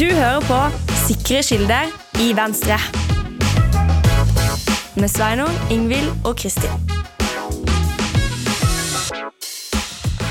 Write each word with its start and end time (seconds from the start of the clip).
Du 0.00 0.04
hører 0.04 0.40
på 0.40 0.58
Sikre 1.06 1.42
kilder 1.42 1.90
i 2.24 2.30
Venstre. 2.36 2.76
Med 4.96 5.08
Sveinung, 5.08 5.50
Ingvild 5.70 6.08
og 6.24 6.36
Kristin. 6.40 6.72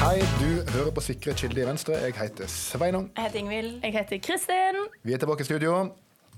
Hei, 0.02 0.18
du 0.42 0.71
hører 0.74 0.90
på 0.96 1.02
Sikre 1.05 1.34
kilder 1.38 1.62
i 1.62 1.68
Venstre. 1.68 1.94
Jeg 2.02 2.18
heter 2.18 2.48
Sveinung. 2.48 3.12
Jeg 3.18 3.24
heter 3.24 3.40
Ingvild. 3.40 3.71
Jeg 3.84 3.94
heter 3.94 4.18
Kristin. 4.18 4.82
Vi 5.04 5.14
er 5.14 5.21
tilbake 5.21 5.46
i 5.46 5.50
studio. 5.52 5.78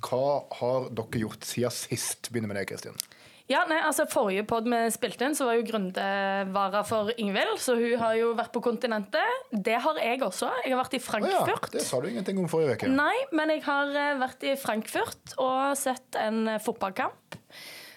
Hva 0.09 0.25
har 0.59 0.91
dere 0.91 1.23
gjort 1.23 1.47
siden 1.47 1.71
sist? 1.71 2.33
Begynner 2.33 2.51
med 2.51 2.59
deg, 2.59 2.67
Kristin. 2.73 2.99
Ja, 3.49 3.63
nei, 3.69 3.79
altså 3.83 4.05
Forrige 4.09 4.43
pod 4.47 4.67
vi 4.69 4.79
spilte 4.93 5.27
inn, 5.27 5.35
så 5.37 5.47
var 5.47 5.57
jo 5.57 5.65
Grunde 5.67 6.05
vara 6.53 6.83
for 6.87 7.11
Ingvild. 7.17 7.57
Så 7.63 7.75
hun 7.79 7.97
har 8.01 8.15
jo 8.19 8.31
vært 8.37 8.53
på 8.55 8.63
kontinentet. 8.63 9.51
Det 9.51 9.77
har 9.83 9.99
jeg 10.01 10.21
også. 10.27 10.51
Jeg 10.65 10.75
har 10.75 10.81
vært 10.83 10.97
i 10.97 11.01
Frankfurt. 11.03 11.49
Å 11.49 11.57
ja, 11.57 11.73
det 11.75 11.85
sa 11.87 12.01
du 12.01 12.09
ingenting 12.11 12.41
om 12.41 12.49
forrige 12.51 12.77
uke. 12.77 12.91
Nei, 12.91 13.15
men 13.35 13.53
jeg 13.55 13.65
har 13.67 13.91
eh, 13.91 14.15
vært 14.21 14.47
i 14.47 14.55
Frankfurt 14.59 15.35
og 15.41 15.77
sett 15.79 16.19
en 16.19 16.57
fotballkamp. 16.63 17.39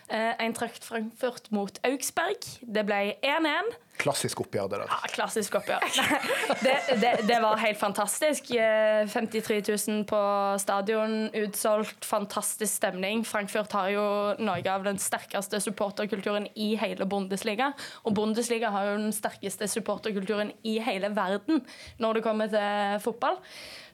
Eh, 0.09 0.33
Eintracht 0.45 0.84
Frankfurt 0.84 1.50
mot 1.55 1.80
Augsberg. 1.86 2.45
Det 2.61 2.86
ble 2.86 3.02
1-1. 3.24 3.74
Klassisk 3.95 4.41
oppgjør, 4.43 4.69
det 4.73 4.79
der. 4.83 4.91
Ja, 4.91 5.11
klassisk 5.15 5.55
oppgjør. 5.61 5.84
Det, 6.65 6.75
det, 7.01 7.11
det 7.29 7.37
var 7.43 7.59
helt 7.61 7.79
fantastisk. 7.79 8.51
Eh, 8.57 9.05
53 9.11 9.61
000 9.69 10.05
på 10.09 10.20
stadion, 10.61 11.29
utsolgt, 11.37 12.05
fantastisk 12.07 12.73
stemning. 12.73 13.25
Frankfurt 13.27 13.73
har 13.77 13.91
jo 13.93 14.05
noe 14.43 14.62
av 14.70 14.84
den 14.87 14.98
sterkeste 15.03 15.61
supporterkulturen 15.62 16.48
i 16.55 16.73
hele 16.80 17.07
Bundesliga. 17.11 17.73
Og 18.05 18.17
Bundesliga 18.17 18.73
har 18.75 18.91
jo 18.91 18.97
den 19.03 19.15
sterkeste 19.15 19.69
supporterkulturen 19.70 20.53
i 20.67 20.77
hele 20.84 21.11
verden 21.15 21.62
når 22.03 22.19
det 22.19 22.25
kommer 22.27 22.51
til 22.53 22.98
fotball. 23.05 23.39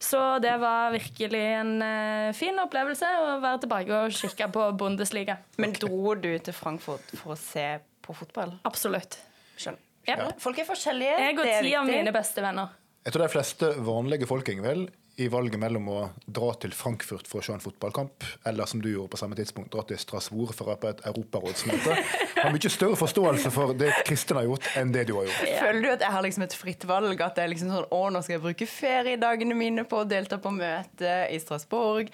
Så 0.01 0.23
det 0.41 0.57
var 0.63 0.95
virkelig 0.97 1.45
en 1.59 1.75
eh, 1.85 2.31
fin 2.37 2.57
opplevelse 2.63 3.11
å 3.21 3.37
være 3.43 3.65
tilbake 3.67 4.01
og 4.05 4.17
kikke 4.17 4.49
på 4.55 4.71
Bundesliga. 4.81 5.41
Men 5.61 5.77
dro 5.77 6.17
du 6.17 6.33
til 6.39 6.57
Frankfurt 6.57 7.15
for 7.21 7.37
å 7.37 7.41
se 7.41 7.69
på 8.07 8.17
fotball? 8.17 8.57
Absolutt. 8.69 9.21
Skjønner. 9.61 9.90
Ja. 10.19 10.31
Folk 10.43 10.59
er 10.59 10.69
forskjellige. 10.69 11.19
Jeg 11.27 11.39
og 11.39 11.47
er 11.47 11.63
ti 11.67 11.75
av 11.79 11.87
mine 11.89 12.15
beste 12.15 12.43
venner. 12.45 12.77
Jeg 13.05 13.15
tror 13.15 13.25
de 13.25 13.33
fleste 13.33 13.69
vanlige 13.81 14.27
folk 14.29 14.49
Ingvild, 14.53 14.91
i 15.21 15.29
valget 15.29 15.61
mellom 15.61 15.89
å 15.93 15.99
dra 16.25 16.51
til 16.63 16.73
Frankfurt 16.73 17.29
for 17.29 17.41
å 17.41 17.45
se 17.45 17.53
en 17.53 17.61
fotballkamp, 17.61 18.25
eller 18.49 18.69
som 18.71 18.81
du 18.81 18.89
gjorde 18.89 19.13
på 19.13 19.19
samme 19.21 19.37
tidspunkt, 19.37 19.71
dra 19.73 19.83
til 19.89 19.99
Strasbourg 20.01 20.53
for 20.57 20.65
å 20.65 20.71
være 20.71 20.81
på 20.81 20.91
et 20.91 21.03
europarådsmøte, 21.11 21.97
har 22.39 22.55
mye 22.55 22.73
større 22.73 22.97
forståelse 22.97 23.53
for 23.53 23.75
det 23.77 23.91
Kristin 24.09 24.41
har 24.41 24.47
gjort, 24.49 24.69
enn 24.81 24.93
det 24.95 25.07
du 25.11 25.15
har 25.19 25.29
gjort. 25.29 25.43
Føler 25.61 25.81
du 25.85 25.89
at 25.93 26.05
jeg 26.07 26.15
har 26.17 26.25
liksom 26.25 26.47
et 26.47 26.57
fritt 26.57 26.87
valg? 26.89 27.25
At 27.27 27.37
det 27.37 27.45
er 27.45 27.53
liksom 27.53 27.73
sånn 27.73 27.91
Å, 27.91 28.03
nå 28.15 28.23
skal 28.25 28.39
jeg 28.39 28.45
bruke 28.47 28.69
feriedagene 28.71 29.57
mine 29.59 29.85
på 29.89 30.01
å 30.01 30.07
delta 30.09 30.39
på 30.41 30.53
møte 30.55 31.17
i 31.29 31.41
Strasbourg. 31.43 32.09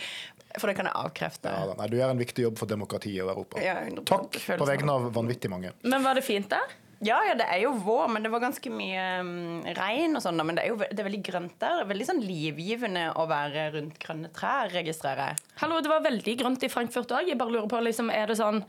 For 0.57 0.71
det 0.71 0.77
kan 0.79 0.89
jeg 0.89 0.97
avkrefte. 0.97 1.53
Ja, 1.53 1.69
da, 1.69 1.77
nei, 1.79 1.91
du 1.93 1.99
gjør 1.99 2.15
en 2.15 2.23
viktig 2.23 2.47
jobb 2.47 2.59
for 2.59 2.71
demokratiet 2.71 3.23
og 3.27 3.35
Europa. 3.35 3.61
Ja, 3.63 3.77
Takk 4.09 4.39
på 4.57 4.67
vegne 4.67 4.95
av 4.99 5.11
vanvittig 5.15 5.53
mange. 5.53 5.75
Men 5.85 6.07
var 6.07 6.17
det 6.17 6.25
fint 6.27 6.49
der? 6.51 6.75
Ja, 7.05 7.19
ja, 7.29 7.35
det 7.37 7.45
er 7.53 7.61
jo 7.61 7.75
vår, 7.85 8.07
men 8.09 8.25
det 8.25 8.31
var 8.33 8.41
ganske 8.41 8.71
mye 8.73 9.03
um, 9.21 9.61
regn 9.77 10.17
og 10.17 10.23
sånn. 10.25 10.41
Men 10.41 10.57
det 10.57 10.65
er 10.65 10.73
jo 10.73 10.79
det 10.81 10.97
er 10.97 11.09
veldig 11.09 11.23
grønt 11.27 11.57
der. 11.61 11.83
Veldig 11.91 12.09
sånn 12.09 12.23
livgivende 12.25 13.11
å 13.21 13.27
være 13.29 13.69
rundt 13.75 13.99
grønne 14.01 14.31
trær, 14.37 14.73
registrerer 14.73 15.35
jeg. 15.35 15.45
Hallo, 15.61 15.83
det 15.85 15.93
var 15.93 16.07
veldig 16.07 16.37
grønt 16.41 16.65
i 16.65 16.73
Frankfurt 16.73 17.13
òg. 17.13 17.29
Jeg 17.29 17.41
bare 17.41 17.53
lurer 17.53 17.69
på, 17.69 17.83
liksom, 17.85 18.09
er 18.15 18.33
det 18.33 18.39
sånn 18.41 18.63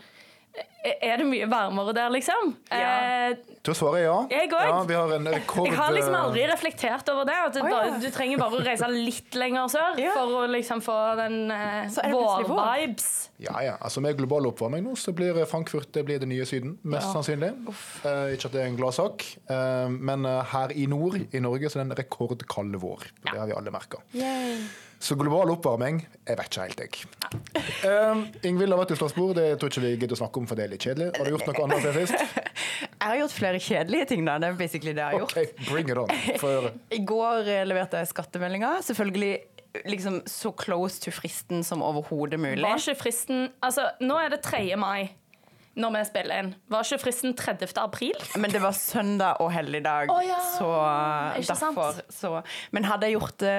Er 0.87 1.17
det 1.19 1.25
mye 1.27 1.47
varmere 1.51 1.91
der, 1.91 2.07
liksom? 2.13 2.53
Ja. 2.71 2.91
Eh, 3.27 3.33
Til 3.65 3.73
å 3.73 3.75
svare 3.75 3.99
ja. 4.05 4.13
Jeg 4.31 4.47
òg. 4.53 4.61
Ja, 4.69 4.77
vi 4.87 4.95
har 4.95 5.11
en 5.17 5.27
rekord 5.33 5.67
jeg 5.67 5.75
har 5.75 5.91
liksom 5.91 6.15
aldri 6.15 6.45
reflektert 6.47 7.09
over 7.11 7.27
det. 7.27 7.35
At 7.49 7.57
det 7.57 7.63
Å, 7.65 7.71
ja. 7.73 7.97
du 7.99 8.07
trenger 8.13 8.39
bare 8.39 8.61
å 8.61 8.63
reise 8.63 8.87
litt 8.93 9.35
lenger 9.35 9.67
sør 9.73 9.99
Ja. 9.99 10.13
for 10.15 10.37
å 10.39 10.45
liksom 10.47 10.79
få 10.85 10.95
den 11.19 11.51
eh, 11.51 11.91
vår-vibes. 12.13 13.09
Ja, 13.43 13.57
ja. 13.65 13.75
Altså 13.81 14.01
Med 14.05 14.15
global 14.17 14.47
oppvarming 14.47 14.85
nå, 14.87 14.95
så 14.95 15.11
blir 15.17 15.43
Frankfurt 15.49 15.91
det 15.97 16.05
blir 16.07 16.23
det 16.23 16.29
nye 16.31 16.47
Syden. 16.47 16.77
Mest 16.87 17.11
sannsynlig. 17.11 17.51
Eh, 18.07 18.37
ikke 18.37 18.47
at 18.47 18.55
det 18.55 18.63
er 18.63 18.71
en 18.71 18.79
glad 18.79 18.95
sak, 18.95 19.27
eh, 19.51 19.87
men 19.91 20.25
eh, 20.29 20.43
her 20.53 20.71
i 20.77 20.87
nord 20.87 21.19
i 21.35 21.43
Norge 21.43 21.67
så 21.69 21.81
er 21.81 21.83
det 21.83 21.89
en 21.91 21.97
rekordkald 22.05 22.79
vår. 22.79 23.09
Det 23.27 23.35
har 23.35 23.49
vi 23.49 23.57
alle 23.59 23.73
merka. 23.75 23.99
Så 24.99 25.15
global 25.17 25.51
oppvarming 25.53 25.99
jeg 26.27 26.37
vet 26.39 26.47
ikke 26.49 26.63
helt, 26.65 26.79
jeg. 26.81 27.35
Eh, 27.85 28.21
Ingvild 28.49 28.73
har 28.73 28.81
vært 28.81 28.95
i 28.95 28.97
Strasbourg, 28.97 29.35
det 29.37 29.45
tror 29.61 29.71
ikke 29.71 29.83
vi 29.85 29.91
gidder 29.93 30.17
å 30.17 30.21
snakke 30.23 30.41
om, 30.41 30.47
for 30.49 30.59
det 30.59 30.65
er 30.65 30.71
litt 30.73 30.87
kjedelig. 30.87 31.11
Har 31.15 31.27
du 31.27 31.35
gjort 31.35 31.51
noe 31.51 31.67
annet 31.67 31.85
siden 31.85 32.07
sist? 32.07 32.47
Jeg 32.97 33.11
har 33.13 33.19
gjort 33.21 33.35
flere 33.35 33.59
kjedelige 33.61 34.07
ting, 34.09 34.23
da. 34.27 34.39
Det 34.41 34.47
er 34.49 34.55
basically 34.57 34.91
det 34.91 35.03
jeg 35.03 35.13
har 35.13 35.21
gjort. 35.21 35.35
Okay, 35.37 35.67
bring 35.69 35.91
it 35.93 35.99
on. 36.01 36.09
For... 36.41 36.71
I 36.97 36.99
går 37.07 37.47
eh, 37.53 37.61
leverte 37.69 38.01
jeg 38.01 38.09
skattemeldinga. 38.09 38.71
Selvfølgelig 38.83 39.31
liksom 39.85 40.17
så 40.27 40.51
close 40.57 40.99
to 41.05 41.13
fristen 41.13 41.63
som 41.63 41.85
overhodet 41.85 42.39
mulig. 42.41 42.65
Var 42.65 42.81
ikke 42.81 42.97
fristen 43.05 43.47
Altså, 43.63 43.85
nå 44.01 44.17
er 44.19 44.33
det 44.33 44.41
3. 44.43 44.63
mai 44.81 45.13
når 45.77 45.93
vi 45.93 46.03
spiller 46.09 46.41
inn. 46.41 46.51
Var 46.73 46.87
ikke 46.89 47.03
fristen 47.05 47.35
30. 47.37 47.69
april? 47.79 48.17
Men 48.41 48.51
det 48.51 48.63
var 48.63 48.73
søndag 48.73 49.43
og 49.45 49.51
helligdag, 49.53 50.09
oh, 50.09 50.23
ja, 50.25 50.39
så 50.57 50.69
ikke 51.37 51.57
sant? 51.59 51.77
derfor 51.77 52.01
så 52.09 52.31
Men 52.73 52.87
hadde 52.89 53.11
jeg 53.11 53.19
gjort 53.19 53.37
det 53.43 53.57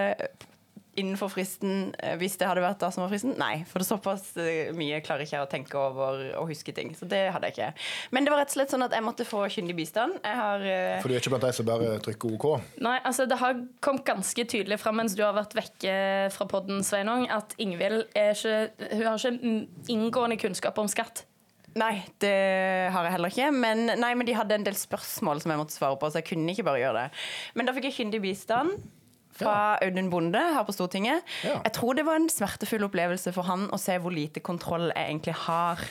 innenfor 0.98 1.30
fristen 1.32 1.92
eh, 1.98 2.16
hvis 2.20 2.36
det 2.40 2.48
hadde 2.48 2.64
vært 2.64 2.80
da 2.82 2.90
som 2.94 3.04
var 3.04 3.12
fristen? 3.12 3.36
Nei, 3.40 3.62
for 3.68 3.80
det 3.80 3.86
er 3.86 3.90
såpass 3.92 4.26
eh, 4.40 4.72
mye 4.76 5.00
klarer 5.04 5.24
ikke 5.24 5.36
jeg 5.36 5.46
å 5.46 5.50
tenke 5.50 5.78
over 5.80 6.24
og 6.40 6.50
huske 6.50 6.74
ting. 6.76 6.92
Så 6.98 7.08
det 7.10 7.24
hadde 7.34 7.50
jeg 7.50 7.56
ikke. 7.56 7.86
Men 8.16 8.26
det 8.26 8.34
var 8.34 8.42
rett 8.42 8.52
og 8.52 8.58
slett 8.58 8.74
sånn 8.74 8.86
at 8.86 8.96
jeg 8.96 9.06
måtte 9.06 9.28
få 9.28 9.44
kyndig 9.52 9.78
bistand. 9.78 10.18
Jeg 10.24 10.40
har 10.40 10.66
uh... 10.66 10.98
For 11.02 11.10
du 11.10 11.16
er 11.16 11.22
ikke 11.22 11.34
blant 11.34 11.46
de 11.46 11.54
som 11.56 11.68
bare 11.68 11.94
trykker 12.04 12.36
OK? 12.36 12.48
Nei, 12.84 12.98
altså 12.98 13.28
Det 13.30 13.38
har 13.40 13.62
kommet 13.84 14.06
ganske 14.08 14.46
tydelig 14.48 14.80
fram 14.82 14.98
mens 14.98 15.16
du 15.18 15.22
har 15.24 15.36
vært 15.36 15.56
vekke 15.56 15.94
fra 16.34 16.48
podden, 16.50 16.82
Sveinung, 16.86 17.28
at 17.32 17.54
Ingvild 17.62 18.06
er 18.18 18.34
ikke 18.34 18.92
Hun 18.98 19.06
har 19.06 19.18
ikke 19.18 19.92
inngående 19.94 20.38
kunnskap 20.40 20.78
om 20.80 20.90
skatt. 20.90 21.24
Nei, 21.78 22.00
det 22.22 22.34
har 22.92 23.06
jeg 23.06 23.14
heller 23.14 23.32
ikke. 23.32 23.48
Men, 23.54 23.84
nei, 24.00 24.12
men 24.18 24.26
de 24.26 24.36
hadde 24.36 24.56
en 24.56 24.66
del 24.66 24.76
spørsmål 24.78 25.42
som 25.42 25.52
jeg 25.52 25.60
måtte 25.60 25.76
svare 25.76 25.98
på, 26.00 26.10
så 26.10 26.22
jeg 26.22 26.30
kunne 26.32 26.54
ikke 26.54 26.66
bare 26.66 26.80
gjøre 26.82 27.02
det. 27.04 27.24
Men 27.58 27.68
da 27.68 27.74
fikk 27.76 27.90
jeg 27.90 27.98
kyndig 28.00 28.22
bistand 28.24 28.78
fra 29.38 29.58
Audun 29.84 30.10
Bonde 30.12 30.42
her 30.56 30.64
på 30.66 30.74
Stortinget. 30.76 31.26
Jeg 31.44 31.74
tror 31.76 31.98
det 31.98 32.06
var 32.08 32.20
en 32.20 32.30
smertefull 32.32 32.86
opplevelse 32.88 33.32
for 33.36 33.48
han 33.48 33.68
å 33.72 33.80
se 33.80 33.98
hvor 34.02 34.14
lite 34.14 34.42
kontroll 34.44 34.90
jeg 34.90 35.04
egentlig 35.04 35.36
har. 35.46 35.84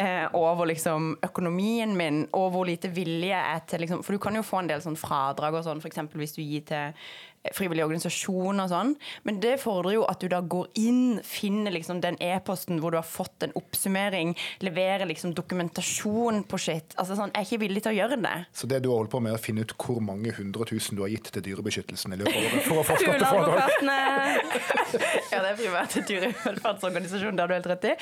Eh, 0.00 0.26
over 0.32 0.64
liksom 0.70 1.16
økonomien 1.26 1.90
min, 1.96 2.22
og 2.32 2.54
hvor 2.54 2.64
lite 2.64 2.88
vilje 2.94 3.28
jeg 3.28 3.40
er 3.40 3.64
til 3.68 3.82
liksom, 3.84 4.04
For 4.06 4.16
du 4.16 4.22
kan 4.22 4.36
jo 4.38 4.44
få 4.46 4.62
en 4.62 4.70
del 4.70 4.80
sånn 4.80 4.96
fradrag 4.96 5.58
og 5.58 5.66
sånn, 5.66 5.82
f.eks. 5.82 5.98
hvis 6.14 6.36
du 6.38 6.40
gir 6.40 6.62
til 6.70 6.94
frivillige 7.56 7.86
organisasjoner 7.88 8.66
og 8.66 8.72
sånn. 8.72 8.90
Men 9.24 9.40
det 9.40 9.54
fordrer 9.62 9.96
jo 9.96 10.04
at 10.10 10.20
du 10.20 10.28
da 10.30 10.42
går 10.44 10.68
inn, 10.80 11.20
finner 11.24 11.72
liksom 11.72 12.02
den 12.04 12.18
e-posten 12.20 12.80
hvor 12.82 12.92
du 12.92 12.98
har 13.00 13.06
fått 13.06 13.46
en 13.46 13.54
oppsummering, 13.56 14.34
leverer 14.64 15.08
liksom 15.08 15.32
dokumentasjon 15.38 16.42
på 16.50 16.60
shit. 16.60 16.94
Altså 17.00 17.16
sånn, 17.16 17.32
Jeg 17.34 17.40
er 17.40 17.48
ikke 17.48 17.62
villig 17.64 17.84
til 17.86 17.94
å 17.94 17.96
gjøre 17.96 18.20
det. 18.20 18.34
Så 18.52 18.68
det 18.70 18.82
du 18.84 18.90
har 18.90 19.00
holdt 19.00 19.14
på 19.14 19.22
med, 19.24 19.32
er 19.32 19.40
å 19.40 19.42
finne 19.42 19.64
ut 19.64 19.74
hvor 19.80 20.02
mange 20.04 20.34
hundre 20.36 20.68
tusen 20.68 20.98
du 20.98 21.04
har 21.06 21.12
gitt 21.12 21.30
til 21.32 21.44
Dyrebeskyttelsen 21.46 22.12
i 22.16 22.20
løpet 22.20 22.36
av 22.36 22.50
året 22.50 22.68
for 22.68 22.82
å 22.82 22.84
få? 22.84 22.98
Fugleadvokatene 23.00 23.98
Ja, 25.30 25.40
det 25.40 25.50
er 25.52 25.56
privat 25.56 25.96
dyrevelferdsorganisasjon, 26.10 27.36
det 27.38 27.44
har 27.44 27.50
du 27.50 27.56
helt 27.56 27.70
rett 27.72 27.88
i. 27.88 27.94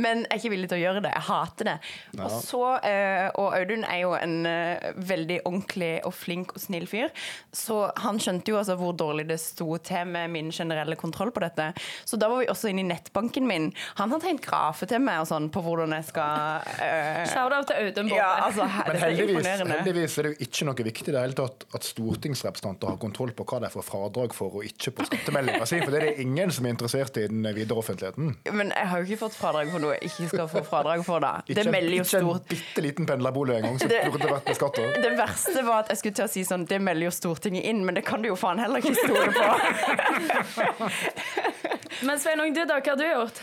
Men 0.00 0.24
jeg 0.24 0.32
er 0.32 0.40
ikke 0.40 0.54
villig 0.54 0.70
til 0.72 0.78
å 0.78 0.84
gjøre 0.84 1.04
det. 1.04 1.12
Jeg 1.16 1.26
hater 1.28 1.70
det. 1.70 1.76
Og 2.22 2.36
så, 2.46 2.62
eh, 2.86 3.26
og 3.36 3.56
Audun 3.58 3.84
er 3.84 4.00
jo 4.04 4.14
en 4.16 4.36
eh, 4.48 4.90
veldig 4.96 5.40
ordentlig 5.44 5.92
og 6.06 6.14
flink 6.16 6.54
og 6.56 6.62
snill 6.62 6.86
fyr, 6.88 7.12
så 7.52 7.90
han 8.00 8.20
skjønte 8.22 8.52
jo 8.54 8.60
altså 8.60 8.76
hvor 8.78 8.85
dårlig 8.92 9.26
det 9.28 9.38
sto 9.40 9.76
til 9.78 10.06
med 10.06 10.30
min 10.30 10.50
generelle 10.54 10.96
kontroll 10.96 11.30
på 11.34 11.40
dette. 11.42 11.72
Så 12.04 12.16
da 12.20 12.28
var 12.28 12.42
vi 12.42 12.48
også 12.52 12.70
inne 12.70 12.84
i 12.84 12.88
nettbanken 12.90 13.46
min. 13.48 13.70
Han 14.00 14.10
har 14.14 14.20
tegnet 14.22 14.44
grafer 14.46 14.86
til 14.90 15.00
meg 15.02 15.20
og 15.24 15.28
sånn 15.30 15.48
på 15.54 15.62
hvordan 15.64 15.94
jeg 15.96 16.08
skal 16.10 16.66
eh, 16.82 17.24
Shout-out 17.32 17.66
til 17.70 17.76
Audun 17.82 18.10
Bonde. 18.10 18.16
Ja, 18.20 18.30
altså, 18.46 18.66
Men 18.66 18.92
dette 18.92 18.96
er 18.96 19.16
heldigvis, 19.16 19.46
heldigvis 19.62 20.18
er 20.18 20.28
det 20.28 20.32
jo 20.34 20.46
ikke 20.48 20.68
noe 20.70 20.86
viktig 20.90 21.08
i 21.12 21.16
det 21.16 21.24
hele 21.26 21.38
tatt 21.42 21.66
at 21.76 21.86
stortingsrepresentanter 21.86 22.90
har 22.92 22.98
kontroll 23.02 23.32
på 23.36 23.46
hva 23.46 23.60
de 23.64 23.70
får 23.72 23.86
fradrag 23.86 24.34
for 24.36 24.58
og 24.60 24.66
ikke 24.66 24.92
på 24.96 25.06
skattemeldinga 25.10 25.66
si, 25.68 25.80
for 25.82 25.92
det 25.94 26.00
er 26.00 26.06
det 26.10 26.24
ingen 26.24 26.52
som 26.54 26.66
er 26.68 26.74
interessert 26.76 27.18
i 27.20 27.26
den 27.30 27.46
videre 27.56 27.78
offentligheten. 27.82 28.34
Men 28.52 28.72
jeg 28.74 28.90
har 28.92 29.02
jo 29.02 29.08
ikke 29.10 29.20
fått 29.26 29.36
fradrag 29.38 29.70
for 29.72 29.82
noe 29.82 29.96
jeg 29.96 30.10
ikke 30.10 30.28
skal 30.32 30.50
få 30.50 30.62
fradrag 30.66 31.04
for, 31.06 31.22
da. 31.24 31.32
Ikke, 31.46 31.58
Det 31.62 31.72
melder 31.72 31.96
jo 31.98 32.04
ikke 32.06 32.20
en 32.20 32.28
stort 32.28 32.48
bitte 32.50 32.84
liten 32.84 33.08
pendlerbolig 33.08 33.56
engang 33.60 33.78
som 33.80 33.88
Det- 33.90 34.02
burde 34.12 34.30
vært 34.30 34.48
beskatta. 34.50 34.86
Det 35.06 35.12
verste 35.18 35.64
var 35.66 35.84
at 35.84 35.92
jeg 35.92 36.00
skulle 36.02 36.18
til 36.20 36.24
å 36.26 36.30
si 36.30 36.44
sånn 36.46 36.66
Det 36.68 36.80
melder 36.82 37.08
jo 37.08 37.12
Stortinget 37.16 37.64
inn, 37.64 37.84
men 37.86 37.94
det 37.96 38.04
kan 38.06 38.22
du 38.22 38.28
jo 38.28 38.36
faen 38.38 38.58
heller 38.60 38.75
ikke 38.82 38.94
stole 38.94 39.30
på. 39.36 39.46
Men 42.06 42.18
Sveinung, 42.20 42.52
du 42.54 42.62
da, 42.68 42.78
hva 42.80 42.92
har 42.92 42.98
du 43.00 43.06
gjort? 43.06 43.38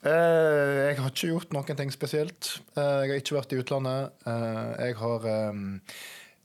Eh, 0.00 0.76
jeg 0.88 0.96
har 0.96 1.10
ikke 1.12 1.28
gjort 1.34 1.50
noen 1.52 1.76
ting 1.76 1.90
spesielt. 1.92 2.54
Eh, 2.72 3.02
jeg 3.04 3.10
har 3.12 3.18
ikke 3.20 3.36
vært 3.36 3.52
i 3.52 3.58
utlandet. 3.60 4.14
Eh, 4.24 4.86
jeg 4.86 4.96
har 5.02 5.26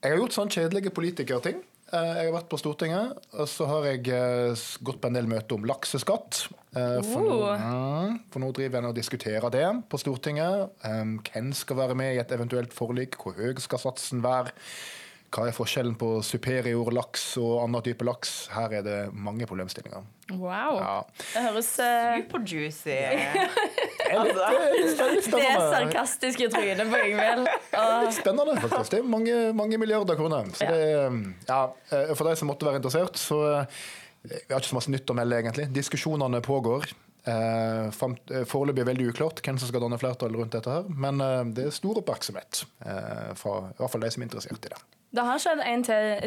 Jeg 0.05 0.11
har 0.11 0.19
gjort 0.19 0.35
sånn 0.35 0.51
kjedelige 0.53 0.91
politikerting. 0.93 1.63
Jeg 1.95 2.25
har 2.27 2.33
vært 2.33 2.49
på 2.51 2.57
Stortinget, 2.59 3.13
og 3.39 3.47
så 3.47 3.65
har 3.69 3.85
jeg 3.87 4.01
gått 4.83 4.97
på 5.01 5.07
en 5.07 5.15
del 5.15 5.27
møter 5.29 5.55
om 5.55 5.63
lakseskatt. 5.69 6.41
For, 6.73 7.21
nå, 7.23 7.37
Oh. 7.55 8.09
for 8.33 8.41
nå 8.43 8.49
driver 8.57 8.81
jeg 8.81 8.89
og 8.89 8.95
diskuterer 8.97 9.49
det 9.53 9.63
på 9.89 9.97
Stortinget. 10.01 10.73
Hvem 10.83 11.53
skal 11.55 11.77
være 11.79 11.95
med 11.95 12.15
i 12.15 12.19
et 12.19 12.33
eventuelt 12.35 12.73
forlik? 12.75 13.15
Hvor 13.21 13.37
høy 13.37 13.55
skal 13.63 13.79
satsen 13.79 14.21
være? 14.25 14.51
Hva 15.33 15.47
er 15.49 15.55
forskjellen 15.55 15.95
på 15.99 16.09
superior 16.23 16.91
laks 16.95 17.23
og 17.41 17.57
annen 17.63 17.81
type 17.83 18.05
laks? 18.07 18.47
Her 18.53 18.71
er 18.77 18.85
det 18.85 18.97
mange 19.13 19.47
problemstillinger. 19.49 20.05
Wow. 20.31 20.77
Ja. 20.79 20.93
Det 21.33 21.41
høres 21.47 21.71
eh, 21.83 22.21
Superjuicy. 22.21 22.95
Det 24.05 24.13
er 24.13 24.29
det 25.25 25.41
er 25.41 25.59
sarkastiske 25.73 26.47
trynet 26.53 26.89
på 26.91 26.99
Yngvild. 27.09 27.47
Spennende, 28.13 28.53
faktisk. 28.61 28.91
Det 28.93 28.99
er 29.01 29.07
mange, 29.09 29.35
mange 29.57 29.79
milliarder 29.81 30.15
kroner. 30.19 30.45
Så 30.53 30.67
det, 30.69 30.77
er- 30.93 31.17
ja, 31.49 31.59
eh, 31.91 32.13
for 32.15 32.29
de 32.29 32.35
som 32.39 32.51
måtte 32.51 32.67
være 32.69 32.79
interessert, 32.83 33.17
så 33.19 33.39
eh, 33.49 33.79
vi 34.29 34.37
har 34.53 34.61
ikke 34.61 34.71
så 34.71 34.77
masse 34.77 34.93
nytt 34.93 35.09
å 35.11 35.17
melde, 35.17 35.39
egentlig. 35.41 35.67
Diskusjonene 35.75 36.39
pågår. 36.45 36.85
Eh, 37.25 37.85
eh, 37.87 38.43
Foreløpig 38.45 38.83
er 38.83 38.89
veldig 38.91 39.07
uklart 39.13 39.41
hvem 39.45 39.57
som 39.57 39.69
skal 39.69 39.81
danne 39.81 39.97
flertall 40.01 40.35
rundt 40.37 40.53
dette, 40.53 40.69
her, 40.69 40.89
men 40.89 41.23
eh, 41.23 41.39
det 41.57 41.69
er 41.69 41.73
stor 41.73 42.01
oppmerksomhet 42.01 42.65
eh, 42.85 43.31
fra 43.39 43.55
i 43.71 43.79
hvert 43.79 43.95
fall 43.95 44.05
de 44.05 44.11
som 44.13 44.23
er 44.23 44.29
interessert 44.29 44.69
i 44.69 44.73
det. 44.73 44.81
Det 45.15 45.23
har 45.23 45.39
skjedd 45.39 45.61
en 45.63 45.83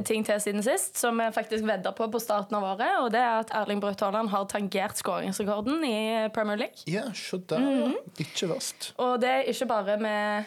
ting 0.08 0.22
til 0.24 0.38
siden 0.40 0.64
sist 0.64 0.96
som 0.96 1.18
vi 1.20 1.26
faktisk 1.34 1.66
vedda 1.68 1.92
på 1.92 2.06
på 2.08 2.20
starten 2.22 2.56
av 2.56 2.64
året. 2.70 2.94
og 3.02 3.10
Det 3.12 3.20
er 3.20 3.42
at 3.42 3.50
Erling 3.58 3.82
Braut 3.82 4.00
Haaland 4.00 4.30
har 4.32 4.46
tangert 4.48 4.96
skåringsrekorden 4.96 5.84
i 5.84 5.98
Premier 6.32 6.56
League. 6.56 6.86
Ja, 6.88 7.10
se 7.12 7.36
der. 7.36 7.58
Mm 7.58 7.92
-hmm. 7.92 7.98
Ikke 8.18 8.48
verst. 8.48 8.94
Og 8.96 9.20
det 9.20 9.28
er 9.28 9.42
ikke 9.42 9.66
bare 9.66 9.98
med 9.98 10.44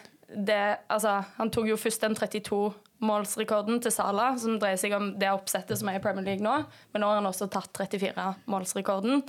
det 0.47 0.77
Altså, 0.89 1.23
han 1.37 1.49
tok 1.51 1.67
jo 1.67 1.75
først 1.75 2.03
en 2.03 2.15
32 2.15 2.73
målsrekorden 3.01 3.81
til 3.81 3.93
Sala, 3.93 4.31
som 4.39 4.59
dreier 4.61 4.79
seg 4.79 4.93
om 4.97 5.11
det 5.19 5.31
oppsettet 5.33 5.79
som 5.79 5.89
er 5.89 5.97
i 5.97 6.03
Premier 6.03 6.25
League 6.27 6.45
nå. 6.45 6.53
Men 6.93 7.03
nå 7.03 7.09
har 7.09 7.19
han 7.19 7.29
også 7.29 7.49
tatt 7.51 7.81
34-målsrekorden 7.81 9.23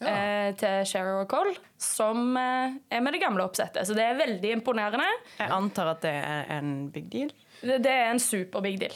ja. 0.00 0.12
eh, 0.12 0.50
til 0.58 0.86
Sherrow 0.88 1.24
og 1.24 1.30
Cole, 1.30 1.56
som 1.80 2.38
eh, 2.38 2.78
er 2.90 3.02
med 3.04 3.16
det 3.16 3.22
gamle 3.24 3.46
oppsettet. 3.46 3.86
Så 3.88 3.96
det 3.98 4.06
er 4.06 4.20
veldig 4.20 4.54
imponerende. 4.60 5.08
Jeg 5.40 5.52
antar 5.58 5.96
at 5.96 6.06
det 6.06 6.14
er 6.20 6.54
en 6.60 6.72
big 6.94 7.10
deal? 7.12 7.34
Det, 7.60 7.80
det 7.82 7.92
er 7.92 8.12
en 8.12 8.22
super 8.22 8.64
big 8.64 8.78
deal. 8.82 8.94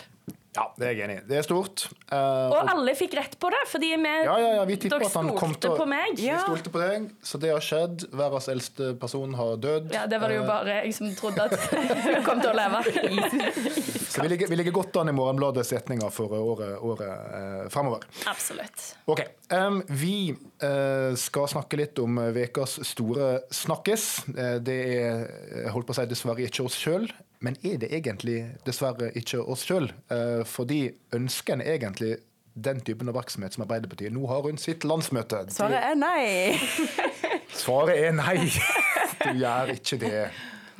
Ja, 0.57 0.67
det 0.75 0.87
er 0.89 0.97
jeg 0.97 1.07
enig 1.07 1.17
i. 1.21 1.25
Det 1.31 1.37
er 1.39 1.47
stort. 1.47 1.87
Uh, 2.11 2.51
Og 2.51 2.71
alle 2.75 2.97
fikk 2.99 3.15
rett 3.21 3.37
på 3.39 3.53
det, 3.55 3.61
fordi 3.71 3.93
vi, 3.95 4.15
ja, 4.27 4.35
ja, 4.35 4.53
ja, 4.59 4.65
vi 4.67 4.77
dere 4.83 5.07
at 5.07 5.15
han 5.15 5.31
kom 5.39 5.55
stolte 5.55 5.77
på 5.79 5.87
meg. 5.87 6.19
Vi 6.19 6.31
stolte 6.43 6.73
på 6.75 6.83
deg, 6.83 7.11
så 7.23 7.39
det 7.43 7.53
har 7.55 7.63
skjedd. 7.65 8.09
Verdens 8.11 8.51
eldste 8.51 8.93
person 9.01 9.37
har 9.39 9.55
dødd. 9.63 9.93
Ja, 9.95 10.09
det 10.11 10.19
var 10.19 10.33
det 10.33 10.41
jo 10.41 10.41
Eh, 10.41 10.49
bare 10.49 10.77
jeg 10.85 10.95
som 10.97 11.11
trodde 11.17 11.47
at 11.47 11.55
hun 12.07 12.25
kom 12.27 12.43
til 12.43 12.51
å 12.51 12.57
leve. 12.57 12.83
Så 14.11 14.25
vi 14.25 14.31
ligger, 14.33 14.51
vi 14.51 14.59
ligger 14.59 14.75
godt 14.75 14.97
an 15.01 15.13
i 15.13 15.15
Morgenbladets 15.15 15.71
setninger 15.71 16.11
for 16.15 16.35
året, 16.35 16.75
året 16.83 17.11
eh, 17.11 17.65
fremover. 17.73 18.07
Absolutt. 18.31 18.87
Ok, 19.11 19.23
um, 19.55 19.81
Vi 19.87 20.33
uh, 20.35 21.15
skal 21.19 21.49
snakke 21.53 21.79
litt 21.79 21.99
om 22.03 22.19
ukas 22.19 22.81
store 22.87 23.33
snakkes. 23.55 24.07
Uh, 24.35 24.57
det 24.63 24.79
er 24.99 25.71
holdt 25.75 25.89
på 25.89 25.95
å 25.95 26.01
si 26.01 26.09
dessverre 26.11 26.47
ikke 26.49 26.67
oss 26.67 26.79
sjøl, 26.81 27.07
men 27.41 27.57
er 27.65 27.79
det 27.81 27.89
egentlig 27.97 28.39
dessverre 28.67 29.11
ikke 29.17 29.41
oss 29.49 29.63
sjøl? 29.69 29.91
Eh, 30.13 30.43
fordi 30.45 30.83
ønsker 31.17 31.57
en 31.57 31.63
egentlig 31.65 32.19
den 32.61 32.81
typen 32.85 33.09
oppmerksomhet 33.09 33.55
som 33.57 33.63
Arbeiderpartiet 33.65 34.13
nå 34.13 34.27
har 34.29 34.43
rundt 34.45 34.61
sitt 34.61 34.85
landsmøte? 34.85 35.47
Svaret 35.55 35.81
er 35.93 35.97
nei. 35.97 36.59
Svaret 37.63 37.97
er 38.09 38.17
nei. 38.19 38.39
Du 39.23 39.39
gjør 39.41 39.73
ikke 39.79 39.99
det. 40.03 40.15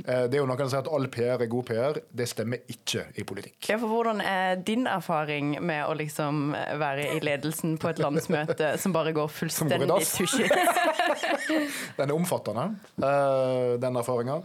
Eh, 0.05 0.25
Det 0.29 0.37
er 0.37 0.41
jo 0.41 0.47
noen 0.49 0.61
som 0.65 0.71
sier 0.73 0.83
at 0.85 0.89
all 0.97 1.09
PR 1.13 1.43
er 1.45 1.49
god 1.53 1.67
PR. 1.69 1.99
Det 2.17 2.27
stemmer 2.29 2.63
ikke 2.73 3.07
i 3.21 3.25
politikk. 3.29 3.59
Ja, 3.69 3.77
for 3.81 3.89
Hvordan 3.93 4.21
er 4.25 4.61
din 4.65 4.87
erfaring 4.89 5.55
med 5.65 5.85
å 5.89 5.97
liksom 5.97 6.53
være 6.81 7.09
i 7.17 7.21
ledelsen 7.25 7.77
på 7.81 7.91
et 7.93 8.01
landsmøte 8.01 8.75
som 8.81 8.93
bare 8.97 9.13
går 9.17 9.29
fullstendig 9.33 9.89
dass? 9.91 10.15
Den 11.99 12.09
er 12.11 12.17
omfattende, 12.17 12.67
eh, 13.01 13.77
den 13.83 13.97
erfaringa. 14.01 14.41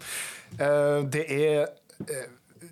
Det 1.12 1.24
er 1.32 1.68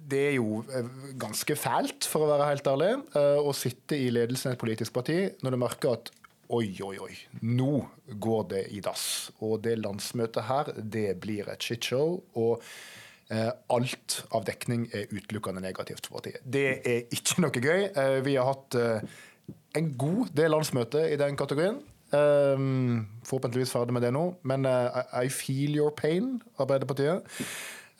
det 0.09 0.21
er 0.29 0.35
jo 0.37 0.63
eh, 0.73 0.89
ganske 1.19 1.55
fælt, 1.59 2.07
for 2.09 2.25
å 2.25 2.31
være 2.33 2.49
helt 2.51 2.67
ærlig, 2.69 2.91
eh, 3.17 3.39
å 3.39 3.53
sitte 3.57 3.97
i 3.99 4.09
ledelsen 4.13 4.51
i 4.51 4.57
et 4.57 4.61
politisk 4.61 4.95
parti 4.95 5.17
når 5.43 5.55
du 5.55 5.59
merker 5.61 5.97
at 5.97 6.11
oi, 6.53 6.67
oi, 6.85 6.95
oi, 7.01 7.13
nå 7.47 7.85
går 8.21 8.43
det 8.51 8.63
i 8.75 8.81
dass. 8.83 9.05
Og 9.45 9.61
det 9.65 9.79
landsmøtet 9.81 10.45
her, 10.49 10.73
det 10.77 11.07
blir 11.23 11.49
et 11.49 11.65
shitshow. 11.65 12.19
Og 12.37 12.61
eh, 13.33 13.49
alt 13.73 14.19
av 14.35 14.45
dekning 14.45 14.85
er 14.93 15.09
utelukkende 15.13 15.63
negativt 15.63 16.05
for 16.05 16.19
partiet. 16.19 16.43
Det 16.45 16.67
er 16.83 17.07
ikke 17.15 17.45
noe 17.45 17.63
gøy. 17.63 17.87
Vi 18.27 18.35
har 18.37 18.51
hatt 18.51 18.77
en 19.79 19.89
god 19.97 20.35
del 20.37 20.53
landsmøte 20.53 21.07
i 21.09 21.17
den 21.17 21.39
kategorien. 21.39 21.81
Forhåpentligvis 22.13 23.73
ferdig 23.73 23.95
med 23.95 24.05
det 24.05 24.13
nå. 24.13 24.27
Men 24.45 24.67
I 24.67 25.25
feel 25.33 25.73
your 25.79 25.95
pain, 25.97 26.35
Arbeiderpartiet. 26.61 27.25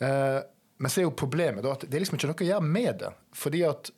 Eh, 0.02 0.40
men 0.78 0.90
så 0.90 1.00
er 1.00 1.08
jo 1.08 1.14
problemet 1.16 1.64
da 1.64 1.74
at 1.76 1.86
det 1.86 1.96
er 1.96 2.02
liksom 2.04 2.18
ikke 2.18 2.32
noe 2.32 2.42
å 2.42 2.48
gjøre 2.48 2.72
med 2.76 2.98
det. 3.04 3.12
Fordi 3.36 3.62
at 3.68 3.92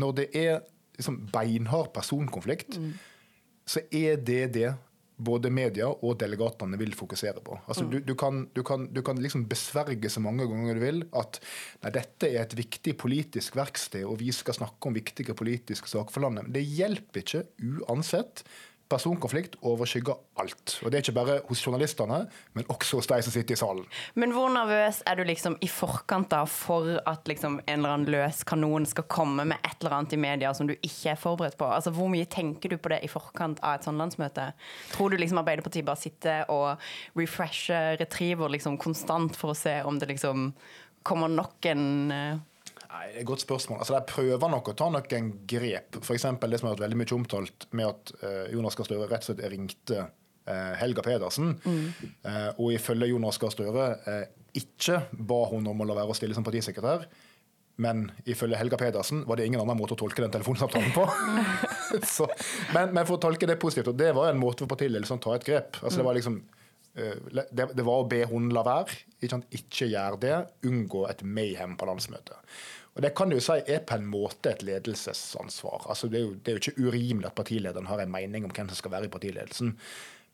når 0.00 0.12
det 0.18 0.28
er 0.36 0.60
liksom 0.98 1.16
beinhard 1.32 1.90
personkonflikt, 1.96 2.76
så 3.70 3.82
er 3.94 4.20
det 4.20 4.44
det 4.56 4.70
både 5.20 5.50
media 5.52 5.88
og 5.90 6.16
delegatene 6.20 6.78
vil 6.80 6.94
fokusere 6.96 7.42
på. 7.44 7.58
Altså, 7.68 7.84
du, 7.88 7.98
du, 8.04 8.14
kan, 8.18 8.42
du, 8.56 8.62
kan, 8.66 8.86
du 8.92 9.02
kan 9.04 9.20
liksom 9.20 9.44
besverge 9.50 10.10
så 10.12 10.22
mange 10.24 10.46
ganger 10.48 10.78
du 10.78 10.82
vil 10.82 11.02
at 11.16 11.40
nei, 11.84 11.92
dette 11.92 12.30
er 12.30 12.40
et 12.44 12.56
viktig 12.56 12.96
politisk 13.00 13.58
verksted, 13.60 14.06
og 14.08 14.18
vi 14.22 14.32
skal 14.34 14.56
snakke 14.56 14.88
om 14.88 14.96
viktige 14.96 15.36
politiske 15.36 15.90
saker 15.92 16.14
for 16.14 16.24
landet. 16.24 16.48
Men 16.48 16.56
det 16.56 16.64
hjelper 16.64 17.24
ikke 17.24 17.44
uansett. 17.84 18.44
Personkonflikt 18.90 19.56
overskygger 19.66 20.18
alt. 20.42 20.74
Og 20.82 20.90
det 20.90 20.98
er 20.98 21.04
ikke 21.04 21.14
bare 21.14 21.36
hos 21.46 21.62
journalistene, 21.62 22.24
men 22.58 22.66
også 22.72 22.98
hos 22.98 23.08
de 23.10 23.20
som 23.22 23.34
sitter 23.34 23.54
i 23.54 23.60
salen. 23.60 23.84
Men 24.18 24.34
hvor 24.34 24.50
nervøs 24.52 25.00
er 25.06 25.20
du 25.20 25.24
liksom 25.28 25.56
i 25.62 25.68
forkant 25.70 26.30
da 26.32 26.42
for 26.50 26.98
at 27.06 27.30
liksom 27.30 27.60
en 27.60 27.76
eller 27.76 27.94
annen 27.94 28.10
løs 28.10 28.42
kanon 28.48 28.88
skal 28.90 29.06
komme 29.12 29.46
med 29.52 29.62
et 29.62 29.78
eller 29.78 30.00
annet 30.00 30.16
i 30.16 30.20
media 30.20 30.52
som 30.56 30.66
du 30.66 30.74
ikke 30.74 31.14
er 31.14 31.22
forberedt 31.22 31.58
på? 31.60 31.70
Altså 31.70 31.94
Hvor 31.94 32.10
mye 32.10 32.26
tenker 32.30 32.74
du 32.74 32.78
på 32.78 32.92
det 32.92 33.02
i 33.06 33.12
forkant 33.12 33.62
av 33.62 33.78
et 33.78 33.86
sånt 33.86 34.00
landsmøte? 34.00 34.50
Tror 34.92 35.10
du 35.10 35.20
liksom 35.20 35.40
Arbeiderpartiet 35.40 35.86
bare 35.86 36.02
sitter 36.02 36.50
og 36.50 36.82
refresher, 37.18 37.96
retriever 38.00 38.50
liksom 38.50 38.78
konstant 38.80 39.38
for 39.38 39.54
å 39.54 39.58
se 39.58 39.78
om 39.86 40.02
det 40.02 40.10
liksom 40.10 40.50
kommer 41.06 41.30
nok 41.32 41.64
en 41.70 41.86
eh, 42.12 42.40
Nei, 42.90 43.04
det 43.06 43.20
er 43.20 43.22
et 43.22 43.28
godt 43.28 43.44
spørsmål. 43.44 43.78
Altså, 43.84 43.94
De 43.94 44.10
prøver 44.10 44.50
nok 44.50 44.72
å 44.72 44.74
ta 44.74 44.88
noen 44.90 45.28
grep. 45.48 46.00
F.eks. 46.02 46.26
det 46.26 46.58
som 46.58 46.68
har 46.68 46.74
vært 46.74 46.84
veldig 46.88 46.98
mye 46.98 47.14
omtalt 47.14 47.68
med 47.78 47.86
at 47.86 48.12
uh, 48.24 48.46
Jonas 48.50 48.78
Gahr 48.78 48.88
Støre 48.88 49.06
rett 49.06 49.22
og 49.22 49.30
slett 49.30 49.42
ringte 49.52 50.00
uh, 50.02 50.72
Helga 50.80 51.04
Pedersen. 51.06 51.54
Eh, 51.62 52.48
og 52.56 52.74
ifølge 52.74 53.12
Jonas 53.12 53.38
Gahr 53.38 53.54
Støre 53.54 53.86
ikke 54.58 55.04
ba 55.14 55.44
hun 55.52 55.68
om 55.70 55.84
å 55.84 55.86
la 55.86 56.00
være 56.00 56.10
å 56.10 56.18
stille 56.18 56.34
som 56.34 56.46
partisekretær. 56.46 57.06
Men 57.80 58.08
ifølge 58.28 58.58
Helga 58.58 58.76
Pedersen 58.80 59.22
var 59.28 59.38
det 59.38 59.46
ingen 59.46 59.62
annen 59.62 59.78
måte 59.78 59.94
å 59.94 60.00
tolke 60.00 60.24
den 60.24 60.34
telefonsamtalen 60.34 60.90
på. 60.92 61.06
Så, 62.16 62.26
men, 62.74 62.90
men 62.90 63.06
for 63.06 63.16
å 63.16 63.22
tolke 63.22 63.46
det 63.48 63.60
positivt, 63.62 63.92
og 63.92 64.00
det 64.02 64.10
var 64.18 64.32
en 64.32 64.42
måte 64.42 64.64
for 64.64 64.74
partiledelsen 64.74 65.20
å 65.20 65.22
ta 65.22 65.36
et 65.38 65.46
grep. 65.46 65.78
Altså, 65.80 66.02
det 66.02 66.08
var 66.10 66.18
liksom 66.18 66.42
det, 66.90 67.64
det 67.70 67.84
var 67.86 68.02
å 68.02 68.08
be 68.10 68.24
hun 68.28 68.50
la 68.52 68.64
være. 68.66 68.98
Ikke, 69.20 69.30
sant? 69.32 69.46
ikke 69.54 69.88
gjør 69.92 70.18
det. 70.20 70.36
Unngå 70.66 71.06
et 71.08 71.22
mayhem 71.22 71.78
på 71.78 71.88
landsmøtet. 71.88 72.36
Og 72.96 73.02
Det 73.02 73.12
kan 73.16 73.30
du 73.30 73.36
jo 73.36 73.42
si 73.44 73.58
er 73.70 73.84
på 73.86 73.96
en 73.96 74.06
måte 74.10 74.50
et 74.50 74.64
ledelsesansvar. 74.66 75.86
Altså 75.88 76.08
det, 76.10 76.20
er 76.20 76.24
jo, 76.24 76.32
det 76.34 76.50
er 76.50 76.56
jo 76.56 76.62
ikke 76.64 76.88
urimelig 76.88 77.30
at 77.30 77.36
partilederen 77.38 77.86
har 77.86 78.02
en 78.02 78.10
mening 78.10 78.44
om 78.44 78.54
hvem 78.54 78.70
som 78.70 78.80
skal 78.80 78.96
være 78.96 79.06
i 79.06 79.12
partiledelsen. 79.12 79.76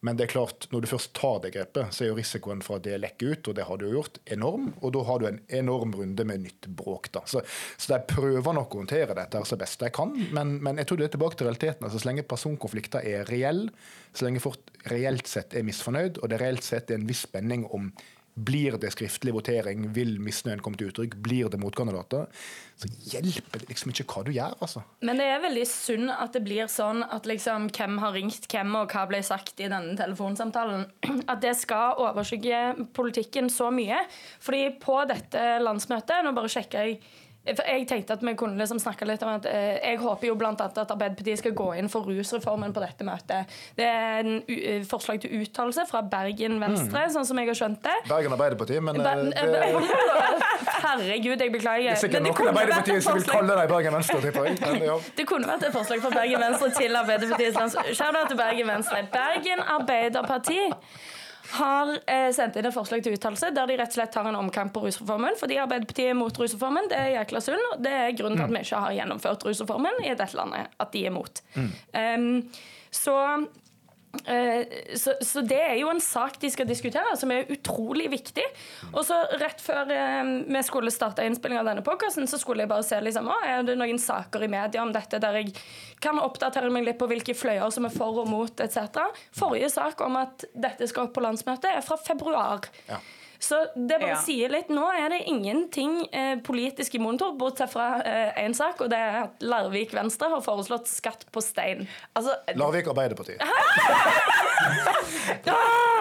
Men 0.05 0.19
det 0.19 0.27
er 0.27 0.33
klart, 0.35 0.67
når 0.71 0.85
du 0.85 0.89
først 0.91 1.15
tar 1.17 1.39
det 1.43 1.55
grepet, 1.55 1.95
så 1.95 2.05
er 2.05 2.11
jo 2.11 2.17
risikoen 2.19 2.61
for 2.63 2.79
at 2.79 2.85
det 2.85 2.99
lekker 3.01 3.33
ut, 3.33 3.49
og 3.49 3.57
det 3.57 3.65
har 3.67 3.79
du 3.81 3.87
jo 3.87 3.95
gjort, 3.97 4.21
enorm. 4.37 4.69
Og 4.85 4.93
da 4.95 5.05
har 5.09 5.23
du 5.23 5.29
en 5.29 5.41
enorm 5.59 5.95
runde 5.97 6.27
med 6.29 6.45
nytt 6.45 6.69
bråk. 6.79 7.09
da. 7.17 7.23
Så, 7.27 7.41
så 7.81 7.95
de 7.95 8.01
prøver 8.13 8.59
nok 8.59 8.77
å 8.77 8.83
håndtere 8.83 9.17
dette 9.17 9.41
så 9.49 9.59
best 9.61 9.81
de 9.83 9.91
kan, 9.95 10.13
men, 10.37 10.59
men 10.65 10.83
jeg 10.83 10.91
tror 10.91 11.01
det 11.01 11.09
er 11.09 11.15
tilbake 11.17 11.41
til 11.41 11.49
realiteten. 11.49 11.89
altså 11.89 12.03
Så 12.03 12.11
lenge 12.11 12.27
personkonflikter 12.29 13.09
er 13.09 13.25
reell, 13.33 13.65
så 14.13 14.29
lenge 14.29 14.45
folk 14.45 14.77
reelt 14.93 15.33
sett 15.33 15.57
er 15.57 15.67
misfornøyd, 15.67 16.21
og 16.21 16.31
det 16.31 16.43
reelt 16.45 16.67
sett 16.67 16.93
er 16.93 17.01
en 17.01 17.09
viss 17.09 17.25
spenning 17.27 17.65
om 17.75 17.91
blir 18.37 18.77
det 18.81 18.91
skriftlig 18.93 19.33
votering, 19.33 19.87
vil 19.97 20.19
misnøyen 20.21 20.61
komme 20.65 20.77
til 20.77 20.91
uttrykk, 20.91 21.17
blir 21.25 21.49
det 21.53 21.61
motkandidater, 21.61 22.27
så 22.77 22.91
hjelper 23.09 23.63
det 23.63 23.71
liksom 23.71 23.93
ikke 23.93 24.05
hva 24.11 24.25
du 24.27 24.33
gjør, 24.35 24.57
altså. 24.61 24.83
Men 25.09 25.21
det 25.21 25.29
er 25.33 25.41
veldig 25.41 25.65
synd 25.71 26.13
at 26.13 26.37
det 26.37 26.43
blir 26.45 26.69
sånn 26.69 27.01
at 27.07 27.29
liksom 27.29 27.71
hvem 27.73 27.97
har 28.03 28.13
ringt 28.17 28.49
hvem, 28.53 28.75
og 28.77 28.93
hva 28.93 29.07
ble 29.09 29.23
sagt 29.25 29.63
i 29.65 29.71
denne 29.73 29.97
telefonsamtalen. 29.97 30.85
At 31.33 31.41
det 31.43 31.57
skal 31.59 31.99
overskygge 32.03 32.89
politikken 32.95 33.49
så 33.51 33.71
mye. 33.75 34.03
Fordi 34.45 34.69
på 34.83 34.99
dette 35.09 35.57
landsmøtet 35.63 36.23
Nå 36.27 36.33
bare 36.37 36.51
sjekker 36.53 36.85
jeg 36.85 37.01
jeg 37.47 37.87
tenkte 37.89 38.17
at 38.17 38.23
vi 38.25 38.35
kunne 38.39 38.59
liksom 38.59 38.81
snakke 38.83 39.07
litt 39.09 39.23
om 39.23 39.31
at 39.37 39.47
eh, 39.51 39.79
Jeg 39.83 40.01
håper 40.03 40.29
jo 40.31 40.37
blant 40.39 40.61
annet 40.63 40.79
at 40.83 40.93
Arbeiderpartiet 40.95 41.41
skal 41.41 41.55
gå 41.57 41.69
inn 41.81 41.91
for 41.93 42.09
rusreformen 42.09 42.75
på 42.75 42.83
dette 42.83 43.07
møtet. 43.07 43.55
Det 43.79 43.87
er 43.87 44.21
en 44.23 44.41
u 44.43 44.57
eh, 44.57 44.85
forslag 44.89 45.21
til 45.23 45.43
uttalelse 45.43 45.87
fra 45.89 46.03
Bergen 46.03 46.59
Venstre, 46.63 47.07
sånn 47.15 47.27
som 47.29 47.41
jeg 47.41 47.51
har 47.53 47.59
skjønt 47.61 47.83
det. 47.87 47.97
Bergen 48.11 48.37
Arbeiderparti, 48.37 48.81
men 48.83 49.01
eh, 49.01 49.07
Ber- 49.07 49.25
det, 49.31 49.47
det 49.55 50.37
Herregud, 50.87 51.41
jeg 51.41 51.53
beklager. 51.55 51.91
Det 51.91 51.97
er 51.97 52.03
sikkert 52.05 52.27
noen 52.27 52.53
Arbeiderpartiet 52.53 53.07
som 53.07 53.19
vil 53.19 53.29
kalle 53.31 53.59
deg 53.61 53.75
Bergen 53.75 53.99
Venstre, 53.99 54.23
tipper 54.25 54.51
jeg. 54.51 54.83
Ja. 54.87 54.99
Det 55.19 55.27
kunne 55.29 55.49
vært 55.49 55.69
et 55.69 55.75
forslag 55.75 56.03
fra 56.05 56.13
Bergen 56.15 56.43
Venstre 56.43 56.73
til 56.77 56.99
Arbeiderpartiets 57.03 57.61
lands... 57.61 57.79
Shout 57.97 58.23
til 58.31 58.39
Bergen 58.41 58.73
Venstre. 58.75 59.05
Bergen 59.13 59.63
Arbeiderparti 59.77 60.59
har 61.53 61.93
eh, 62.07 62.31
sendt 62.35 62.57
inn 62.59 62.69
et 62.69 62.75
forslag 62.75 63.03
til 63.05 63.17
uttalelse 63.17 63.51
der 63.55 63.69
de 63.71 63.77
rett 63.79 63.93
og 63.93 63.99
slett 63.99 64.13
tar 64.15 64.29
en 64.29 64.39
omkamp 64.39 64.73
på 64.75 64.83
rusreformen. 64.87 65.37
Fordi 65.41 65.59
Arbeiderpartiet 65.63 66.13
er 66.13 66.19
mot 66.19 66.41
rusreformen. 66.41 66.89
Det 66.91 66.99
er 66.99 67.13
jækla 67.19 67.43
synd. 67.45 67.69
og 67.73 67.85
Det 67.85 67.93
er 67.93 68.17
grunnen 68.19 68.41
til 68.41 68.49
at 68.49 68.55
vi 68.55 68.65
ikke 68.65 68.83
har 68.87 68.97
gjennomført 69.01 69.47
rusreformen 69.49 70.03
i 70.05 70.15
dette 70.15 70.39
landet. 70.39 70.75
At 70.83 70.93
de 70.95 71.05
er 71.07 71.15
mot. 71.15 71.43
Um, 71.57 72.43
så 72.91 73.17
så, 74.97 75.15
så, 75.21 75.43
det 75.47 75.59
er 75.61 75.75
jo 75.81 75.91
en 75.93 76.01
sak 76.03 76.39
de 76.43 76.51
skal 76.53 76.69
diskutere, 76.69 77.17
som 77.19 77.33
er 77.35 77.51
utrolig 77.53 78.09
viktig. 78.13 78.45
Og 78.93 79.03
så 79.07 79.19
rett 79.41 79.63
før 79.63 79.93
eh, 79.93 80.33
vi 80.47 80.63
skulle 80.67 80.95
starte 80.95 81.27
innspilling 81.27 81.61
av 81.61 81.69
denne 81.69 81.85
podkasten, 81.87 82.29
så 82.31 82.41
skulle 82.41 82.65
jeg 82.65 82.73
bare 82.73 82.87
se 82.87 83.01
liksom, 83.03 83.31
er 83.47 83.67
det 83.67 83.79
noen 83.81 84.01
saker 84.01 84.47
i 84.47 84.51
media 84.53 84.85
om 84.85 84.95
dette 84.95 85.21
der 85.23 85.41
jeg 85.41 85.53
kan 86.03 86.21
oppdatere 86.21 86.71
meg 86.73 86.87
litt 86.87 87.01
på 87.01 87.09
hvilke 87.11 87.37
fløyer 87.37 87.71
som 87.75 87.89
er 87.89 87.95
for 87.95 88.23
og 88.23 88.31
mot 88.31 88.65
etc. 88.65 89.01
Forrige 89.37 89.71
sak 89.73 90.03
om 90.05 90.19
at 90.21 90.47
dette 90.55 90.89
skal 90.91 91.09
opp 91.09 91.17
på 91.17 91.25
landsmøtet, 91.25 91.71
er 91.73 91.85
fra 91.85 91.99
februar. 92.01 92.69
Ja. 92.91 93.01
Så 93.39 93.59
det 93.75 93.99
bare 94.01 94.15
ja. 94.15 94.21
sier 94.23 94.53
litt. 94.53 94.71
Nå 94.73 94.87
er 94.93 95.11
det 95.13 95.21
ingenting 95.29 95.99
eh, 96.09 96.39
politisk 96.45 96.95
i 96.97 97.01
monitor, 97.03 97.35
bortsett 97.39 97.73
fra 97.73 97.89
én 98.03 98.51
eh, 98.51 98.57
sak, 98.57 98.81
og 98.85 98.91
det 98.93 98.99
er 99.01 99.19
at 99.25 99.45
Larvik 99.45 99.95
Venstre 99.97 100.31
har 100.33 100.43
foreslått 100.45 100.89
skatt 100.91 101.27
på 101.33 101.43
stein. 101.45 101.87
Altså, 102.17 102.37
Larvik 102.57 102.89
Arbeiderparti. 102.93 103.37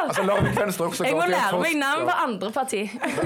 altså, 0.05 0.23
Larvik 0.23 0.55
Venstre 0.59 0.87
også 0.89 1.07
Jeg 1.07 1.17
må 1.17 1.27
lære 1.29 1.59
meg 1.61 1.75
navn 1.81 2.07
på 2.07 2.15
andre 2.25 2.51
parti. 2.55 2.81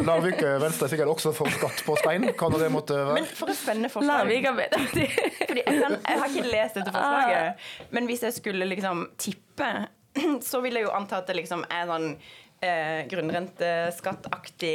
Larvik 0.08 0.42
eh, 0.42 0.58
Venstre 0.64 0.90
er 0.90 0.96
sikkert 0.96 1.14
også 1.14 1.36
for 1.38 1.48
skatt 1.54 1.86
på 1.86 1.98
stein. 2.02 2.30
Kan 2.40 2.58
det 2.58 2.72
måtte 2.74 2.98
være? 2.98 3.20
Men 3.22 3.30
for 3.30 3.54
et 3.54 3.60
spennende 3.60 3.94
forslag. 3.94 4.26
Larvik 4.26 4.50
Arbeiderparti. 4.54 5.06
Fordi 5.46 5.62
jeg, 5.66 5.80
kan, 5.84 5.98
jeg, 6.02 6.20
har 6.24 6.28
ikke 6.34 6.50
lest 6.50 6.82
dette 6.82 6.92
forslaget, 6.94 7.48
ah. 7.48 7.88
men 7.96 8.10
hvis 8.10 8.26
jeg 8.28 8.34
skulle 8.38 8.66
liksom 8.74 9.08
tippe, 9.22 9.72
så 10.50 10.62
vil 10.66 10.80
jeg 10.80 10.88
jo 10.88 10.94
anta 10.96 11.22
at 11.22 11.30
det 11.30 11.38
liksom 11.40 11.66
er 11.70 11.90
sånn 11.90 12.14
eh, 12.62 13.08
grunnrenteskattaktig 13.10 14.74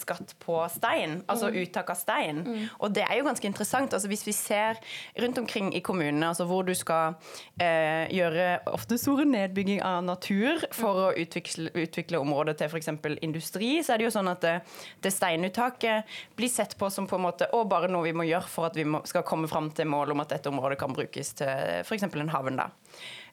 skatt 0.00 0.34
på 0.42 0.58
stein, 0.72 1.20
altså 1.30 1.50
mm. 1.50 1.58
uttak 1.62 1.92
av 1.92 1.98
stein. 1.98 2.42
Mm. 2.46 2.64
Og 2.80 2.94
det 2.94 3.04
er 3.06 3.18
jo 3.18 3.26
ganske 3.26 3.48
interessant. 3.48 3.94
altså 3.94 4.08
Hvis 4.08 4.26
vi 4.26 4.34
ser 4.36 4.80
rundt 5.20 5.38
omkring 5.38 5.72
i 5.76 5.80
kommunene 5.84 6.28
altså 6.28 6.46
hvor 6.48 6.62
du 6.66 6.74
skal 6.76 7.14
eh, 7.60 8.08
gjøre 8.12 8.48
ofte 8.72 8.98
store 9.00 9.26
nedbygging 9.28 9.82
av 9.84 10.02
natur 10.06 10.64
for 10.74 11.08
å 11.08 11.12
utvikle, 11.18 11.70
utvikle 11.74 12.20
området 12.22 12.58
til 12.60 12.72
f.eks. 12.72 12.92
industri, 13.22 13.74
så 13.82 13.94
er 13.94 14.02
det 14.02 14.08
jo 14.08 14.14
sånn 14.16 14.32
at 14.32 14.44
det, 14.44 14.56
det, 15.04 15.12
steinuttaket 15.12 16.18
blir 16.38 16.52
sett 16.52 16.76
på 16.78 16.90
som 16.90 17.08
på 17.08 17.18
en 17.18 17.26
måte 17.28 17.48
å, 17.52 17.64
bare 17.68 17.90
noe 17.92 18.06
vi 18.08 18.16
må 18.16 18.26
gjøre 18.28 18.50
for 18.50 18.70
at 18.70 18.78
vi 18.78 18.86
må, 18.88 19.02
skal 19.08 19.26
komme 19.26 19.50
fram 19.50 19.70
til 19.76 19.90
målet 19.90 20.16
om 20.16 20.24
at 20.24 20.36
dette 20.36 20.52
området 20.52 20.80
kan 20.80 20.94
brukes 20.96 21.34
til 21.40 21.82
f.eks. 21.82 22.08
en 22.08 22.32
havn. 22.32 22.58
da. 22.58 22.70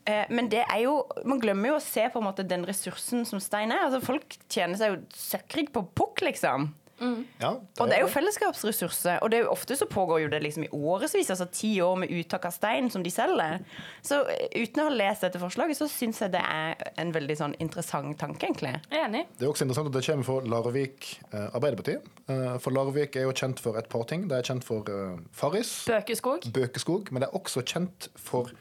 Eh, 0.09 0.25
men 0.33 0.49
det 0.51 0.63
er 0.65 0.83
jo, 0.85 0.97
man 1.27 1.41
glemmer 1.41 1.73
jo 1.73 1.77
å 1.77 1.83
se 1.83 2.07
på 2.09 2.21
en 2.21 2.27
måte 2.29 2.47
den 2.47 2.65
ressursen 2.67 3.25
som 3.29 3.41
stein 3.43 3.73
er. 3.75 3.85
Altså 3.87 4.01
Folk 4.03 4.39
tjener 4.49 4.79
seg 4.79 4.95
jo 4.95 5.01
søkkrik 5.15 5.73
på 5.75 5.85
pukk, 5.97 6.25
liksom. 6.25 6.71
Mm. 6.99 7.23
Ja, 7.39 7.53
det 7.55 7.81
og 7.81 7.87
det 7.87 7.95
er 7.95 8.01
jo 8.03 8.09
fellesskapsressurser. 8.11 9.21
Og 9.23 9.31
det 9.31 9.39
er 9.39 9.45
jo 9.45 9.53
ofte 9.53 9.75
så 9.79 9.87
pågår 9.89 10.23
jo 10.25 10.31
det 10.33 10.41
liksom 10.43 10.65
i 10.65 10.71
årevis, 10.75 11.29
altså 11.31 11.47
ti 11.51 11.71
år 11.83 11.95
med 12.01 12.11
uttak 12.11 12.47
av 12.49 12.55
stein 12.55 12.89
som 12.91 13.03
de 13.05 13.11
selger. 13.13 13.63
Så 14.05 14.21
eh, 14.27 14.49
uten 14.59 14.83
å 14.83 14.89
ha 14.89 14.95
lest 14.95 15.23
dette 15.25 15.41
forslaget, 15.41 15.79
så 15.79 15.87
syns 15.91 16.21
jeg 16.23 16.33
det 16.35 16.43
er 16.43 16.91
en 16.99 17.13
veldig 17.15 17.37
sånn 17.39 17.55
interessant 17.63 18.17
tanke, 18.19 18.49
egentlig. 18.49 18.75
Enig. 18.91 19.25
Det 19.37 19.47
er 19.47 19.53
også 19.53 19.67
interessant 19.67 19.91
at 19.91 19.95
det 19.95 20.05
kommer 20.09 20.27
fra 20.27 20.39
Larvik 20.55 21.11
eh, 21.29 21.47
Arbeiderparti. 21.47 21.99
Eh, 22.27 22.57
for 22.63 22.75
Larvik 22.75 23.15
er 23.19 23.29
jo 23.29 23.35
kjent 23.35 23.63
for 23.63 23.79
et 23.79 23.89
par 23.91 24.03
ting. 24.09 24.27
Det 24.29 24.39
er 24.39 24.51
kjent 24.51 24.67
for 24.67 24.91
eh, 24.91 25.15
Farris. 25.35 25.73
Bøkeskog. 25.89 26.51
Bøkeskog. 26.55 27.13
Men 27.13 27.23
det 27.23 27.31
er 27.31 27.39
også 27.39 27.63
kjent 27.63 28.11
for 28.19 28.51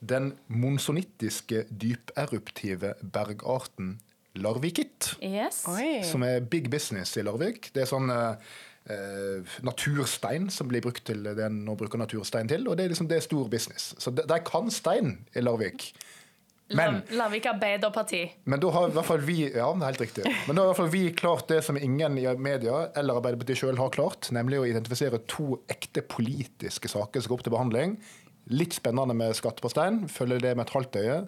den 0.00 0.32
monsonittiske 0.48 1.66
dyperuptive 1.70 2.94
bergarten 3.12 3.98
larvikitt. 4.34 5.16
Yes. 5.22 5.64
Som 6.10 6.24
er 6.24 6.40
big 6.40 6.70
business 6.70 7.16
i 7.18 7.24
Larvik. 7.26 7.70
Det 7.74 7.84
er 7.84 7.90
sånn 7.90 8.12
eh, 8.12 9.56
naturstein 9.66 10.48
som 10.54 10.70
blir 10.70 10.84
brukt 10.84 11.04
til 11.08 11.26
det 11.26 11.42
en 11.44 11.64
nå 11.66 11.76
bruker 11.78 12.00
naturstein 12.00 12.48
til. 12.50 12.68
Og 12.68 12.78
det 12.78 12.86
er 12.86 12.94
liksom 12.94 13.10
det 13.10 13.20
er 13.20 13.26
stor 13.26 13.50
business. 13.52 13.92
Så 13.98 14.14
de, 14.14 14.24
de 14.28 14.40
kan 14.46 14.70
stein 14.72 15.18
i 15.34 15.44
Larvik. 15.44 15.90
Men, 16.70 17.00
Larvik 17.18 17.48
Arbeiderparti. 17.50 18.20
Men 18.46 18.60
da 18.62 18.68
har 18.70 18.92
i 18.92 18.94
hvert 18.94 19.08
fall 19.08 19.24
vi 19.26 19.40
ja, 19.42 19.66
det 19.74 19.82
er 19.82 19.88
helt 19.88 20.04
riktig. 20.04 20.34
Men 20.46 20.54
da 20.54 20.62
har 20.62 20.68
i 20.68 20.70
hvert 20.70 20.78
fall 20.78 20.92
vi 20.92 21.02
klart 21.18 21.48
det 21.50 21.64
som 21.66 21.78
ingen 21.80 22.18
i 22.22 22.28
media 22.38 22.84
eller 22.94 23.18
Arbeiderpartiet 23.18 23.58
sjøl 23.58 23.80
har 23.80 23.90
klart, 23.94 24.30
nemlig 24.30 24.60
å 24.60 24.68
identifisere 24.70 25.18
to 25.30 25.58
ekte 25.72 26.04
politiske 26.06 26.90
saker 26.92 27.24
som 27.24 27.32
går 27.32 27.40
opp 27.40 27.48
til 27.48 27.56
behandling 27.56 27.96
Litt 28.50 28.76
spennende 28.76 29.16
med 29.16 29.36
skatt 29.38 29.60
på 29.62 29.70
stein. 29.72 30.04
Følger 30.10 30.42
det 30.42 30.54
med 30.56 30.66
et 30.66 30.74
halvt 30.74 31.00
øye. 31.00 31.18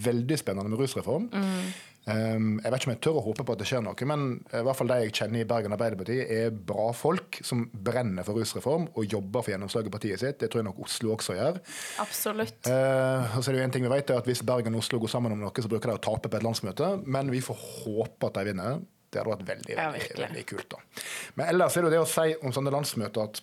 Veldig 0.00 0.38
spennende 0.38 0.70
med 0.70 0.80
rusreform. 0.80 1.30
Mm. 1.32 1.70
Um, 2.08 2.54
jeg 2.64 2.72
vet 2.72 2.80
ikke 2.80 2.88
om 2.88 2.92
jeg 2.94 3.00
tør 3.04 3.18
å 3.20 3.22
håpe 3.26 3.44
på 3.44 3.54
at 3.54 3.60
det 3.60 3.66
skjer 3.68 3.82
noe, 3.84 4.06
men 4.08 4.22
i 4.40 4.62
hvert 4.64 4.78
fall 4.78 4.88
de 4.88 4.96
jeg 5.02 5.12
kjenner 5.18 5.42
i 5.42 5.48
Bergen 5.48 5.74
Arbeiderparti, 5.76 6.16
er 6.32 6.54
bra 6.70 6.86
folk 6.96 7.38
som 7.44 7.66
brenner 7.70 8.24
for 8.26 8.40
rusreform 8.40 8.86
og 8.94 9.04
jobber 9.04 9.44
for 9.44 9.52
gjennomslag 9.52 9.90
i 9.90 9.92
partiet 9.92 10.22
sitt. 10.22 10.38
Det 10.40 10.48
tror 10.50 10.62
jeg 10.62 10.68
nok 10.70 10.80
Oslo 10.86 11.12
også 11.14 11.36
gjør. 11.36 11.60
Absolutt. 12.02 12.62
Uh, 12.64 13.36
og 13.36 13.44
så 13.44 13.50
er 13.50 13.58
det 13.58 13.60
jo 13.60 13.66
en 13.68 13.76
ting 13.76 13.86
vi 13.86 13.92
vet, 13.92 14.14
er 14.14 14.22
at 14.24 14.30
Hvis 14.30 14.42
Bergen 14.48 14.78
og 14.78 14.84
Oslo 14.84 15.02
går 15.02 15.12
sammen 15.12 15.36
om 15.36 15.44
noe, 15.44 15.52
så 15.52 15.70
bruker 15.70 15.92
de 15.92 16.00
å 16.00 16.04
tape 16.08 16.32
på 16.32 16.40
et 16.40 16.46
landsmøte, 16.46 16.90
men 17.04 17.30
vi 17.34 17.44
får 17.44 17.60
håpe 17.60 18.32
at 18.32 18.40
de 18.40 18.48
vinner. 18.48 18.80
Det 19.10 19.20
hadde 19.20 19.34
vært 19.34 19.46
veldig, 19.48 19.76
veldig, 19.76 20.02
ja, 20.08 20.18
veldig 20.24 20.44
kult. 20.46 20.68
da. 20.72 21.04
Men 21.36 21.52
ellers 21.52 21.76
er 21.76 21.84
det 21.84 21.90
jo 21.90 21.94
det 21.98 22.04
å 22.04 22.10
si 22.10 22.28
om 22.40 22.54
sånne 22.54 22.72
landsmøter 22.74 23.28
at 23.28 23.42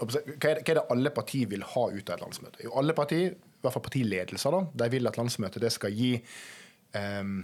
hva 0.00 0.50
er, 0.50 0.62
det, 0.66 0.86
alle 0.90 1.12
partier 1.14 1.50
vil 1.50 1.62
ha 1.74 1.88
ut 1.90 2.08
av 2.10 2.16
et 2.16 2.22
landsmøte? 2.24 2.62
Jo, 2.66 2.72
alle 2.80 2.96
partier, 2.96 3.34
i 3.34 3.64
hvert 3.64 3.76
fall 3.76 3.84
partiledelser, 3.84 4.56
da, 4.56 4.62
de 4.82 4.88
vil 4.92 5.10
at 5.10 5.18
landsmøtet 5.20 5.66
skal 5.72 5.94
gi 5.94 6.16
um, 6.98 7.36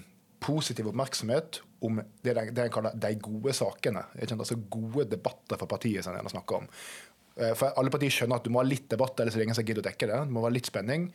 positiv 0.42 0.88
oppmerksomhet 0.90 1.61
om 1.87 2.00
det 2.25 2.35
de, 2.35 2.49
det 2.50 2.64
de 2.64 2.73
kaller 2.73 2.97
de 2.97 3.12
gode 3.23 3.54
sakene. 3.57 4.02
Altså 4.19 4.59
gode 4.73 5.07
debatter 5.12 5.61
for 5.61 5.71
partiet 5.71 6.04
som 6.04 6.16
de 6.16 6.33
snakker 6.33 6.62
om. 6.62 6.69
Eh, 7.40 7.54
for 7.57 7.76
Alle 7.78 7.92
partier 7.92 8.12
skjønner 8.12 8.40
at 8.40 8.47
du 8.47 8.52
må 8.52 8.61
ha 8.62 8.66
litt 8.66 8.88
debatt, 8.90 9.21
ellers 9.21 9.37
er 9.37 9.42
det 9.42 9.49
ingen 9.49 9.59
som 9.59 9.66
gidder 9.69 9.85
å 9.85 9.88
dekke 9.88 10.11
det. 10.11 10.19
Det 10.26 10.35
må 10.35 10.45
være 10.45 10.57
litt 10.59 10.71
spenning, 10.71 11.09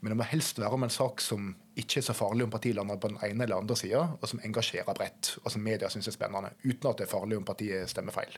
men 0.00 0.12
det 0.12 0.18
må 0.20 0.28
helst 0.28 0.60
være 0.60 0.76
om 0.76 0.86
en 0.86 0.92
sak 0.92 1.24
som 1.24 1.52
ikke 1.80 2.00
er 2.02 2.06
så 2.10 2.16
farlig 2.16 2.46
om 2.46 2.52
partiet 2.52 2.76
lander 2.76 3.00
på 3.00 3.12
den 3.12 3.20
ene 3.30 3.46
eller 3.46 3.62
andre 3.62 3.78
sida, 3.78 4.04
og 4.18 4.28
som 4.28 4.42
engasjerer 4.44 4.96
bredt, 4.96 5.36
og 5.44 5.54
som 5.54 5.64
media 5.64 5.90
syns 5.92 6.10
er 6.10 6.16
spennende, 6.16 6.52
uten 6.66 6.90
at 6.90 7.00
det 7.00 7.06
er 7.06 7.14
farlig 7.14 7.38
om 7.40 7.48
partiet 7.48 7.92
stemmer 7.92 8.16
feil. 8.16 8.36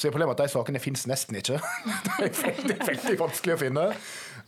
Så 0.00 0.08
er 0.08 0.14
problemet 0.14 0.38
at 0.38 0.48
de 0.48 0.52
sakene 0.54 0.80
finnes 0.80 1.04
nesten 1.10 1.36
ikke. 1.36 1.58
det 2.16 2.30
er 2.30 2.36
veldig, 2.38 2.76
veldig 2.88 3.16
vanskelig 3.20 3.56
å 3.56 3.60
finne. 3.60 3.86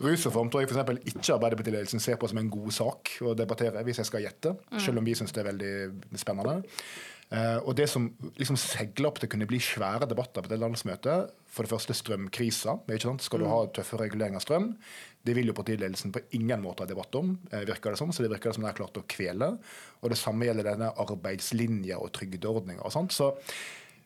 Rusreform 0.01 0.49
tror 0.49 0.63
jeg 0.63 0.71
f.eks. 0.73 1.11
ikke 1.13 1.35
Arbeiderpartiledelsen 1.35 2.01
ser 2.01 2.17
på 2.17 2.29
som 2.31 2.39
en 2.41 2.49
god 2.49 2.73
sak 2.73 3.11
å 3.21 3.35
debattere, 3.37 3.83
hvis 3.85 4.01
jeg 4.01 4.09
skal 4.09 4.25
gjette, 4.25 4.55
selv 4.81 5.01
om 5.01 5.05
vi 5.05 5.13
syns 5.19 5.35
det 5.35 5.43
er 5.43 5.51
veldig 5.51 5.73
spennende. 6.17 6.63
Uh, 7.33 7.57
og 7.65 7.73
det 7.77 7.87
som 7.89 8.09
liksom 8.37 8.57
segler 8.61 9.07
opp 9.09 9.17
til 9.17 9.29
å 9.29 9.31
kunne 9.33 9.47
bli 9.49 9.57
svære 9.63 10.05
debatter 10.09 10.43
på 10.45 10.51
det 10.51 10.59
landsmøtet, 10.61 11.31
for 11.53 11.65
det 11.65 11.71
første 11.71 11.95
strømkrisa. 11.97 12.75
Skal 13.21 13.41
du 13.41 13.47
ha 13.49 13.59
tøffe 13.73 13.97
regulering 14.01 14.37
av 14.37 14.43
strøm? 14.43 14.71
Det 15.25 15.33
vil 15.37 15.49
jo 15.49 15.55
partiledelsen 15.57 16.13
på 16.13 16.21
ingen 16.37 16.61
måte 16.61 16.83
ha 16.83 16.89
debatt 16.89 17.13
om, 17.17 17.35
uh, 17.53 17.61
virker 17.69 17.93
det 17.93 18.01
som. 18.01 18.13
Så 18.13 18.25
det 18.25 18.33
virker 18.33 18.51
det 18.51 18.57
som 18.57 18.65
de 18.65 18.69
har 18.69 18.77
klart 18.77 18.99
å 19.01 19.05
kvele. 19.09 19.53
Og 20.01 20.13
det 20.13 20.19
samme 20.21 20.49
gjelder 20.49 20.73
denne 20.73 20.91
arbeidslinja 21.05 22.01
og 22.01 22.13
trygdeordninga. 22.17 22.89
Så 23.13 23.33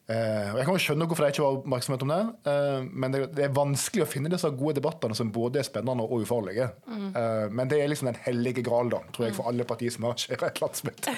Uh, 0.08 0.54
og 0.54 0.58
Jeg 0.62 0.64
kan 0.64 0.72
jo 0.72 0.80
skjønne 0.80 1.06
hvorfor 1.10 1.26
det 1.26 1.34
ikke 1.34 1.44
var 1.44 1.56
oppmerksomhet 1.58 2.04
om 2.06 2.12
det, 2.14 2.20
uh, 2.48 2.86
men 2.88 3.12
det, 3.12 3.20
det, 3.36 3.44
er 3.44 3.58
vanskelig 3.58 4.06
å 4.06 4.08
finne 4.08 4.32
disse 4.32 4.48
gode 4.56 4.78
debattene 4.80 5.18
som 5.20 5.34
både 5.36 5.60
er 5.60 5.68
spennende 5.68 6.06
og 6.06 6.24
ufarlige. 6.24 6.70
Mm. 6.88 7.10
Uh, 7.12 7.48
men 7.52 7.68
det 7.68 7.82
er 7.84 7.92
liksom 7.92 8.08
den 8.14 8.22
hellige 8.24 8.64
gral, 8.64 8.88
da, 8.94 9.02
tror 9.12 9.28
jeg, 9.28 9.36
for 9.36 9.52
alle 9.52 9.68
partier 9.68 9.92
som 9.92 10.08
arrangerer 10.08 10.48
et 10.48 10.62
landsmøte. 10.64 11.12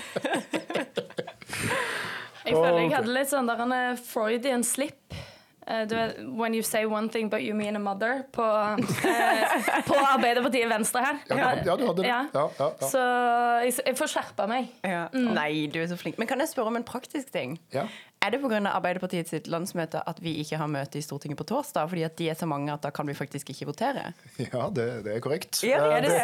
jeg 2.49 2.55
føler 2.55 2.79
jeg 2.81 2.95
hadde 2.95 3.13
litt 3.13 3.29
sånn 3.29 3.51
der 3.51 3.61
en 3.67 3.75
Freudian 4.01 4.65
slip 4.65 5.19
vet, 5.69 6.17
when 6.25 6.53
you 6.53 6.63
say 6.63 6.85
one 6.85 7.09
thing 7.09 7.29
but 7.29 7.43
you 7.43 7.53
mean 7.53 7.75
a 7.75 7.79
mother 7.79 8.23
på, 8.31 8.41
på 9.85 9.95
Arbeiderpartiet 10.15 10.69
Venstre 10.69 11.03
her. 11.05 11.19
Ja, 11.29 11.51
ja 11.65 11.75
du 11.77 11.85
hadde 11.85 12.01
det. 12.01 12.07
Ja. 12.09 12.25
Ja, 12.33 12.71
så 12.81 13.03
jeg, 13.67 13.75
jeg, 13.85 13.97
får 13.99 14.13
skjerpa 14.15 14.49
meg. 14.49 14.71
Mm. 14.81 15.29
Nei, 15.37 15.51
du 15.69 15.77
er 15.83 15.91
så 15.91 15.97
flink. 15.99 16.17
Men 16.17 16.29
kan 16.29 16.41
jeg 16.41 16.49
spørre 16.49 16.73
om 16.73 16.79
en 16.79 16.87
praktisk 16.87 17.29
ting? 17.35 17.59
Er 18.19 18.33
det 18.33 18.41
pga. 18.43 18.57
Arbeiderpartiets 18.67 19.31
sitt 19.31 19.45
landsmøte 19.47 20.01
at 20.03 20.17
vi 20.19 20.33
ikke 20.41 20.57
har 20.59 20.67
møte 20.67 20.99
i 20.99 21.01
Stortinget 21.03 21.37
på 21.39 21.45
torsdag? 21.47 21.87
Fordi 21.87 22.03
at 22.03 22.17
de 22.19 22.27
er 22.27 22.35
så 22.35 22.43
mange 22.49 22.73
at 22.73 22.81
da 22.83 22.91
kan 22.91 23.07
vi 23.07 23.13
faktisk 23.15 23.49
ikke 23.53 23.65
votere? 23.69 24.11
Ja, 24.35 24.69
det, 24.75 25.03
det 25.05 25.13
er 25.15 25.19
korrekt. 25.23 25.61
Ja, 25.63 25.85
er 25.87 26.01
det, 26.03 26.11
det, 26.11 26.19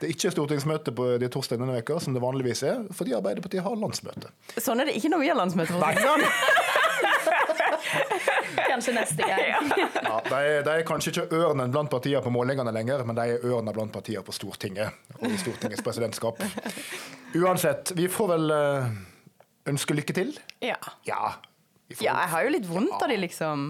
det, 0.00 0.08
er 0.08 0.12
ikke 0.14 0.30
stortingsmøte 0.32 0.92
på 0.96 1.20
de 1.20 1.28
torsdagene 1.32 1.66
denne 1.68 1.82
uka, 1.84 2.00
som 2.00 2.16
det 2.16 2.22
vanligvis 2.24 2.62
er, 2.64 2.88
fordi 2.96 3.12
Arbeiderpartiet 3.18 3.60
har 3.66 3.76
landsmøte. 3.76 4.28
Sånn 4.56 4.80
er 4.80 4.84
det 4.88 4.94
ikke 4.96 5.10
når 5.12 5.20
vi 5.24 5.28
har 5.28 5.36
landsmøte. 5.36 5.72
For 5.74 5.80
Nei, 5.84 5.94
sånn. 6.00 6.24
Kanskje 8.70 8.92
neste 8.96 9.22
gang. 9.28 9.68
ja, 9.76 10.16
de, 10.30 10.62
de, 10.64 10.72
er, 10.72 10.82
kanskje 10.88 11.12
ikke 11.12 11.28
ørnen 11.36 11.68
blant 11.72 11.90
partiene 11.92 12.22
på 12.24 12.30
målingene 12.32 12.72
lenger, 12.72 13.04
men 13.08 13.16
de 13.18 13.22
er 13.34 13.44
ørnen 13.44 13.74
blant 13.76 13.92
partiene 13.92 14.24
på 14.24 14.32
Stortinget 14.36 14.88
og 15.20 15.28
i 15.28 15.36
Stortingets 15.40 15.84
presidentskap. 15.84 16.36
Uansett, 17.36 17.92
vi 17.96 18.08
får 18.12 18.26
vel 18.32 18.44
uh, 19.66 19.72
ønske 19.72 19.96
lykke 19.98 20.16
til. 20.16 20.32
Ja. 20.64 20.78
Ja, 21.06 21.36
ja, 21.90 21.98
jeg 22.00 22.30
har 22.32 22.46
jo 22.46 22.54
litt 22.54 22.66
vondt 22.66 22.96
av 22.98 23.10
de, 23.10 23.18
liksom. 23.20 23.68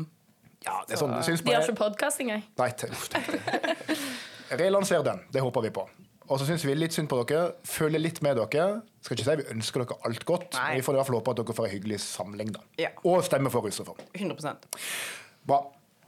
Ja, 0.65 0.81
det 0.88 0.97
er 0.97 1.00
sånn, 1.03 1.12
de 1.21 1.53
har 1.53 1.62
ikke 1.62 1.79
podkast 1.79 2.23
engang. 2.25 2.43
Nei, 2.59 2.71
relanser 4.62 5.05
den. 5.07 5.21
Det 5.33 5.43
håper 5.45 5.67
vi 5.67 5.73
på. 5.76 5.85
Og 6.26 6.41
så 6.41 6.47
syns 6.49 6.65
vi 6.67 6.75
litt 6.75 6.95
synd 6.97 7.11
på 7.11 7.21
dere. 7.23 7.53
Følger 7.69 8.03
litt 8.03 8.19
med 8.25 8.41
dere. 8.41 8.81
Skal 9.05 9.15
ikke 9.15 9.26
si 9.29 9.37
vi 9.43 9.47
ønsker 9.55 9.85
dere 9.85 9.99
alt 10.09 10.25
godt, 10.26 10.49
Nei. 10.57 10.65
men 10.73 10.81
vi 10.81 10.87
får 10.87 10.97
i 10.97 10.99
hvert 10.99 11.11
fall 11.11 11.19
håpe 11.21 11.35
at 11.35 11.41
dere 11.43 11.57
får 11.61 11.69
en 11.69 11.75
hyggelig 11.76 12.00
samling, 12.03 12.50
da. 12.57 12.65
Ja. 12.83 12.91
Og 13.07 13.23
stemme 13.26 13.53
for 13.53 13.67
rusreform. 13.67 14.00
100% 14.17 14.67
Bra. 15.47 15.61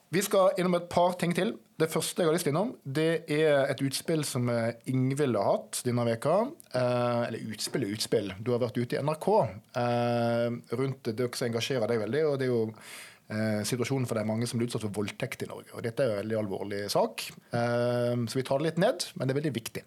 Vi 0.09 0.23
skal 0.25 0.55
innom 0.57 0.79
et 0.79 0.87
par 0.89 1.19
ting 1.21 1.35
til. 1.37 1.53
Det 1.79 1.91
første 1.93 2.25
jeg 2.25 2.31
har 2.31 2.35
lyst 2.35 2.49
innom, 2.51 2.73
det 2.83 3.29
er 3.31 3.69
et 3.69 3.83
utspill 3.85 4.25
som 4.27 4.49
eh, 4.51 4.73
Ingvild 4.91 5.37
har 5.39 5.51
hatt 5.53 5.83
denne 5.87 6.07
veka. 6.09 6.39
Eh, 6.73 7.27
eller 7.29 7.53
utspill 7.53 7.85
og 7.87 7.93
utspill. 7.95 8.33
Du 8.41 8.51
har 8.55 8.63
vært 8.63 8.81
ute 8.81 8.97
i 8.97 9.03
NRK 9.05 9.29
eh, 9.37 10.57
rundt 10.81 11.13
det 11.13 11.29
som 11.37 11.51
engasjerer 11.51 11.93
deg 11.93 12.03
veldig. 12.03 12.25
og 12.31 12.41
det 12.41 12.49
er 12.49 12.51
jo 12.55 12.65
eh, 12.73 13.61
situasjonen 13.69 14.09
for 14.09 14.19
de 14.19 14.27
mange 14.33 14.49
som 14.49 14.59
blir 14.59 14.71
utsatt 14.71 14.87
for 14.89 14.97
voldtekt 14.97 15.45
i 15.45 15.51
Norge. 15.53 15.71
og 15.77 15.85
Dette 15.87 16.03
er 16.03 16.11
jo 16.11 16.17
en 16.17 16.23
veldig 16.25 16.41
alvorlig 16.41 16.83
sak, 16.97 17.29
eh, 17.53 18.15
så 18.17 18.41
vi 18.41 18.47
tar 18.49 18.63
det 18.65 18.71
litt 18.71 18.83
ned, 18.83 19.11
men 19.15 19.29
det 19.29 19.37
er 19.37 19.43
veldig 19.43 19.57
viktig. 19.61 19.85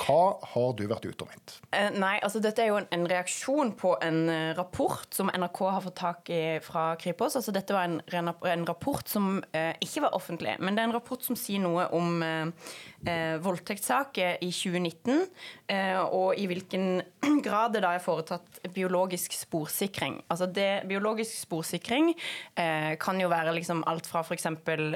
Hva 0.00 0.38
har 0.54 0.72
du 0.78 0.86
vært 0.88 1.04
ute 1.04 1.24
og 1.24 1.28
ment? 1.28 1.54
Eh, 1.76 1.90
nei, 1.92 2.14
altså 2.24 2.40
dette 2.40 2.64
er 2.64 2.70
jo 2.70 2.78
en, 2.80 3.04
reaksjon 3.10 3.74
på 3.76 3.92
en 4.04 4.20
eh, 4.32 4.52
rapport 4.56 5.04
som 5.12 5.28
NRK 5.28 5.60
har 5.66 5.84
fått 5.84 5.98
tak 6.00 6.30
i 6.32 6.42
fra 6.64 6.92
Kripos. 7.00 7.36
Altså 7.36 7.52
dette 7.52 7.76
var 7.76 7.88
en, 7.88 8.64
rapport 8.68 9.08
som 9.08 9.42
eh, 9.52 9.74
ikke 9.84 10.06
var 10.06 10.16
offentlig, 10.16 10.56
men 10.60 10.76
det 10.76 10.82
er 10.84 10.90
en 10.90 10.96
rapport 10.96 11.24
som 11.24 11.36
sier 11.36 11.60
noe 11.60 11.84
om 11.92 12.24
eh, 12.24 13.36
voldtektssaker 13.44 14.40
i 14.40 14.48
2019, 14.48 15.26
eh, 15.74 16.00
og 16.00 16.40
i 16.40 16.48
hvilken 16.48 17.02
grad 17.46 17.76
det 17.76 17.84
da 17.84 17.92
er 17.92 18.04
foretatt 18.04 18.62
biologisk 18.72 19.36
sporsikring. 19.36 20.22
Altså 20.32 20.48
det, 20.48 20.86
biologisk 20.88 21.36
sporsikring 21.36 22.12
kan 23.02 23.18
jo 23.20 23.28
være 23.30 23.52
liksom 23.56 23.82
alt 23.88 24.06
fra 24.08 24.22
f.eks. 24.24 24.46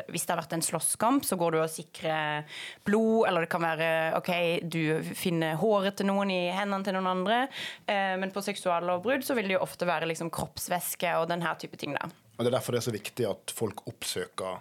hvis 0.08 0.24
det 0.26 0.32
har 0.32 0.40
vært 0.40 0.54
en 0.56 0.64
slåsskamp, 0.64 1.24
så 1.26 1.38
går 1.38 1.54
du 1.54 1.58
og 1.60 1.72
sikrer 1.72 2.46
blod, 2.86 3.26
eller 3.28 3.44
det 3.44 3.50
kan 3.52 3.64
være 3.64 3.88
OK, 4.18 4.30
du 4.62 4.86
finner 5.16 5.59
håret 5.61 5.99
til 5.99 6.09
noen 6.11 6.31
i 6.35 6.40
hendene 6.55 6.87
til 6.87 6.97
noen 6.97 7.11
andre. 7.12 7.43
Eh, 7.87 8.14
men 8.21 8.33
på 8.35 8.45
seksuallovbrudd 8.45 9.26
så 9.26 9.37
vil 9.38 9.50
det 9.50 9.59
jo 9.59 9.64
ofte 9.66 9.88
være 9.88 10.09
liksom 10.11 10.33
kroppsvæske 10.35 11.16
og 11.21 11.28
denne 11.33 11.52
type 11.61 11.78
ting. 11.81 11.97
da. 11.97 12.09
Og 12.37 12.45
Det 12.45 12.50
er 12.52 12.59
derfor 12.59 12.76
det 12.76 12.83
er 12.83 12.90
så 12.90 12.97
viktig 12.97 13.28
at 13.31 13.55
folk 13.57 13.87
oppsøker 13.88 14.61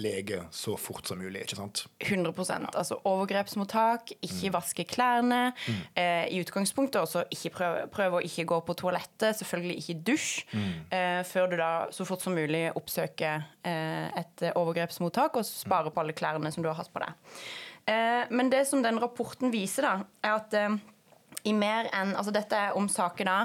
lege 0.00 0.42
så 0.50 0.76
fort 0.76 1.06
som 1.06 1.18
mulig. 1.18 1.42
ikke 1.42 1.56
sant? 1.56 1.84
100% 2.00 2.70
Altså 2.76 2.96
overgrepsmottak, 3.04 4.12
ikke 4.24 4.52
vaske 4.54 4.84
klærne. 4.88 5.52
Eh, 5.96 6.28
I 6.32 6.40
utgangspunktet 6.40 7.00
også 7.00 7.24
ikke 7.30 7.50
prøve, 7.56 7.86
prøv 7.92 8.16
å 8.18 8.22
ikke 8.24 8.46
gå 8.48 8.60
på 8.66 8.76
toalettet, 8.78 9.36
selvfølgelig 9.36 9.76
ikke 9.82 9.98
dusj. 10.08 10.30
Eh, 10.90 11.20
før 11.28 11.50
du 11.50 11.56
da 11.60 11.72
så 11.92 12.06
fort 12.08 12.24
som 12.24 12.36
mulig 12.36 12.70
oppsøker 12.74 13.44
eh, 13.64 14.08
et 14.22 14.46
overgrepsmottak 14.54 15.36
og 15.36 15.44
sparer 15.48 15.92
på 15.92 16.00
alle 16.00 16.16
klærne 16.16 16.52
som 16.52 16.64
du 16.64 16.70
har 16.72 16.80
hatt 16.80 16.92
på 16.92 17.04
deg. 17.04 17.12
Eh, 17.92 18.24
men 18.30 18.50
det 18.50 18.64
som 18.68 18.82
den 18.82 19.00
rapporten 19.02 19.52
viser, 19.52 19.86
da, 19.86 20.08
er 20.24 20.38
at 20.38 20.56
eh, 20.56 20.80
i 21.48 21.54
mer 21.56 21.88
enn, 21.90 22.14
altså 22.14 22.34
Dette 22.34 22.58
er 22.58 22.76
om 22.78 22.88
saker 22.90 23.26
da, 23.28 23.38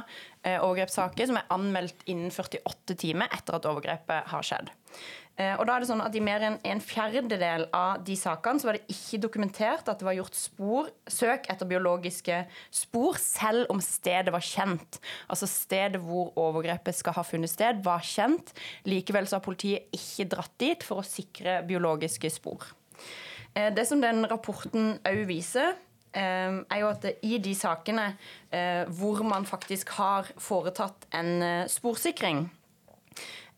eh, 0.46 0.60
overgrepssaker 0.62 1.30
som 1.30 1.40
er 1.40 1.48
anmeldt 1.54 2.04
innen 2.10 2.34
48 2.34 2.98
timer 3.00 3.32
etter 3.34 3.58
at 3.58 3.70
overgrepet 3.70 4.30
har 4.34 4.46
skjedd. 4.46 4.76
Og 5.38 5.68
da 5.70 5.76
er 5.76 5.84
det 5.84 5.86
sånn 5.86 6.00
at 6.02 6.16
I 6.18 6.22
mer 6.26 6.42
enn 6.42 6.56
en 6.66 6.80
fjerdedel 6.82 7.68
av 7.78 8.00
de 8.02 8.16
sakene 8.18 8.58
så 8.58 8.72
var 8.72 8.80
det 8.80 8.90
ikke 8.90 9.20
dokumentert 9.22 9.86
at 9.86 10.00
det 10.00 10.08
var 10.08 10.16
gjort 10.18 10.34
spor, 10.34 10.90
søk 11.14 11.46
etter 11.54 11.70
biologiske 11.70 12.40
spor, 12.74 13.20
selv 13.22 13.70
om 13.70 13.78
stedet 13.86 14.34
var 14.34 14.42
kjent. 14.42 14.98
Altså 15.30 15.46
Stedet 15.52 16.02
hvor 16.02 16.32
overgrepet 16.42 16.98
skal 16.98 17.20
ha 17.20 17.26
funnet 17.28 17.54
sted, 17.54 17.86
var 17.86 18.02
kjent. 18.02 18.50
Likevel 18.90 19.30
så 19.30 19.38
har 19.38 19.46
politiet 19.46 19.94
ikke 19.94 20.26
dratt 20.34 20.58
dit 20.58 20.90
for 20.90 21.04
å 21.04 21.06
sikre 21.06 21.60
biologiske 21.70 22.34
spor. 22.34 22.66
Eh, 23.58 23.74
Det 23.74 23.86
som 23.88 24.02
den 24.02 24.26
rapporten 24.30 25.00
òg 25.08 25.24
viser, 25.30 25.74
eh, 26.14 26.60
er 26.70 26.80
jo 26.84 26.92
at 26.92 27.06
i 27.26 27.38
de 27.42 27.56
sakene 27.58 28.12
eh, 28.52 28.86
hvor 28.86 29.24
man 29.26 29.46
faktisk 29.46 29.90
har 29.98 30.30
foretatt 30.38 31.08
en 31.18 31.66
sporsikring, 31.70 32.50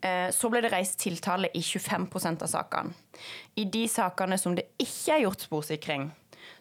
eh, 0.02 0.30
så 0.32 0.50
ble 0.50 0.64
det 0.64 0.72
reist 0.72 1.00
tiltale 1.00 1.52
i 1.54 1.62
25% 1.62 2.48
av 2.48 2.48
sakene. 2.48 2.94
I 3.56 3.66
de 3.66 3.86
sakene 3.88 4.40
som 4.40 4.56
det 4.56 4.70
ikke 4.80 5.18
er 5.18 5.26
gjort 5.28 5.46
sporsikring, 5.50 6.10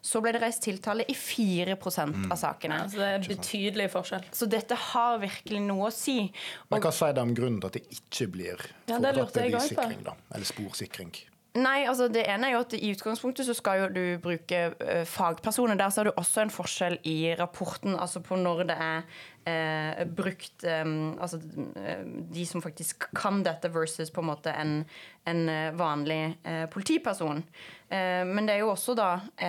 så 0.03 0.21
ble 0.23 0.33
det 0.33 0.43
reist 0.43 0.63
tiltale 0.63 1.05
i 1.11 1.15
4% 1.15 2.29
av 2.31 2.37
sakene. 2.39 2.83
Altså, 2.85 2.99
det 2.99 3.09
er 3.15 3.25
betydelig 3.37 3.89
forskjell. 3.91 4.29
Så 4.33 4.47
dette 4.51 4.75
har 4.75 5.19
virkelig 5.19 5.63
noe 5.65 5.89
å 5.89 5.95
si. 5.95 6.33
Men 6.71 6.83
Hva 6.85 6.93
sier 6.95 7.17
det 7.17 7.25
om 7.25 7.35
grunnen 7.35 7.61
til 7.61 7.71
at 7.71 7.79
det 7.79 7.99
ikke 7.99 8.29
blir 8.35 8.63
foretatt 8.87 9.41
ja, 9.41 9.49
bevissikring? 9.49 10.05
da? 10.07 10.15
Eller 10.35 10.49
sporsikring? 10.49 11.13
Nei, 11.59 11.87
altså 11.89 12.07
det 12.13 12.23
ene 12.29 12.49
er 12.49 12.55
jo 12.55 12.61
at 12.63 12.75
I 12.77 12.91
utgangspunktet 12.93 13.47
så 13.49 13.55
skal 13.57 13.83
jo 13.83 13.89
du 13.95 14.03
bruke 14.23 14.61
uh, 14.79 15.03
fagpersoner. 15.09 15.79
Der 15.79 15.91
så 15.91 16.03
er 16.03 16.11
det 16.11 16.19
også 16.21 16.45
en 16.45 16.53
forskjell 16.53 16.99
i 17.09 17.17
rapporten 17.39 17.97
altså 17.99 18.23
på 18.25 18.37
når 18.39 18.63
det 18.69 18.77
er 18.85 19.07
uh, 19.49 20.03
brukt 20.19 20.67
um, 20.69 21.17
Altså 21.19 21.41
de 21.41 22.45
som 22.47 22.63
faktisk 22.63 23.09
kan 23.17 23.43
dette, 23.47 23.71
versus 23.75 24.13
på 24.15 24.23
en 24.23 24.31
måte 24.31 24.53
en, 24.53 24.83
en 25.27 25.43
vanlig 25.79 26.37
uh, 26.45 26.67
politiperson. 26.71 27.43
Men 27.89 28.45
det 28.47 28.59
er 28.59 28.61
jo 28.61 28.75
også 28.75 28.93
da 28.99 29.09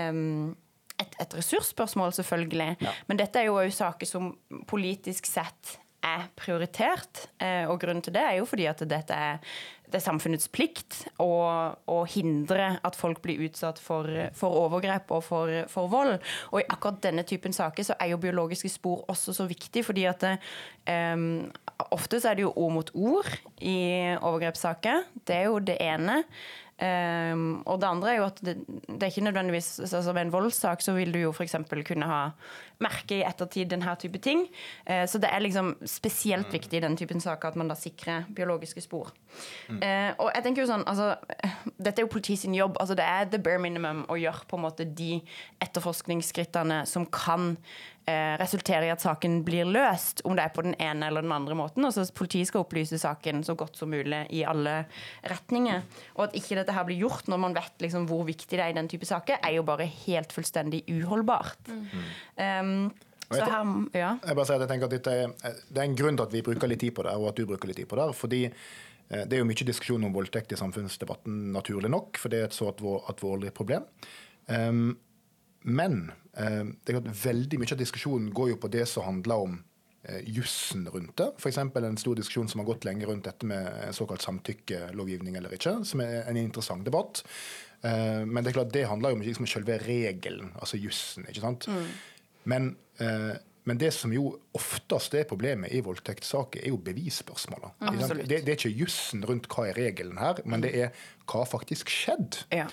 um, 0.09 0.55
et, 0.99 1.15
et 1.19 1.35
ressursspørsmål, 1.35 2.13
selvfølgelig. 2.15 2.89
Men 3.07 3.19
dette 3.19 3.41
er 3.41 3.49
jo 3.49 3.59
òg 3.59 3.73
saker 3.75 4.07
som 4.07 4.31
politisk 4.67 5.27
sett 5.27 5.75
er 6.05 6.29
prioritert. 6.39 7.25
Og 7.67 7.75
grunnen 7.81 8.03
til 8.03 8.15
det 8.15 8.23
er 8.23 8.37
jo 8.39 8.47
fordi 8.47 8.69
at 8.71 8.83
dette 8.87 9.15
er, 9.15 9.41
det 9.89 9.97
er 9.97 10.05
samfunnets 10.05 10.49
plikt 10.53 10.99
å, 11.21 11.29
å 11.73 11.97
hindre 12.09 12.75
at 12.85 12.97
folk 12.97 13.23
blir 13.23 13.41
utsatt 13.47 13.81
for, 13.81 14.05
for 14.37 14.61
overgrep 14.67 15.09
og 15.15 15.23
for, 15.25 15.53
for 15.71 15.89
vold. 15.91 16.15
Og 16.53 16.61
i 16.61 16.67
akkurat 16.69 17.01
denne 17.07 17.25
typen 17.27 17.55
saker 17.55 17.87
så 17.87 17.97
er 17.97 18.13
jo 18.13 18.21
biologiske 18.21 18.71
spor 18.71 19.03
også 19.09 19.33
så 19.35 19.49
viktig, 19.49 19.83
fordi 19.87 20.05
at 20.09 20.25
det, 20.25 20.35
um, 20.85 21.49
ofte 21.89 22.21
så 22.21 22.31
er 22.31 22.39
det 22.39 22.45
jo 22.45 22.55
ord 22.55 22.73
mot 22.77 22.93
ord 22.93 23.29
i 23.57 23.79
overgrepssaker. 24.15 25.07
Det 25.25 25.41
er 25.41 25.49
jo 25.49 25.61
det 25.63 25.79
ene. 25.81 26.21
Um, 26.79 27.59
og 27.67 27.81
det 27.81 27.89
andre 27.89 28.11
er 28.13 28.17
jo 28.21 28.27
at 28.29 28.37
det, 28.45 28.53
det 28.87 29.01
er 29.03 29.09
ikke 29.11 29.25
nødvendigvis 29.25 29.81
altså 29.83 30.13
Ved 30.15 30.21
en 30.21 30.31
voldssak 30.31 30.79
så 30.79 30.93
vil 30.95 31.11
du 31.11 31.17
jo 31.19 31.33
f.eks. 31.35 31.57
kunne 31.89 32.07
ha 32.07 32.21
merke 32.83 33.19
i 33.19 33.25
ettertid 33.27 33.69
denne 33.73 33.95
type 33.99 34.21
ting. 34.23 34.45
Eh, 34.85 35.05
så 35.09 35.21
det 35.21 35.31
er 35.31 35.43
liksom 35.43 35.75
spesielt 35.87 36.51
viktig 36.53 36.79
i 36.79 36.83
den 36.85 36.97
typen 36.99 37.21
saker 37.23 37.51
at 37.51 37.59
man 37.59 37.71
da 37.71 37.77
sikrer 37.79 38.27
biologiske 38.35 38.83
spor. 38.85 39.13
Mm. 39.69 39.83
og 40.17 40.31
jeg 40.33 40.41
tenker 40.41 40.63
jo 40.63 40.69
sånn, 40.71 40.81
altså 40.89 41.11
Dette 41.77 42.01
er 42.01 42.07
jo 42.07 42.09
politiets 42.09 42.47
jobb. 42.49 42.79
altså 42.81 42.95
Det 42.97 43.05
er 43.05 43.27
the 43.29 43.37
bare 43.37 43.61
minimum 43.61 44.01
å 44.09 44.17
gjøre 44.17 44.47
på 44.49 44.57
en 44.57 44.63
måte 44.65 44.87
de 44.89 45.19
etterforskningsskrittene 45.61 46.81
som 46.89 47.05
kan 47.05 47.53
resulterer 48.09 48.39
resultere 48.39 48.87
i 48.87 48.91
at 48.93 49.03
saken 49.03 49.41
blir 49.45 49.67
løst, 49.69 50.23
om 50.25 50.35
det 50.37 50.45
er 50.45 50.53
på 50.53 50.63
den 50.65 50.75
ene 50.81 51.07
eller 51.09 51.25
den 51.25 51.33
andre 51.35 51.55
måten. 51.57 51.85
Altså 51.85 52.05
Politiet 52.15 52.49
skal 52.49 52.63
opplyse 52.63 52.97
saken 52.99 53.43
så 53.45 53.55
godt 53.55 53.77
som 53.77 53.91
mulig 53.91 54.25
i 54.35 54.43
alle 54.47 54.85
retninger. 55.29 55.83
Og 56.17 56.27
at 56.27 56.37
ikke 56.37 56.57
dette 56.59 56.75
her 56.75 56.85
blir 56.87 57.03
gjort 57.03 57.29
når 57.29 57.41
man 57.45 57.55
vet 57.57 57.83
liksom 57.83 58.07
hvor 58.09 58.25
viktig 58.27 58.57
det 58.57 58.63
er 58.63 58.73
i 58.73 58.77
den 58.77 58.89
type 58.89 59.07
saker, 59.07 59.39
er 59.43 59.55
jo 59.57 59.65
bare 59.67 59.87
helt 60.05 60.33
fullstendig 60.33 60.83
uholdbart. 60.89 61.69
Um, 61.69 62.68
så 63.29 63.45
her, 63.45 63.73
ja. 63.93 64.11
Jeg 64.25 64.37
bare 64.39 64.47
sier 64.49 64.57
at 64.57 64.63
jeg 64.65 64.71
tenker 64.71 64.89
at 64.89 65.09
er, 65.11 65.57
det 65.69 65.81
er 65.81 65.85
en 65.85 65.97
grunn 65.99 66.17
til 66.17 66.25
at 66.25 66.31
vi 66.33 66.45
bruker 66.45 66.71
litt 66.71 66.81
tid 66.81 66.95
på 66.97 67.05
det, 67.05 67.13
og 67.13 67.27
at 67.29 67.37
du 67.37 67.45
bruker 67.49 67.69
litt 67.69 67.77
tid 67.77 67.89
på 67.89 67.99
det. 67.99 68.07
fordi 68.17 68.41
eh, 68.47 69.21
det 69.29 69.37
er 69.37 69.43
jo 69.43 69.49
mye 69.49 69.67
diskusjon 69.69 70.07
om 70.07 70.15
voldtekt 70.15 70.55
i 70.55 70.57
samfunnsdebatten, 70.57 71.51
naturlig 71.53 71.91
nok, 71.93 72.17
for 72.17 72.33
det 72.33 72.41
er 72.41 72.49
et 72.49 72.57
så 72.57 72.71
alvor- 72.71 73.05
alvorlig 73.11 73.53
problem. 73.53 73.85
Um, 74.49 74.97
men 75.69 76.11
eh, 76.33 76.63
det 76.65 76.93
er 76.93 76.99
klart 76.99 77.23
veldig 77.25 77.61
mye 77.61 77.73
av 77.75 77.81
diskusjonen 77.81 78.29
går 78.33 78.53
jo 78.55 78.61
på 78.63 78.71
det 78.73 78.85
som 78.89 79.05
handler 79.05 79.45
om 79.45 79.57
eh, 80.07 80.21
jussen 80.25 80.87
rundt 80.89 81.17
det. 81.19 81.31
F.eks. 81.37 81.59
en 81.61 82.01
stor 82.01 82.17
diskusjon 82.17 82.49
som 82.49 82.63
har 82.63 82.69
gått 82.71 82.87
lenge 82.87 83.05
rundt 83.09 83.27
dette 83.27 83.45
med 83.49 83.93
såkalt 83.95 84.25
samtykkelovgivning 84.25 85.37
eller 85.37 85.53
ikke, 85.53 85.81
som 85.85 86.01
er 86.01 86.23
en 86.23 86.39
interessant 86.39 86.87
debatt. 86.87 87.21
Eh, 87.83 88.23
men 88.25 88.41
det 88.41 88.51
er 88.51 88.61
klart 88.61 88.73
det 88.73 88.87
handler 88.89 89.13
jo 89.13 89.19
om 89.19 89.27
liksom, 89.27 89.49
selve 89.51 89.77
regelen, 89.83 90.53
altså 90.59 90.79
jussen. 90.79 91.27
ikke 91.29 91.43
sant? 91.43 91.69
Men, 92.49 92.73
eh, 93.01 93.31
men 93.69 93.79
det 93.81 93.91
som 93.93 94.13
jo 94.13 94.31
oftest 94.57 95.15
er 95.19 95.27
problemet 95.29 95.73
i 95.75 95.81
voldtektssaker, 95.85 96.63
er 96.63 96.73
jo 96.73 96.81
bevisspørsmålet. 96.83 97.87
Det, 98.25 98.41
det 98.45 98.53
er 98.53 98.57
ikke 98.57 98.73
jussen 98.73 99.25
rundt 99.29 99.49
hva 99.51 99.67
er 99.69 99.77
regelen 99.77 100.19
her, 100.21 100.41
men 100.49 100.65
det 100.65 100.73
er 100.73 100.93
hva 101.29 101.45
faktisk 101.47 101.91
skjedd. 101.93 102.43
Ja. 102.55 102.69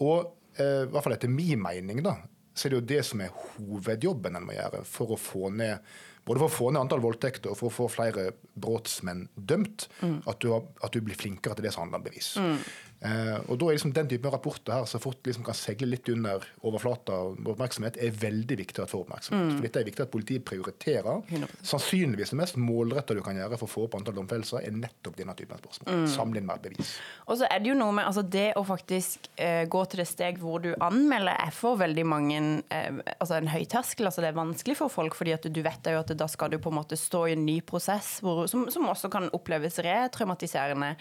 Og 0.00 0.30
eh, 0.56 0.86
i 0.86 0.92
hvert 0.92 1.06
fall 1.06 1.18
etter 1.18 1.32
min 1.32 1.60
mening, 1.62 2.04
da, 2.06 2.16
så 2.54 2.66
er 2.66 2.74
det 2.74 2.80
jo 2.80 2.88
det 2.94 3.02
som 3.06 3.24
er 3.24 3.34
hovedjobben 3.56 4.38
en 4.38 4.46
må 4.48 4.56
gjøre 4.56 4.84
for 4.88 5.14
å 5.14 5.20
få 5.20 5.52
ned 5.54 5.92
både 6.26 6.42
for 6.42 6.46
å 6.46 6.52
få 6.52 6.70
ned 6.70 6.84
antall 6.84 7.02
voldtekter 7.02 7.50
og 7.50 7.58
for 7.58 7.70
å 7.70 7.74
få 7.74 7.86
flere 7.90 8.26
brotsmenn 8.60 9.24
dømt, 9.34 9.88
at, 10.02 10.36
du 10.42 10.50
har, 10.52 10.66
at 10.84 10.92
du 10.94 11.00
blir 11.02 11.18
flinkere 11.18 11.56
til 11.56 11.66
det 11.66 11.72
som 11.74 11.86
handler 11.86 12.02
om 12.02 12.06
bevis. 12.06 12.34
Eh, 12.38 12.68
og 13.00 13.56
da 13.56 13.68
er 13.70 13.78
liksom 13.78 13.94
den 13.96 14.08
typen 14.10 14.32
rapporter 14.32 14.74
her 14.74 14.88
så 14.88 14.98
fort 15.00 15.24
liksom 15.24 15.44
kan 15.46 15.56
seile 15.56 15.88
litt 15.88 16.08
under 16.12 16.44
overflata 16.68 17.16
og 17.16 17.48
oppmerksomhet, 17.54 17.96
er 17.96 18.12
veldig 18.12 18.58
viktig 18.60 18.82
at 18.84 18.92
får 18.92 19.06
oppmerksomhet. 19.06 19.54
For 19.54 19.66
dette 19.66 19.80
er 19.80 19.88
viktig 19.88 20.04
at 20.04 20.12
politiet 20.12 20.44
prioriterer. 20.44 21.22
100%. 21.30 21.64
Sannsynligvis 21.70 22.34
det 22.34 22.40
mest 22.40 22.58
målretta 22.60 23.16
du 23.16 23.22
kan 23.24 23.38
gjøre 23.38 23.56
for 23.60 23.68
å 23.68 23.72
få 23.72 23.86
opp 23.86 23.96
antall 23.98 24.18
domfellelser, 24.18 24.66
er 24.66 24.76
nettopp 24.76 25.16
denne 25.16 25.34
typen 25.38 25.60
spørsmål. 25.62 26.04
Samle 26.12 26.42
inn 26.42 26.48
mer 26.48 26.60
bevis. 26.62 26.92
Og 27.26 27.40
så 27.40 27.48
er 27.48 27.62
det 27.62 27.72
jo 27.72 27.78
noe 27.78 27.94
med 27.96 28.08
altså 28.08 28.24
det 28.26 28.50
å 28.58 28.64
faktisk 28.66 29.30
eh, 29.40 29.64
gå 29.70 29.84
til 29.90 30.02
det 30.02 30.08
steg 30.10 30.40
hvor 30.42 30.62
du 30.64 30.70
anmelder, 30.76 31.36
er 31.40 31.54
for 31.54 31.80
veldig 31.80 32.06
mange 32.08 32.40
eh, 32.68 33.00
altså 33.16 33.38
en 33.38 33.50
høy 33.52 33.64
terskel. 33.70 34.10
Altså 34.10 34.24
det 34.24 34.32
er 34.32 34.38
vanskelig 34.38 34.76
for 34.82 34.92
folk, 34.92 35.16
fordi 35.18 35.34
at 35.36 35.48
du 35.48 35.62
vet 35.64 35.90
jo 35.90 36.02
at 36.02 36.12
da 36.20 36.28
skal 36.30 36.52
du 36.52 36.58
på 36.60 36.72
en 36.72 36.78
måte 36.80 36.98
stå 37.00 37.24
i 37.30 37.36
en 37.36 37.46
ny 37.46 37.60
prosess 37.66 38.18
hvor, 38.24 38.44
som, 38.50 38.66
som 38.72 38.88
også 38.90 39.10
kan 39.12 39.30
oppleves 39.36 39.80
retraumatiserende. 39.86 40.92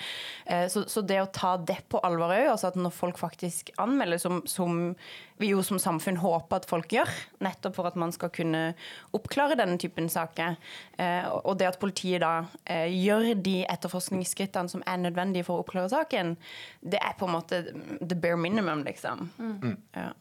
Eh, 0.46 0.68
så, 0.72 0.86
så 0.90 1.04
det 1.04 1.22
å 1.24 1.30
ta 1.34 1.56
det 1.60 1.82
på 1.90 2.02
alvor 2.06 2.34
òg, 2.34 2.48
altså 2.54 2.70
at 2.70 2.78
når 2.80 2.94
folk 2.96 3.20
faktisk 3.20 3.72
anmelder, 3.82 4.22
som, 4.22 4.40
som 4.50 4.80
vi 5.42 5.52
jo 5.52 5.64
som 5.66 5.80
samfunn 5.82 6.20
håper 6.22 6.62
at 6.62 6.70
folk 6.70 6.94
gjør, 6.94 7.12
nettopp 7.44 7.78
for 7.78 7.90
at 7.90 7.98
man 8.00 8.14
skal 8.16 8.32
kunne 8.36 8.64
oppklare 9.18 9.58
denne 9.60 9.80
typen 9.82 10.10
saker, 10.12 10.58
eh, 11.02 11.28
og 11.42 11.58
det 11.60 11.70
at 11.72 11.82
politiet 11.82 12.24
da 12.24 12.34
eh, 12.70 12.88
gjør 12.94 13.34
de 13.42 13.60
etterforskningsskrittene 13.66 14.72
som 14.72 14.86
er 14.86 15.04
nødvendige 15.04 15.48
for 15.48 15.58
å 15.60 15.66
oppklare 15.66 15.92
saken, 15.92 16.36
det 16.82 17.02
er 17.02 17.18
på 17.20 17.30
en 17.30 17.38
måte 17.38 17.64
the 18.00 18.16
bare 18.16 18.40
minimum, 18.40 18.86
liksom. 18.88 19.30
Ja. 19.96 20.12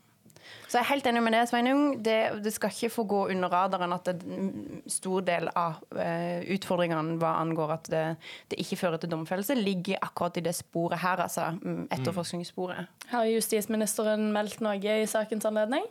Så 0.69 0.77
jeg 0.77 0.85
er 0.85 0.91
helt 0.91 1.07
enig 1.09 1.23
med 1.25 1.33
det, 1.33 1.43
Sveinung. 1.49 1.83
Det, 2.05 2.17
det 2.45 2.53
skal 2.53 2.73
ikke 2.75 2.93
få 2.93 3.05
gå 3.09 3.21
under 3.33 3.53
radaren 3.53 3.95
at 3.97 4.11
en 4.13 4.83
stor 4.91 5.25
del 5.25 5.49
av 5.57 5.81
eh, 5.97 6.45
utfordringene 6.55 7.17
hva 7.21 7.35
angår 7.41 7.73
at 7.79 7.91
det, 7.93 8.05
det 8.53 8.61
ikke 8.61 8.81
fører 8.83 9.01
til 9.01 9.13
domfellelse, 9.13 9.57
ligger 9.57 10.03
akkurat 10.05 10.37
i 10.37 10.45
det 10.45 10.55
sporet 10.59 11.01
her, 11.01 11.25
altså. 11.25 11.51
mm, 11.63 11.89
Etterforskningssporet. 11.97 12.93
Har 13.15 13.31
justisministeren 13.33 14.29
meldt 14.35 14.61
noe 14.65 14.77
i 14.77 15.09
sakens 15.09 15.49
anledning? 15.49 15.89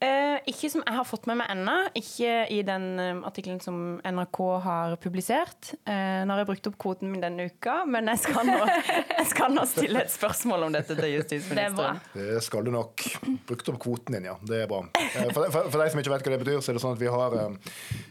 Eh, 0.00 0.38
ikke 0.48 0.70
som 0.72 0.80
jeg 0.86 0.96
har 0.96 1.04
fått 1.04 1.26
med 1.28 1.36
meg 1.42 1.50
ennå. 1.52 1.74
Ikke 1.98 2.30
i 2.54 2.60
den 2.64 2.86
eh, 3.02 3.18
artikkelen 3.28 3.60
som 3.60 3.98
NRK 4.00 4.38
har 4.64 4.94
publisert. 5.02 5.74
Eh, 5.84 6.22
nå 6.24 6.32
har 6.32 6.40
jeg 6.40 6.48
brukt 6.48 6.68
opp 6.70 6.78
kvoten 6.80 7.10
min 7.12 7.20
denne 7.20 7.48
uka, 7.50 7.80
men 7.90 8.08
jeg 8.14 8.22
skal, 8.24 8.48
nå, 8.48 8.56
jeg 9.20 9.26
skal 9.34 9.52
nå 9.52 9.66
stille 9.68 10.04
et 10.06 10.12
spørsmål 10.14 10.68
om 10.68 10.76
dette 10.78 10.96
til 10.96 11.16
justisministeren. 11.18 12.00
Det. 12.14 12.26
Det 12.34 12.40
skal 12.46 12.64
du 12.64 12.72
nok. 12.74 13.04
Brukt 13.50 13.68
opp 13.74 13.80
kvoten 13.84 14.16
din, 14.16 14.30
ja. 14.30 14.38
Det 14.40 14.62
er 14.64 14.70
bra. 14.70 14.82
Eh, 14.96 15.28
For, 15.36 15.50
for, 15.52 15.68
for 15.68 15.78
deg 15.84 15.92
som 15.92 16.00
ikke 16.02 16.14
vet 16.16 16.24
hva 16.26 16.34
det 16.36 16.40
betyr, 16.46 16.62
så 16.64 16.72
er 16.72 16.78
det 16.80 16.84
sånn 16.86 16.96
at 16.96 17.02
vi 17.04 17.12
har 17.12 17.36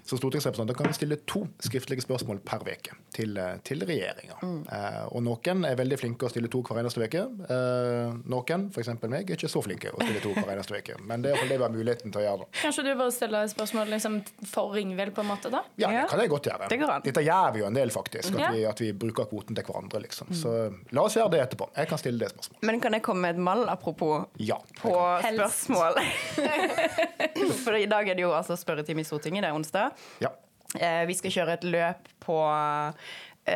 som 0.10 0.18
stortingsrepresentanter 0.22 0.78
kan 0.78 0.88
vi 0.90 0.96
stille 0.98 1.18
to 1.30 1.44
skriftlige 1.66 2.06
spørsmål 2.06 2.40
per 2.46 2.64
uke 2.66 2.96
til, 3.14 3.38
til 3.66 3.84
regjeringa. 3.86 4.38
Eh, 4.46 5.02
Og 5.14 5.24
noen 5.26 5.66
er 5.70 5.78
veldig 5.80 5.98
flinke 6.02 6.28
å 6.28 6.32
stille 6.32 6.50
to 6.52 6.62
hver 6.66 6.82
eneste 6.84 7.02
uke. 7.02 7.26
Eh, 7.50 8.16
Noen, 8.30 8.70
f.eks. 8.74 8.94
meg, 9.10 9.26
er 9.30 9.38
ikke 9.38 9.50
så 9.52 9.62
flinke 9.66 9.92
å 9.94 10.00
stille 10.04 10.22
to 10.24 10.34
hver 10.38 10.54
eneste 10.56 10.78
uke. 10.78 10.98
Men 11.10 11.26
det 11.26 11.32
er 11.34 11.38
iallfall 11.38 11.54
det 11.54 11.60
vi 11.60 11.66
har 11.66 11.76
muligheten 11.80 12.12
til 12.14 12.22
å 12.22 12.26
gjøre. 12.28 12.44
det. 12.46 12.48
Kanskje 12.62 12.84
du 12.86 12.92
bare 13.00 13.14
stiller 13.16 13.48
spørsmål 13.52 13.94
liksom, 13.96 14.20
for 14.52 14.76
Ringvild, 14.76 15.16
på 15.16 15.24
en 15.26 15.30
måte? 15.32 15.50
da? 15.54 15.64
Ja, 15.82 15.90
det 15.96 16.06
kan 16.12 16.20
jeg 16.24 16.30
godt 16.36 16.50
gjøre. 16.52 16.70
Det. 16.70 16.80
Dette 17.10 17.24
gjør 17.26 17.54
vi 17.56 17.64
jo 17.64 17.68
en 17.72 17.80
del, 17.80 17.90
faktisk. 17.96 18.34
At, 18.36 18.40
Ja. 18.40 18.52
vi, 18.56 18.66
at 18.70 18.82
vi 18.84 18.92
bruker 18.94 19.26
kvoten 19.32 19.56
til 19.58 19.64
hverandre. 19.66 20.02
liksom. 20.06 20.28
Så 20.36 20.54
la 20.92 21.02
oss 21.08 21.16
gjøre 21.18 21.32
det 21.32 21.42
etterpå. 21.48 21.70
Jeg 21.76 21.88
kan 21.90 21.98
stille 21.98 22.20
det 22.20 22.30
spørsmålet. 22.36 22.64
Men 22.70 22.80
kan 22.84 22.94
jeg 22.94 23.02
komme 23.08 23.22
med 23.22 23.36
et 23.36 23.42
mall 23.50 23.66
apropos 23.70 24.26
Ja. 24.38 24.58
på 24.82 24.94
spørsmål? 25.24 26.00
For 27.64 27.76
i 27.80 27.86
dag 27.90 28.08
er 28.10 28.16
det 28.20 28.24
jo 28.26 28.32
altså 28.36 28.56
spørretime 28.60 29.02
i 29.04 29.08
Stortinget, 29.08 29.44
det 29.46 29.50
er 29.52 29.58
onsdag. 29.58 29.92
ja. 30.24 30.30
Eh, 30.78 31.06
vi 31.10 31.16
skal 31.18 31.32
kjøre 31.34 31.54
et 31.58 31.64
løp 31.66 32.10
på 32.22 32.36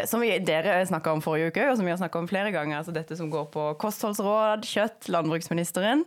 som 0.09 0.23
vi, 0.23 0.31
dere 0.43 0.79
snakka 0.87 1.13
om 1.15 1.21
forrige 1.23 1.51
uke, 1.53 1.65
og 1.69 1.77
som 1.79 1.87
vi 1.87 1.93
har 1.93 1.99
snakka 2.01 2.21
om 2.21 2.29
flere 2.29 2.51
ganger. 2.53 2.79
altså 2.79 2.93
Dette 2.95 3.17
som 3.19 3.29
går 3.33 3.49
på 3.53 3.65
kostholdsråd, 3.81 4.65
kjøtt, 4.67 5.09
landbruksministeren. 5.13 6.05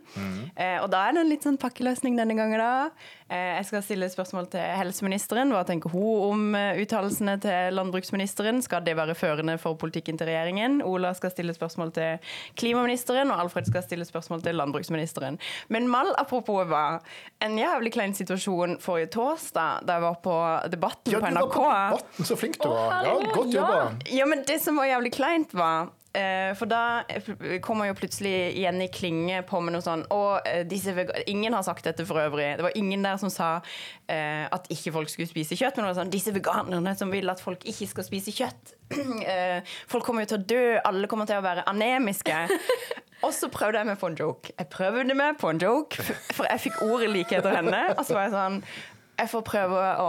Eh, 0.55 0.77
og 0.81 0.89
da 0.93 1.05
er 1.07 1.15
det 1.15 1.23
en 1.23 1.31
litt 1.31 1.47
sånn 1.47 1.59
pakkeløsning 1.61 2.17
denne 2.19 2.37
gangen, 2.37 2.61
da. 2.61 2.89
Eh, 3.27 3.57
jeg 3.57 3.67
skal 3.67 3.83
stille 3.83 4.07
spørsmål 4.11 4.47
til 4.53 4.63
helseministeren. 4.79 5.51
Hva 5.51 5.65
tenker 5.67 5.91
hun 5.91 6.21
om 6.29 6.55
eh, 6.55 6.79
uttalelsene 6.83 7.35
til 7.43 7.75
landbruksministeren? 7.75 8.61
Skal 8.63 8.85
det 8.85 8.95
være 8.99 9.17
førende 9.19 9.57
for 9.59 9.75
politikken 9.79 10.19
til 10.19 10.29
regjeringen? 10.31 10.79
Ola 10.87 11.11
skal 11.17 11.33
stille 11.33 11.55
spørsmål 11.55 11.91
til 11.97 12.31
klimaministeren, 12.59 13.33
og 13.33 13.43
Alfred 13.43 13.67
skal 13.67 13.83
stille 13.83 14.07
spørsmål 14.07 14.45
til 14.45 14.55
landbruksministeren. 14.59 15.39
Men 15.73 15.89
Mal, 15.91 16.13
apropos, 16.19 16.63
hva, 16.67 16.99
en 17.43 17.59
jævlig 17.59 17.93
klein 17.95 18.15
situasjon 18.15 18.77
forrige 18.83 19.11
torsdag, 19.17 19.83
da 19.87 19.97
jeg 19.97 20.05
var 20.07 20.17
på 20.23 20.37
Debatten 20.71 21.13
Ja, 21.13 21.19
på 21.19 21.27
du 21.27 21.37
var 21.37 21.51
på 21.51 21.67
debatten, 21.67 22.29
så 22.31 22.39
flink 22.39 22.59
du 22.63 22.67
var. 22.69 23.05
Ja, 23.07 23.15
godt 23.35 23.53
jobba. 23.55 23.76
Ja, 24.11 24.25
men 24.29 24.43
det 24.47 24.59
som 24.63 24.79
var 24.79 24.89
jævlig 24.89 25.13
kleint, 25.15 25.53
var 25.57 25.89
eh, 26.17 26.51
For 26.57 26.69
da 26.69 27.03
kom 27.63 27.83
jeg 27.83 27.91
jo 27.91 27.97
plutselig 27.99 28.33
igjen 28.57 28.81
i 28.83 28.89
Klinge 28.93 29.41
på 29.47 29.61
med 29.63 29.75
noe 29.75 29.85
sånn 29.85 30.05
Og 30.13 30.47
eh, 30.47 30.63
disse 30.69 30.93
Ingen 31.29 31.55
har 31.57 31.65
sagt 31.67 31.87
dette 31.87 32.05
for 32.07 32.21
øvrig. 32.21 32.49
Det 32.59 32.65
var 32.65 32.77
ingen 32.79 33.05
der 33.05 33.19
som 33.21 33.31
sa 33.33 33.49
uh, 33.59 34.45
at 34.53 34.69
ikke 34.73 34.93
folk 34.95 35.11
skulle 35.11 35.29
spise 35.29 35.57
kjøtt, 35.59 35.77
men 35.77 35.85
det 35.85 35.91
var 35.91 35.99
sånn 36.01 36.13
Disse 36.13 36.33
veganerne 36.35 36.95
som 36.99 37.11
vil 37.13 37.29
at 37.31 37.43
folk 37.43 37.65
ikke 37.67 37.89
skal 37.91 38.07
spise 38.07 38.33
kjøtt. 38.35 38.75
Uh, 38.93 39.59
folk 39.91 40.07
kommer 40.07 40.25
jo 40.25 40.33
til 40.33 40.39
å 40.39 40.47
dø. 40.53 40.63
Alle 40.87 41.09
kommer 41.11 41.29
til 41.29 41.39
å 41.39 41.45
være 41.45 41.67
anemiske. 41.69 42.45
Og 43.25 43.33
så 43.33 43.49
prøvde 43.49 43.81
jeg 43.81 43.89
meg 43.89 43.97
på 43.99 44.11
en 44.11 44.19
joke. 44.19 44.53
Jeg 44.53 44.69
prøvde 44.73 45.15
meg 45.17 45.39
på 45.41 45.49
en 45.49 45.61
joke, 45.61 46.03
for 46.35 46.45
jeg 46.45 46.67
fikk 46.67 46.83
ordet 46.85 47.09
like 47.09 47.39
etter 47.39 47.55
henne. 47.57 47.81
Og 47.95 48.05
så 48.05 48.13
var 48.13 48.27
jeg 48.27 48.35
sånn 48.35 48.61
jeg 49.17 49.29
får 49.31 49.41
prøve 49.47 49.83
å 50.03 50.07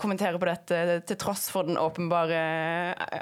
kommentere 0.00 0.38
på 0.40 0.46
dette 0.48 1.00
til 1.08 1.16
tross 1.20 1.46
for 1.52 1.64
den 1.68 1.78
åpenbare 1.80 2.40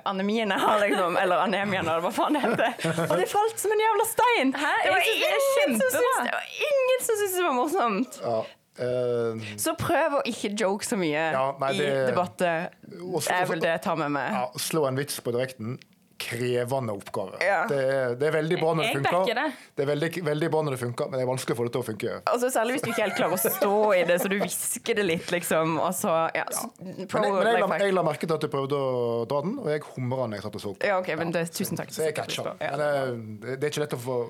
anemien 0.09 0.51
jeg 0.51 0.61
har, 0.64 0.79
liksom. 0.83 1.16
Eller 1.20 1.44
anemien, 1.44 1.87
eller 1.87 2.03
hva 2.03 2.11
faen 2.14 2.35
det 2.38 2.42
heter. 2.42 3.05
Og 3.09 3.16
det 3.20 3.29
falt 3.31 3.59
som 3.62 3.74
en 3.74 3.83
jævla 3.85 4.07
stein! 4.11 4.53
Hæ? 4.59 4.72
Det 4.85 4.94
var 4.96 5.11
ingen 5.14 5.42
som 5.46 5.59
syntes 5.59 5.98
det 5.98 6.33
var 6.35 6.48
ingen 6.68 7.05
som 7.07 7.20
syntes 7.22 7.37
det 7.38 7.48
var 7.51 7.59
morsomt. 7.62 8.22
Ja, 8.24 8.38
Uh, 8.79 9.35
Så 9.59 9.72
prøv 9.74 10.12
å 10.14 10.22
ikke 10.31 10.53
joke 10.55 10.87
så 10.87 10.94
mye 10.94 11.11
Ja, 11.35 11.40
nei, 11.59 11.72
i 11.74 11.79
det- 11.81 12.12
debatter. 12.12 12.68
Det 12.87 13.33
er 13.35 13.48
vel 13.51 13.59
det 13.59 13.72
jeg 13.72 13.81
tar 13.83 13.96
med 13.98 14.12
meg. 14.14 14.29
ja, 14.37 14.44
slå 14.55 14.85
en 14.87 14.94
vits 15.01 15.16
på 15.18 15.33
direkten. 15.35 15.81
Krevende 16.28 16.94
oppgave. 16.98 17.38
Ja. 17.44 17.62
Det, 17.70 17.78
er, 17.78 18.14
det 18.20 18.28
er 18.28 18.34
veldig 18.36 18.58
bra 18.60 18.74
når 18.76 18.88
det 18.88 18.92
funker. 18.98 19.38
det. 19.40 19.46
Det 19.74 19.84
er 19.84 19.90
veldig, 19.92 20.10
veldig 20.28 20.50
bra 20.52 20.62
når 20.66 20.76
det 20.76 20.80
funker, 20.82 21.10
men 21.10 21.20
det 21.20 21.24
er 21.24 21.30
vanskelig 21.30 21.56
å 21.56 21.60
få 21.60 21.66
det 21.68 21.74
til 21.76 21.82
å 21.82 21.86
funke. 21.88 22.18
Altså, 22.34 22.52
Særlig 22.58 22.76
hvis 22.76 22.86
du 22.86 22.90
ikke 22.92 23.06
helt 23.06 23.18
klarer 23.18 23.36
å 23.38 23.54
stå 23.56 23.72
i 23.96 24.04
det, 24.08 24.18
så 24.22 24.30
du 24.32 24.36
hvisker 24.42 25.00
det 25.00 25.06
litt, 25.08 25.32
liksom. 25.34 25.74
Altså, 25.82 26.14
ja, 26.36 26.44
ja, 26.44 26.64
Pro 27.08 27.22
Men 27.24 27.28
jeg, 27.28 27.34
men 27.38 27.50
jeg, 27.50 27.64
la, 27.64 27.80
jeg 27.86 27.98
la 27.98 28.06
merke 28.06 28.28
til 28.28 28.36
at 28.36 28.44
du 28.44 28.52
prøvde 28.52 28.78
å 28.78 29.02
dra 29.30 29.42
den, 29.46 29.58
og 29.62 29.72
jeg 29.72 29.84
humra 29.94 30.28
når 30.28 30.40
jeg 30.40 30.48
satt 30.48 30.60
og 30.60 30.64
så 30.64 30.74
på. 30.76 30.88
Ja, 30.92 31.00
ok, 31.02 31.12
men 31.20 31.34
det, 31.34 31.44
tusen 31.56 31.80
takk. 31.80 31.92
Så 31.94 32.08
jeg 32.08 32.16
catcha 32.16 32.54
Men 32.60 32.80
det, 32.82 33.58
det 33.58 33.62
er 33.62 33.70
ikke 33.72 33.86
lett 33.86 33.98
å 33.98 34.02
få 34.02 34.22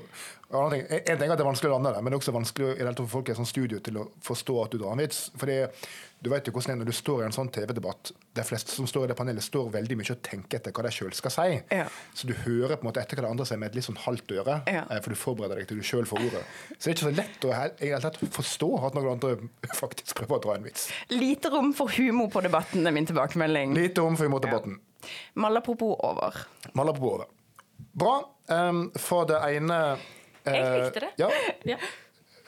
en 0.49 0.71
ting, 0.73 0.85
en 0.89 1.19
ting 1.21 1.29
er 1.29 1.35
at 1.35 1.37
det 1.37 1.45
er 1.45 1.49
vanskelig 1.51 1.69
å 1.69 1.75
lande 1.77 1.91
det, 1.93 2.01
men 2.01 2.09
det 2.09 2.17
er 2.17 2.23
også 2.23 2.33
vanskelig 2.33 2.69
i 2.71 2.77
det 2.79 2.81
hele 2.81 2.93
tatt 2.97 3.05
for 3.05 3.19
folk 3.19 3.29
i 3.29 3.33
et 3.35 3.41
sånt 3.41 3.51
studio 3.51 3.81
til 3.85 3.99
å 4.01 4.07
forstå 4.25 4.55
at 4.63 4.73
du 4.73 4.79
drar 4.81 4.95
en 4.95 5.03
vits. 5.03 5.19
Fordi 5.37 5.59
du 6.21 6.31
vet 6.33 6.47
jo 6.49 6.53
hvordan 6.53 6.73
det 6.73 6.75
er 6.75 6.79
når 6.81 6.89
du 6.91 6.97
står 6.99 7.21
i 7.23 7.27
en 7.29 7.35
sånn 7.37 7.49
TV-debatt. 7.55 8.11
De 8.35 8.43
fleste 8.43 8.73
som 8.75 8.87
står 8.91 9.05
i 9.05 9.09
det 9.13 9.17
panelet, 9.19 9.45
står 9.45 9.69
veldig 9.71 9.97
mye 10.01 10.11
og 10.17 10.23
tenker 10.27 10.59
etter 10.59 10.73
hva 10.75 10.83
de 10.83 10.91
sjøl 10.91 11.13
skal 11.15 11.31
si. 11.31 11.47
Ja. 11.71 11.85
Så 12.15 12.27
du 12.27 12.33
hører 12.35 12.75
på 12.77 12.83
en 12.83 12.89
måte 12.91 13.01
etter 13.05 13.17
hva 13.21 13.27
de 13.29 13.31
andre 13.31 13.47
sier 13.47 13.61
med 13.63 13.71
et 13.71 13.79
litt 13.79 13.87
sånn 13.87 14.01
halvt 14.03 14.35
øre, 14.41 14.57
Ja. 14.67 14.83
eh, 14.91 15.01
for 15.05 15.11
du 15.15 15.17
forbereder 15.21 15.61
deg 15.63 15.69
til 15.71 15.79
du 15.79 15.87
sjøl 15.87 16.07
får 16.11 16.19
ordet. 16.27 16.43
Så 16.75 16.83
det 16.83 16.91
er 16.91 16.97
ikke 16.97 17.07
så 17.07 17.15
lett 17.17 17.47
å 17.47 17.53
he- 17.55 17.71
i 17.71 17.77
det 17.87 17.93
hele 17.93 18.01
tatt 18.03 18.19
forstå 18.39 18.71
at 18.87 18.95
noen 18.99 19.13
andre 19.15 19.37
faktisk 19.83 20.17
prøver 20.19 20.39
å 20.39 20.43
dra 20.49 20.55
en 20.59 20.67
vits. 20.67 20.89
Lite 21.15 21.51
rom 21.55 21.73
for 21.73 21.89
humor 21.95 22.29
på 22.35 22.43
debatten 22.43 22.87
er 22.87 22.91
min 22.99 23.07
tilbakemelding. 23.07 23.75
Lite 23.79 24.03
rom 24.03 24.17
for 24.19 24.25
humor 24.27 24.41
på 24.43 24.49
debatten. 24.51 24.81
Malapropos 25.39 25.97
over. 26.03 26.35
Malapropo 26.75 27.15
over. 27.15 27.27
Bra. 27.95 28.17
Um, 28.49 28.91
for 28.99 29.25
det 29.29 29.39
ene 29.55 29.77
uh, 29.95 29.99
Jeg 30.49 30.83
likte 30.83 31.01
det. 31.05 31.11
Ja, 31.21 31.29
Ja. 31.75 31.77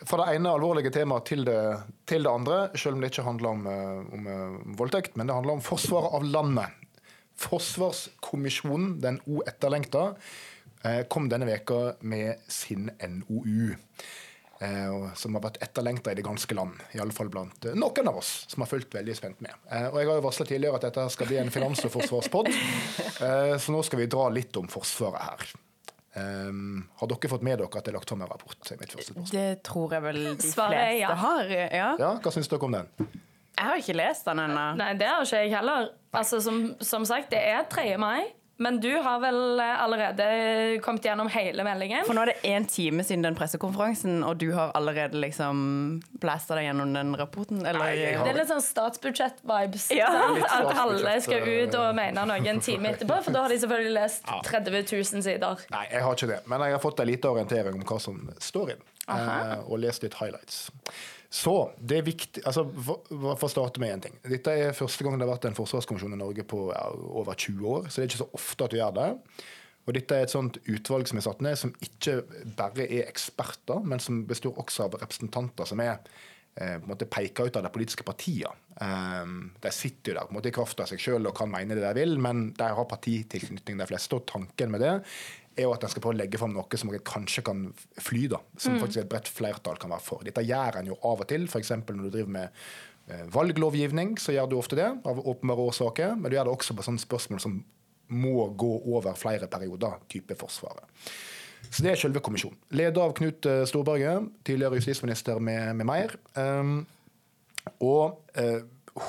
Fra 0.06 0.20
det 0.24 0.36
ene 0.36 0.52
alvorlige 0.54 0.92
temaet 0.94 1.26
til 1.28 1.44
det, 1.44 1.60
til 2.08 2.24
det 2.24 2.32
andre, 2.32 2.60
selv 2.78 2.96
om 2.96 3.02
det 3.02 3.10
ikke 3.12 3.26
handler 3.26 3.50
om, 3.50 3.66
eh, 3.68 4.14
om 4.16 4.30
eh, 4.30 4.60
voldtekt, 4.78 5.16
men 5.16 5.28
det 5.28 5.36
handler 5.36 5.58
om 5.58 5.64
forsvaret 5.64 6.16
av 6.16 6.24
landet. 6.24 6.78
Forsvarskommisjonen, 7.40 8.98
den 9.00 9.20
o 9.28 9.42
etterlengta, 9.48 10.14
eh, 10.84 11.02
kom 11.08 11.28
denne 11.28 11.48
veka 11.48 11.96
med 12.00 12.40
sin 12.48 12.90
NOU. 13.00 13.76
Som 15.16 15.38
har 15.38 15.40
vært 15.40 15.56
etterlengta 15.64 16.12
i 16.12 16.18
det 16.18 16.24
ganske 16.26 16.52
land, 16.52 16.82
iallfall 16.92 17.30
blant 17.32 17.64
noen 17.80 18.10
av 18.10 18.18
oss 18.20 18.44
som 18.44 18.60
har 18.60 18.68
fulgt 18.68 18.92
veldig 18.92 19.14
spent 19.16 19.40
med. 19.40 19.54
Og 19.64 19.96
Jeg 19.96 20.08
har 20.10 20.18
jo 20.18 20.26
varsla 20.26 20.44
tidligere 20.44 20.76
at 20.76 20.84
dette 20.84 21.06
skal 21.14 21.30
bli 21.30 21.38
en 21.40 21.48
finans- 21.48 21.80
og 21.88 21.94
forsvarspod, 21.94 22.52
så 23.56 23.72
nå 23.72 23.80
skal 23.88 24.02
vi 24.02 24.10
dra 24.12 24.28
litt 24.28 24.60
om 24.60 24.68
Forsvaret 24.68 25.24
her. 25.30 25.54
Eh, 26.18 26.52
har 27.00 27.10
dere 27.12 27.30
fått 27.30 27.44
med 27.46 27.60
dere 27.60 27.70
at 27.70 27.86
det 27.86 27.92
er 27.92 27.98
lagt 27.98 28.10
fram 28.10 28.22
en 28.24 28.30
rapport? 28.30 28.58
mitt 28.80 28.94
første 28.94 29.12
spørsmål. 29.12 29.30
Det 29.32 29.62
tror 29.66 29.96
jeg 29.96 30.06
vel 30.08 30.20
de 30.24 30.52
Svaret 30.54 30.78
fleste 30.78 31.00
ja. 31.02 31.14
har. 31.24 31.52
Ja. 31.54 31.90
Ja, 32.02 32.12
Hva 32.18 32.32
syns 32.34 32.50
dere 32.50 32.66
om 32.66 32.78
den? 32.78 32.90
Jeg 33.60 33.68
har 33.68 33.80
ikke 33.82 33.96
lest 33.98 34.28
den 34.30 34.40
ennå. 34.40 34.66
Nei, 34.80 34.92
det 34.96 35.08
har 35.10 35.24
ikke 35.26 35.42
jeg 35.44 35.52
heller. 35.52 35.90
Altså, 36.16 36.40
som, 36.40 36.62
som 36.80 37.04
sagt, 37.04 37.30
det 37.34 37.40
er 37.44 37.66
3. 37.70 37.96
mai. 38.00 38.30
Men 38.60 38.76
du 38.80 38.90
har 39.00 39.20
vel 39.22 39.60
allerede 39.60 40.24
kommet 40.84 41.06
gjennom 41.08 41.30
hele 41.32 41.64
meldingen? 41.64 42.04
For 42.04 42.12
nå 42.16 42.26
er 42.26 42.32
det 42.34 42.42
én 42.50 42.66
time 42.68 43.00
siden 43.06 43.22
den 43.24 43.36
pressekonferansen, 43.38 44.18
og 44.26 44.36
du 44.42 44.50
har 44.52 44.74
allerede 44.76 45.16
liksom 45.22 46.02
blæsta 46.20 46.58
deg 46.58 46.66
gjennom 46.68 46.92
den 46.92 47.14
rapporten? 47.16 47.62
Eller? 47.64 47.80
Nei, 47.80 48.12
har- 48.18 48.26
Det 48.28 48.34
er 48.34 48.38
litt 48.42 48.52
sånn 48.52 48.60
statsbudsjett-vibes. 48.66 49.88
Ja. 49.96 50.10
At 50.44 50.76
alle 50.76 51.16
skal 51.24 51.40
ut 51.48 51.74
og 51.74 51.86
eh, 51.88 51.96
mene 52.02 52.26
noe 52.28 52.36
en 52.52 52.60
time 52.60 52.92
etterpå, 52.92 53.22
for 53.24 53.32
da 53.32 53.46
har 53.46 53.48
de 53.54 53.58
selvfølgelig 53.64 53.94
lest 53.96 54.28
30 54.28 54.84
000 54.92 55.24
sider. 55.24 55.64
Nei, 55.72 55.86
jeg 55.94 56.02
har 56.04 56.14
ikke 56.20 56.30
det. 56.34 56.40
Men 56.52 56.60
jeg 56.68 56.76
har 56.76 56.84
fått 56.84 57.00
en 57.00 57.08
liten 57.14 57.30
orientering 57.32 57.80
om 57.80 57.86
hva 57.88 58.00
som 58.00 58.20
står 58.38 58.74
i 58.74 58.76
den. 58.76 58.84
Eh, 59.14 59.56
og 59.66 59.82
lest 59.82 60.04
litt 60.06 60.18
highlights. 60.20 60.68
Så 61.30 61.54
det 61.78 62.00
er 62.00 62.06
viktig 62.08 62.42
altså, 62.48 62.64
for, 62.66 63.04
for 63.06 63.46
å 63.46 63.52
starte 63.52 63.82
med 63.82 63.94
én 63.94 64.02
ting. 64.02 64.18
Dette 64.26 64.50
er 64.50 64.74
første 64.76 65.06
gang 65.06 65.14
det 65.14 65.28
har 65.28 65.36
vært 65.36 65.46
en 65.50 65.58
forsvarskommisjon 65.58 66.16
i 66.16 66.18
Norge 66.18 66.44
på 66.48 66.64
ja, 66.72 66.88
over 66.90 67.38
20 67.38 67.68
år, 67.70 67.86
så 67.86 68.00
det 68.00 68.06
er 68.06 68.10
ikke 68.10 68.24
så 68.24 68.32
ofte 68.40 68.66
at 68.66 68.74
vi 68.74 68.82
gjør 68.82 68.96
det. 68.98 69.10
Og 69.86 69.94
dette 69.96 70.16
er 70.16 70.26
et 70.26 70.32
sånt 70.32 70.58
utvalg 70.70 71.08
som 71.08 71.20
er 71.20 71.24
satt 71.24 71.40
ned, 71.44 71.56
som 71.58 71.72
ikke 71.82 72.20
bare 72.58 72.84
er 72.84 73.06
eksperter, 73.06 73.80
men 73.86 74.02
som 74.02 74.24
består 74.28 74.58
også 74.60 74.88
av 74.88 74.98
representanter 75.00 75.70
som 75.70 75.82
er 75.82 75.94
eh, 75.96 76.76
på 76.76 76.84
en 76.84 76.90
måte 76.90 77.08
peker 77.10 77.48
ut 77.48 77.60
av 77.60 77.64
de 77.66 77.72
politiske 77.74 78.06
partiene. 78.06 78.52
Um, 78.80 79.50
de 79.60 79.72
sitter 79.74 80.12
jo 80.12 80.16
der 80.16 80.28
på 80.28 80.32
en 80.32 80.38
måte 80.38 80.48
i 80.48 80.54
kraft 80.56 80.78
av 80.80 80.88
seg 80.88 81.02
sjøl 81.02 81.26
og 81.28 81.34
kan 81.36 81.50
mene 81.52 81.76
det 81.76 81.84
de 81.84 81.90
vil, 81.98 82.14
men 82.22 82.46
de 82.56 82.68
har 82.74 82.90
partitilknytning, 82.90 83.80
de 83.80 83.88
fleste. 83.90 84.18
Og 84.18 84.28
tanken 84.30 84.72
med 84.72 84.84
det 84.84 84.94
er 85.56 85.66
jo 85.66 85.72
at 85.74 85.84
en 85.84 85.92
skal 85.92 86.04
prøve 86.04 86.16
å 86.16 86.20
legge 86.20 86.38
fram 86.40 86.54
noe 86.54 86.78
som 86.80 86.92
kanskje 87.06 87.44
kan 87.46 87.64
fly, 88.00 88.26
da, 88.32 88.40
som 88.60 88.78
faktisk 88.80 89.02
et 89.02 89.10
bredt 89.10 89.30
flertall 89.30 89.80
kan 89.80 89.92
være 89.92 90.04
for. 90.04 90.22
Dette 90.26 90.44
gjør 90.46 90.80
en 90.80 90.92
jo 90.92 90.98
av 91.06 91.24
og 91.24 91.28
til, 91.30 91.48
f.eks. 91.50 91.74
når 91.88 92.06
du 92.06 92.12
driver 92.12 92.32
med 92.36 92.62
eh, 93.10 93.26
valglovgivning, 93.34 94.14
så 94.22 94.36
gjør 94.36 94.50
du 94.50 94.56
ofte 94.60 94.78
det, 94.78 94.88
av 94.88 95.20
åpenbare 95.20 95.66
årsaker. 95.72 96.14
Men 96.16 96.30
du 96.30 96.38
gjør 96.38 96.48
det 96.48 96.54
også 96.54 96.78
på 96.78 96.86
sånne 96.86 97.02
spørsmål 97.02 97.42
som 97.42 97.60
må 98.10 98.46
gå 98.58 98.70
over 98.90 99.18
flere 99.18 99.50
perioder, 99.50 100.00
type 100.10 100.34
Forsvaret. 100.38 100.86
Så 101.68 101.84
det 101.84 101.92
er 101.92 102.00
selve 102.00 102.22
kommisjonen. 102.24 102.58
Leder 102.74 103.04
av 103.04 103.12
Knut 103.18 103.46
eh, 103.46 103.62
Storberget, 103.68 104.30
tidligere 104.46 104.80
justisminister 104.80 105.38
med, 105.42 105.74
med 105.78 105.86
mer. 105.86 106.16
Um, 106.34 106.80
og 107.84 108.22
uh, 108.40 108.62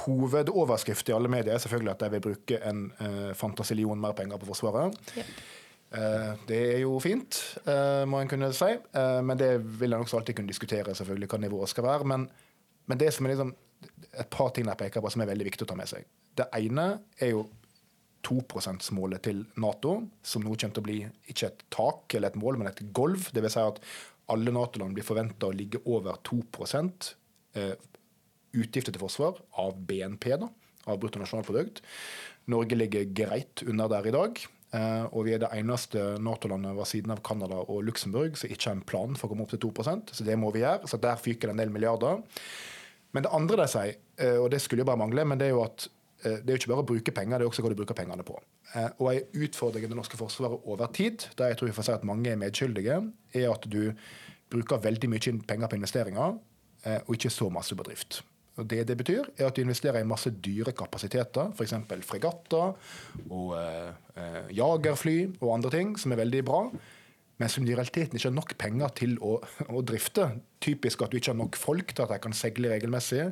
hovedoverskrift 0.05 1.09
i 1.09 1.15
alle 1.15 1.31
medier 1.31 1.55
er 1.55 1.63
selvfølgelig 1.63 1.93
at 1.93 2.03
de 2.03 2.09
vil 2.15 2.23
bruke 2.27 2.59
en 2.67 2.83
uh, 2.99 3.31
fantasillion 3.37 3.99
mer 3.99 4.13
penger 4.17 4.41
på 4.41 4.49
Forsvaret. 4.51 4.97
Eh, 5.17 5.31
det 6.47 6.59
er 6.75 6.77
jo 6.85 6.95
fint, 7.03 7.37
eh, 7.67 8.03
må 8.07 8.21
en 8.21 8.29
kunne 8.31 8.51
si. 8.55 8.71
Eh, 8.71 9.21
men 9.27 9.39
det 9.39 9.57
vil 9.59 9.93
en 9.93 10.05
også 10.05 10.21
alltid 10.21 10.37
kunne 10.37 10.51
diskutere 10.51 10.95
selvfølgelig 10.95 11.27
hva 11.33 11.39
nivået 11.43 11.71
skal 11.71 11.87
være. 11.87 12.07
Men, 12.07 12.29
men 12.87 13.01
det 13.01 13.11
som 13.13 13.27
er 13.27 13.35
liksom, 13.35 13.51
et 14.11 14.29
par 14.31 14.53
ting 14.55 14.69
jeg 14.69 14.79
peker 14.79 15.03
på 15.03 15.11
som 15.11 15.23
er 15.23 15.31
veldig 15.33 15.49
viktig 15.49 15.67
å 15.67 15.71
ta 15.71 15.75
med 15.79 15.91
seg. 15.91 16.07
Det 16.37 16.47
ene 16.55 16.87
er 17.19 17.33
jo 17.33 17.43
2 18.23 18.37
%-målet 18.45 19.23
til 19.25 19.43
Nato, 19.59 19.95
som 20.23 20.43
nå 20.45 20.53
kommer 20.53 20.75
til 20.77 20.83
å 20.83 20.85
bli 20.85 20.97
ikke 21.33 21.49
et 21.49 21.63
tak 21.73 22.15
eller 22.15 22.31
et 22.31 22.39
mål, 22.39 22.59
men 22.61 22.69
et 22.69 22.83
gulv. 22.95 23.27
Vil 23.33 23.49
si 23.51 23.59
at 23.59 23.81
alle 24.31 24.53
Nato-land 24.55 24.95
blir 24.95 25.07
forventa 25.07 25.49
å 25.49 25.55
ligge 25.55 25.81
over 25.89 26.21
2 26.23 26.39
eh, 27.57 27.75
utgifter 28.53 28.93
til 28.93 29.01
forsvar 29.01 29.43
av 29.59 29.75
BNP, 29.75 30.29
da, 30.39 30.47
av 30.87 30.99
bruttonasjonalprodukt. 31.01 31.81
Norge 32.51 32.77
ligger 32.77 33.11
greit 33.11 33.63
under 33.67 33.91
der 33.91 34.07
i 34.07 34.15
dag. 34.15 34.43
Eh, 34.75 35.05
og 35.11 35.25
vi 35.27 35.35
er 35.35 35.41
det 35.43 35.51
eneste 35.57 36.03
Nato-landet 36.23 36.75
ved 36.77 36.89
siden 36.89 37.13
av 37.13 37.21
Canada 37.25 37.61
og 37.63 37.83
Luxembourg 37.87 38.37
som 38.39 38.51
ikke 38.51 38.69
har 38.69 38.77
en 38.77 38.85
plan 38.87 39.17
for 39.17 39.27
å 39.27 39.33
komme 39.33 39.45
opp 39.45 39.53
til 39.53 39.61
2% 39.63 40.13
så 40.15 40.27
det 40.27 40.37
må 40.39 40.51
vi 40.55 40.63
gjøre. 40.63 40.89
Så 40.89 40.99
der 41.01 41.19
fyker 41.21 41.49
det 41.49 41.55
en 41.55 41.63
del 41.63 41.73
milliarder. 41.73 42.21
Men 43.11 43.25
det 43.25 43.33
andre 43.35 43.63
de 43.63 43.67
sier, 43.71 43.97
eh, 44.21 44.37
og 44.39 44.51
det 44.53 44.61
skulle 44.63 44.85
jo 44.85 44.89
bare 44.91 45.01
mangle, 45.01 45.27
men 45.27 45.41
det 45.41 45.49
er 45.49 45.55
jo 45.55 45.65
at 45.65 45.87
eh, 46.23 46.39
det 46.39 46.47
er 46.47 46.55
jo 46.55 46.61
ikke 46.63 46.73
bare 46.73 46.85
å 46.85 46.89
bruke 46.93 47.15
penger, 47.15 47.37
det 47.37 47.47
er 47.47 47.51
også 47.51 47.65
hva 47.65 47.73
du 47.73 47.79
bruker 47.81 47.97
pengene 47.97 48.27
på. 48.27 48.37
Og 49.03 49.07
en 49.11 49.41
utfordring 49.43 49.83
i 49.83 49.91
det 49.91 49.97
norske 49.97 50.15
forsvaret 50.15 50.63
over 50.63 50.87
tid, 50.95 51.25
der 51.35 51.51
jeg 51.51 51.59
tror 51.59 51.67
vi 51.67 51.75
får 51.75 51.89
si 51.89 51.95
at 51.97 52.07
mange 52.07 52.31
er 52.31 52.39
medskyldige, 52.39 53.01
er 53.35 53.49
at 53.51 53.67
du 53.67 53.91
bruker 54.51 54.79
veldig 54.79 55.09
mye 55.11 55.33
penger 55.43 55.67
på 55.67 55.75
investeringer, 55.75 56.37
og 57.03 57.11
ikke 57.17 57.29
så 57.29 57.49
masse 57.51 57.75
på 57.75 57.83
drift. 57.83 58.21
Og 58.61 58.69
det 58.69 58.85
det 58.89 58.97
betyr, 58.99 59.27
er 59.35 59.49
at 59.49 59.57
du 59.57 59.63
investerer 59.63 60.03
i 60.03 60.07
masse 60.07 60.29
dyre 60.43 60.73
kapasiteter, 60.77 61.51
f.eks. 61.57 61.75
fregatter 62.07 62.75
og 63.27 63.53
eh, 63.57 63.91
eh, 64.15 64.41
jagerfly 64.61 65.17
og 65.39 65.55
andre 65.57 65.73
ting, 65.73 65.95
som 65.99 66.13
er 66.13 66.21
veldig 66.23 66.43
bra 66.47 66.65
men 67.41 67.49
som 67.49 67.65
i 67.65 67.73
realiteten 67.73 68.19
ikke 68.19 68.29
har 68.29 68.37
nok 68.37 68.51
penger 68.61 68.91
til 68.99 69.15
å, 69.25 69.39
å 69.73 69.81
drifte. 69.81 70.27
Typisk 70.61 71.01
at 71.01 71.09
du 71.09 71.17
ikke 71.17 71.31
har 71.31 71.39
nok 71.39 71.57
folk 71.57 71.93
til 71.95 72.05
at 72.05 72.13
de 72.13 72.19
kan 72.21 72.35
seile 72.37 72.69
regelmessig, 72.69 73.31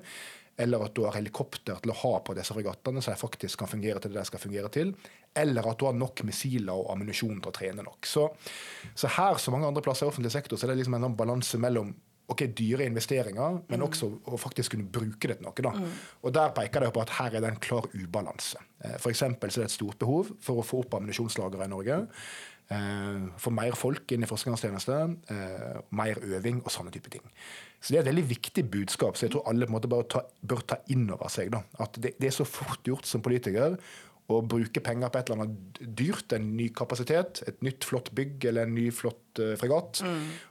eller 0.60 0.84
at 0.84 0.96
du 0.98 1.06
har 1.06 1.16
helikopter 1.16 1.78
til 1.84 1.94
å 1.94 1.98
ha 2.02 2.12
på 2.26 2.34
disse 2.36 2.56
fregattene 2.56 3.04
så 3.04 3.14
de 3.14 3.22
faktisk 3.22 3.62
kan 3.62 3.70
fungere 3.72 4.02
til 4.04 4.12
det 4.12 4.20
de 4.20 4.28
skal 4.28 4.42
fungere 4.42 4.72
til, 4.74 4.92
eller 5.38 5.70
at 5.70 5.80
du 5.80 5.86
har 5.88 5.96
nok 5.96 6.26
missiler 6.28 6.74
og 6.74 6.90
ammunisjon 6.96 7.38
til 7.38 7.52
å 7.52 7.56
trene 7.56 7.86
nok. 7.86 8.10
Så, 8.10 8.26
så 8.98 9.12
her, 9.20 9.38
som 9.40 9.56
mange 9.56 9.70
andre 9.70 9.86
plasser 9.86 10.08
i 10.08 10.12
offentlig 10.12 10.34
sektor, 10.34 10.58
så 10.58 10.68
er 10.68 10.74
det 10.74 10.82
liksom 10.82 10.98
en 10.98 11.16
balanse 11.20 11.62
mellom 11.62 11.94
ok, 12.30 12.44
dyre 12.58 12.86
investeringer, 12.86 13.62
men 13.70 13.82
også 13.86 14.10
å 14.30 14.38
faktisk 14.40 14.76
kunne 14.76 14.90
bruke 14.92 15.32
det 15.32 15.40
til 15.40 15.46
noe. 15.48 15.66
Da. 15.66 15.74
Og 16.24 16.34
Der 16.36 16.54
peker 16.56 16.86
det 16.86 16.94
på 16.94 17.02
at 17.02 17.16
her 17.18 17.36
er 17.36 17.42
det 17.46 17.50
en 17.54 17.64
klar 17.64 17.88
ubalanse. 17.94 18.62
Eh, 18.84 18.98
For 19.02 19.12
så 19.14 19.26
er 19.32 19.36
det 19.42 19.58
et 19.66 19.72
stort 19.72 20.00
behov 20.00 20.32
for 20.40 20.62
å 20.62 20.66
få 20.66 20.84
opp 20.84 20.94
ammunisjonslagre 21.00 21.66
i 21.66 21.72
Norge. 21.72 22.00
Eh, 22.70 23.26
Få 23.42 23.50
mer 23.52 23.74
folk 23.74 24.12
inn 24.14 24.24
i 24.24 24.30
førstegangstjeneste, 24.30 25.00
eh, 25.34 25.82
mer 25.92 26.22
øving 26.22 26.62
og 26.64 26.72
sånne 26.72 26.92
type 26.94 27.10
ting. 27.10 27.26
Så 27.82 27.94
Det 27.94 27.98
er 27.98 28.02
et 28.02 28.14
veldig 28.14 28.30
viktig 28.30 28.70
budskap 28.70 29.16
så 29.16 29.26
jeg 29.26 29.32
tror 29.32 29.48
alle 29.48 29.66
på 29.66 29.70
en 29.74 29.80
måte 29.80 29.90
bare 29.90 30.04
ta, 30.04 30.22
bør 30.46 30.62
ta 30.68 30.78
inn 30.90 31.10
over 31.10 31.30
seg. 31.30 31.50
Da. 31.52 31.64
At 31.80 31.94
det, 31.94 32.20
det 32.20 32.28
er 32.28 32.36
så 32.36 32.46
fort 32.46 32.84
gjort 32.84 33.06
som 33.06 33.22
politiker 33.22 33.80
å 34.30 34.42
bruke 34.46 34.84
penger 34.86 35.10
på 35.10 35.20
et 35.20 35.30
eller 35.30 35.46
annet 35.46 35.80
dyrt, 36.00 36.36
en 36.36 36.52
ny 36.58 36.70
kapasitet, 36.76 37.42
et 37.50 37.64
nytt 37.66 37.88
flott 37.88 38.12
bygg 38.18 38.46
eller 38.52 38.68
en 38.68 38.76
ny 38.78 38.88
flott 38.94 39.42
uh, 39.42 39.56
fregatt, 39.60 40.04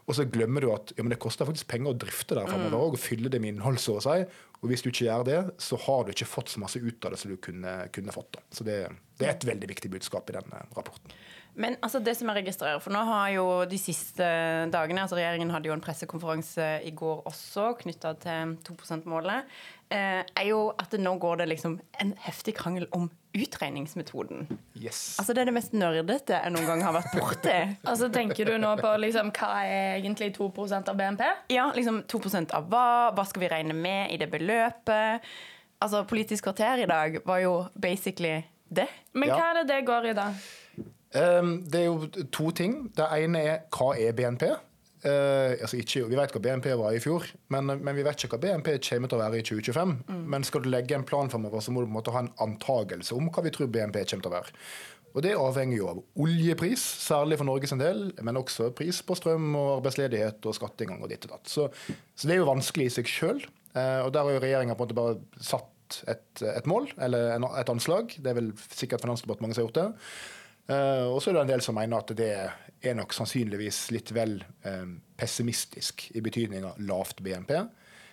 og 0.06 0.16
så 0.18 0.26
glemmer 0.26 0.64
du 0.64 0.72
at 0.74 0.92
ja, 0.96 1.04
men 1.04 1.14
det 1.14 1.20
koster 1.22 1.48
faktisk 1.48 1.70
penger 1.70 1.94
å 1.94 2.00
drifte 2.06 2.38
der 2.38 2.50
framover 2.50 2.78
òg, 2.80 2.98
og 2.98 3.02
fylle 3.02 3.30
det 3.32 3.40
med 3.44 3.54
innhold, 3.54 3.78
så 3.82 3.98
å 4.00 4.04
si. 4.04 4.18
Og 4.58 4.72
hvis 4.72 4.82
du 4.82 4.90
ikke 4.90 5.06
gjør 5.06 5.26
det, 5.28 5.40
så 5.62 5.78
har 5.84 6.04
du 6.04 6.12
ikke 6.12 6.26
fått 6.26 6.50
så 6.50 6.62
masse 6.62 6.80
ut 6.82 7.04
av 7.06 7.14
det 7.14 7.20
som 7.20 7.30
du 7.30 7.38
kunne, 7.38 7.74
kunne 7.94 8.14
fått. 8.14 8.32
Da. 8.34 8.42
Så 8.50 8.66
det, 8.66 8.80
det 9.20 9.28
er 9.28 9.36
et 9.36 9.46
veldig 9.46 9.68
viktig 9.70 9.90
budskap 9.92 10.30
i 10.32 10.34
den 10.34 10.56
eh, 10.56 10.70
rapporten. 10.74 11.14
Men 11.58 11.74
altså 11.82 11.98
det 12.02 12.14
som 12.14 12.28
jeg 12.30 12.42
registrerer, 12.42 12.78
for 12.82 12.94
nå 12.94 13.00
har 13.06 13.30
jo 13.34 13.46
de 13.70 13.78
siste 13.80 14.26
dagene 14.70 15.02
altså 15.02 15.16
Regjeringen 15.18 15.50
hadde 15.50 15.70
jo 15.70 15.74
en 15.74 15.82
pressekonferanse 15.82 16.68
i 16.86 16.92
går 16.94 17.24
også 17.26 17.72
knytta 17.80 18.12
til 18.22 18.52
2 18.66 18.76
%-målet. 18.78 19.56
Eh, 19.90 20.20
er 20.22 20.46
jo 20.50 20.68
at 20.78 20.92
det 20.94 21.02
nå 21.02 21.16
går 21.22 21.40
det 21.42 21.48
liksom 21.54 21.78
en 22.02 22.12
heftig 22.26 22.54
krangel 22.58 22.86
om 22.94 23.08
utregningsmetoden. 23.38 24.46
Yes. 24.78 25.16
Altså 25.20 25.34
Det 25.34 25.42
er 25.42 25.50
det 25.50 25.54
mest 25.56 25.72
nerdete 25.76 26.38
jeg 26.42 26.52
noen 26.54 26.66
gang 26.68 26.82
har 26.86 26.96
vært 26.98 27.14
borti. 27.18 27.56
Altså 27.90 28.08
Tenker 28.12 28.48
du 28.50 28.56
nå 28.60 28.74
på 28.80 28.92
liksom, 29.02 29.30
hva 29.38 29.50
er 29.64 29.98
egentlig 30.00 30.32
2% 30.36 30.90
av 30.92 30.98
BNP? 30.98 31.24
Ja, 31.54 31.68
liksom 31.76 32.02
2% 32.10 32.54
av 32.58 32.68
hva? 32.72 32.84
Hva 33.16 33.24
skal 33.28 33.44
vi 33.46 33.50
regne 33.54 33.76
med 33.76 34.12
i 34.14 34.20
det 34.20 34.30
beløpet? 34.32 35.26
Altså 35.82 36.04
Politisk 36.10 36.48
kvarter 36.48 36.84
i 36.84 36.88
dag 36.90 37.20
var 37.26 37.42
jo 37.44 37.52
basically 37.78 38.40
det. 38.68 38.88
Men 39.14 39.28
Ja. 39.30 39.36
hva 39.38 39.50
er 39.50 39.60
det 39.62 39.68
det 39.72 39.82
går 39.86 40.10
i, 40.10 40.16
da? 40.18 40.32
Um, 41.16 41.62
det 41.64 41.80
er 41.80 41.84
jo 41.86 42.24
to 42.34 42.50
ting. 42.52 42.90
Det 42.96 43.06
ene 43.16 43.40
er 43.40 43.60
hva 43.72 43.94
er 43.96 44.12
BNP? 44.12 44.44
Eh, 45.06 45.54
altså 45.62 45.78
ikke, 45.78 46.02
vi 46.10 46.18
vet 46.18 46.32
hva 46.34 46.40
BNP 46.42 46.72
var 46.80 46.94
i 46.96 47.00
fjor, 47.02 47.26
men, 47.54 47.70
men 47.70 47.94
vi 47.94 48.02
vet 48.06 48.18
ikke 48.18 48.34
hva 48.34 48.42
BNP 48.42 48.72
kommer 48.88 49.10
til 49.10 49.18
å 49.18 49.22
være 49.22 49.38
i 49.38 49.46
2025. 49.46 49.96
Men 50.34 50.46
skal 50.46 50.64
du 50.64 50.70
legge 50.72 50.96
en 50.96 51.06
plan 51.06 51.30
fremover, 51.30 51.62
så 51.62 51.74
må 51.74 51.82
du 51.82 51.88
på 51.88 51.92
en 51.92 51.98
måte 52.00 52.14
ha 52.14 52.24
en 52.24 52.32
antagelse 52.48 53.14
om 53.16 53.30
hva 53.30 53.44
vi 53.46 53.52
tror 53.54 53.70
BNP 53.74 54.00
kommer 54.02 54.26
til 54.26 54.32
å 54.32 54.36
være. 54.38 54.56
Og 55.16 55.22
Det 55.24 55.32
avhenger 55.40 55.78
jo 55.78 55.86
av 55.90 56.00
oljepris, 56.20 56.82
særlig 57.00 57.38
for 57.40 57.48
Norges 57.48 57.72
en 57.74 57.80
del, 57.80 58.02
men 58.22 58.38
også 58.38 58.68
pris 58.76 59.00
på 59.02 59.16
strøm 59.18 59.48
og 59.56 59.70
arbeidsledighet 59.78 60.44
og 60.46 60.56
skatteinngang 60.58 61.00
og 61.02 61.10
ditt 61.10 61.24
og 61.26 61.32
datt. 61.32 61.48
Så, 61.50 61.64
så 62.14 62.28
det 62.28 62.36
er 62.36 62.42
jo 62.42 62.50
vanskelig 62.50 62.90
i 62.90 62.94
seg 62.98 63.10
sjøl. 63.10 63.40
og 63.72 64.12
der 64.14 64.20
har 64.20 64.34
jo 64.34 64.42
regjeringa 64.44 64.76
bare 64.78 65.16
satt 65.40 66.02
et, 66.12 66.42
et 66.44 66.68
mål, 66.68 66.90
eller 67.00 67.38
et 67.58 67.72
anslag. 67.72 68.12
Det 68.18 68.30
er 68.30 68.36
vel 68.36 68.52
sikkert 68.68 69.02
Finansdepartementet 69.06 69.56
som 69.56 69.64
har 69.64 69.70
gjort 69.70 69.80
det. 69.80 69.88
Uh, 70.68 71.08
og 71.14 71.22
så 71.24 71.30
er 71.30 71.38
det 71.38 71.44
en 71.46 71.52
del 71.54 71.62
som 71.64 71.78
mener 71.78 72.02
at 72.02 72.10
det 72.16 72.26
er 72.28 72.56
nok 72.98 73.14
sannsynligvis 73.16 73.88
litt 73.94 74.12
vel 74.14 74.38
eh, 74.66 74.86
pessimistisk 75.18 76.08
i 76.14 76.22
betydninga 76.22 76.76
lavt 76.86 77.22
BNP. 77.24 77.54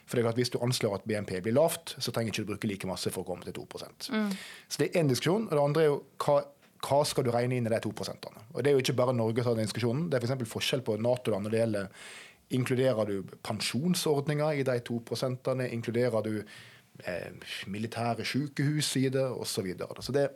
For 0.06 0.18
det 0.18 0.22
er 0.22 0.28
klart 0.28 0.40
Hvis 0.40 0.54
du 0.54 0.60
anslår 0.62 1.00
at 1.00 1.08
BNP 1.10 1.40
blir 1.46 1.56
lavt, 1.58 1.96
så 1.98 2.14
trenger 2.14 2.32
du 2.32 2.42
ikke 2.42 2.52
bruke 2.54 2.70
like 2.70 2.90
masse 2.90 3.10
for 3.14 3.24
å 3.24 3.30
komme 3.30 3.46
til 3.46 3.56
2% 3.58 4.10
Så 4.10 4.82
det 4.82 4.92
er 4.92 5.02
én 5.02 5.10
diskusjon. 5.10 5.48
Og 5.50 5.56
det 5.56 5.64
andre 5.64 5.82
er 5.82 5.90
jo 5.90 5.98
hva, 6.22 6.38
hva 6.86 7.00
skal 7.10 7.26
du 7.26 7.32
regne 7.34 7.58
inn 7.58 7.66
i 7.66 7.74
de 7.74 7.82
to 7.82 7.94
prosentene? 7.96 8.46
Og 8.54 8.62
Det 8.62 8.70
er 8.70 8.78
jo 8.78 8.84
ikke 8.86 9.00
bare 9.02 9.16
Norge 9.18 9.42
som 9.42 9.52
har 9.52 9.58
den 9.60 9.70
diskusjonen. 9.70 10.06
Det 10.10 10.20
er 10.20 10.28
f.eks. 10.28 10.38
For 10.46 10.60
forskjell 10.60 10.86
på 10.86 11.00
Nato-land 11.02 11.48
når 11.48 11.56
det 11.56 11.64
gjelder 11.64 12.14
Inkluderer 12.56 13.10
du 13.10 13.36
pensjonsordninger 13.42 14.62
i 14.62 14.64
de 14.68 14.78
to 14.86 15.00
prosentene? 15.02 15.66
Inkluderer 15.74 16.22
du 16.22 16.36
eh, 16.38 17.32
militære 17.74 18.26
sykehus 18.30 18.92
i 19.02 19.08
det, 19.10 19.26
osv. 19.26 19.50
Så, 19.50 19.64
videre. 19.66 20.06
så 20.06 20.14
det, 20.14 20.28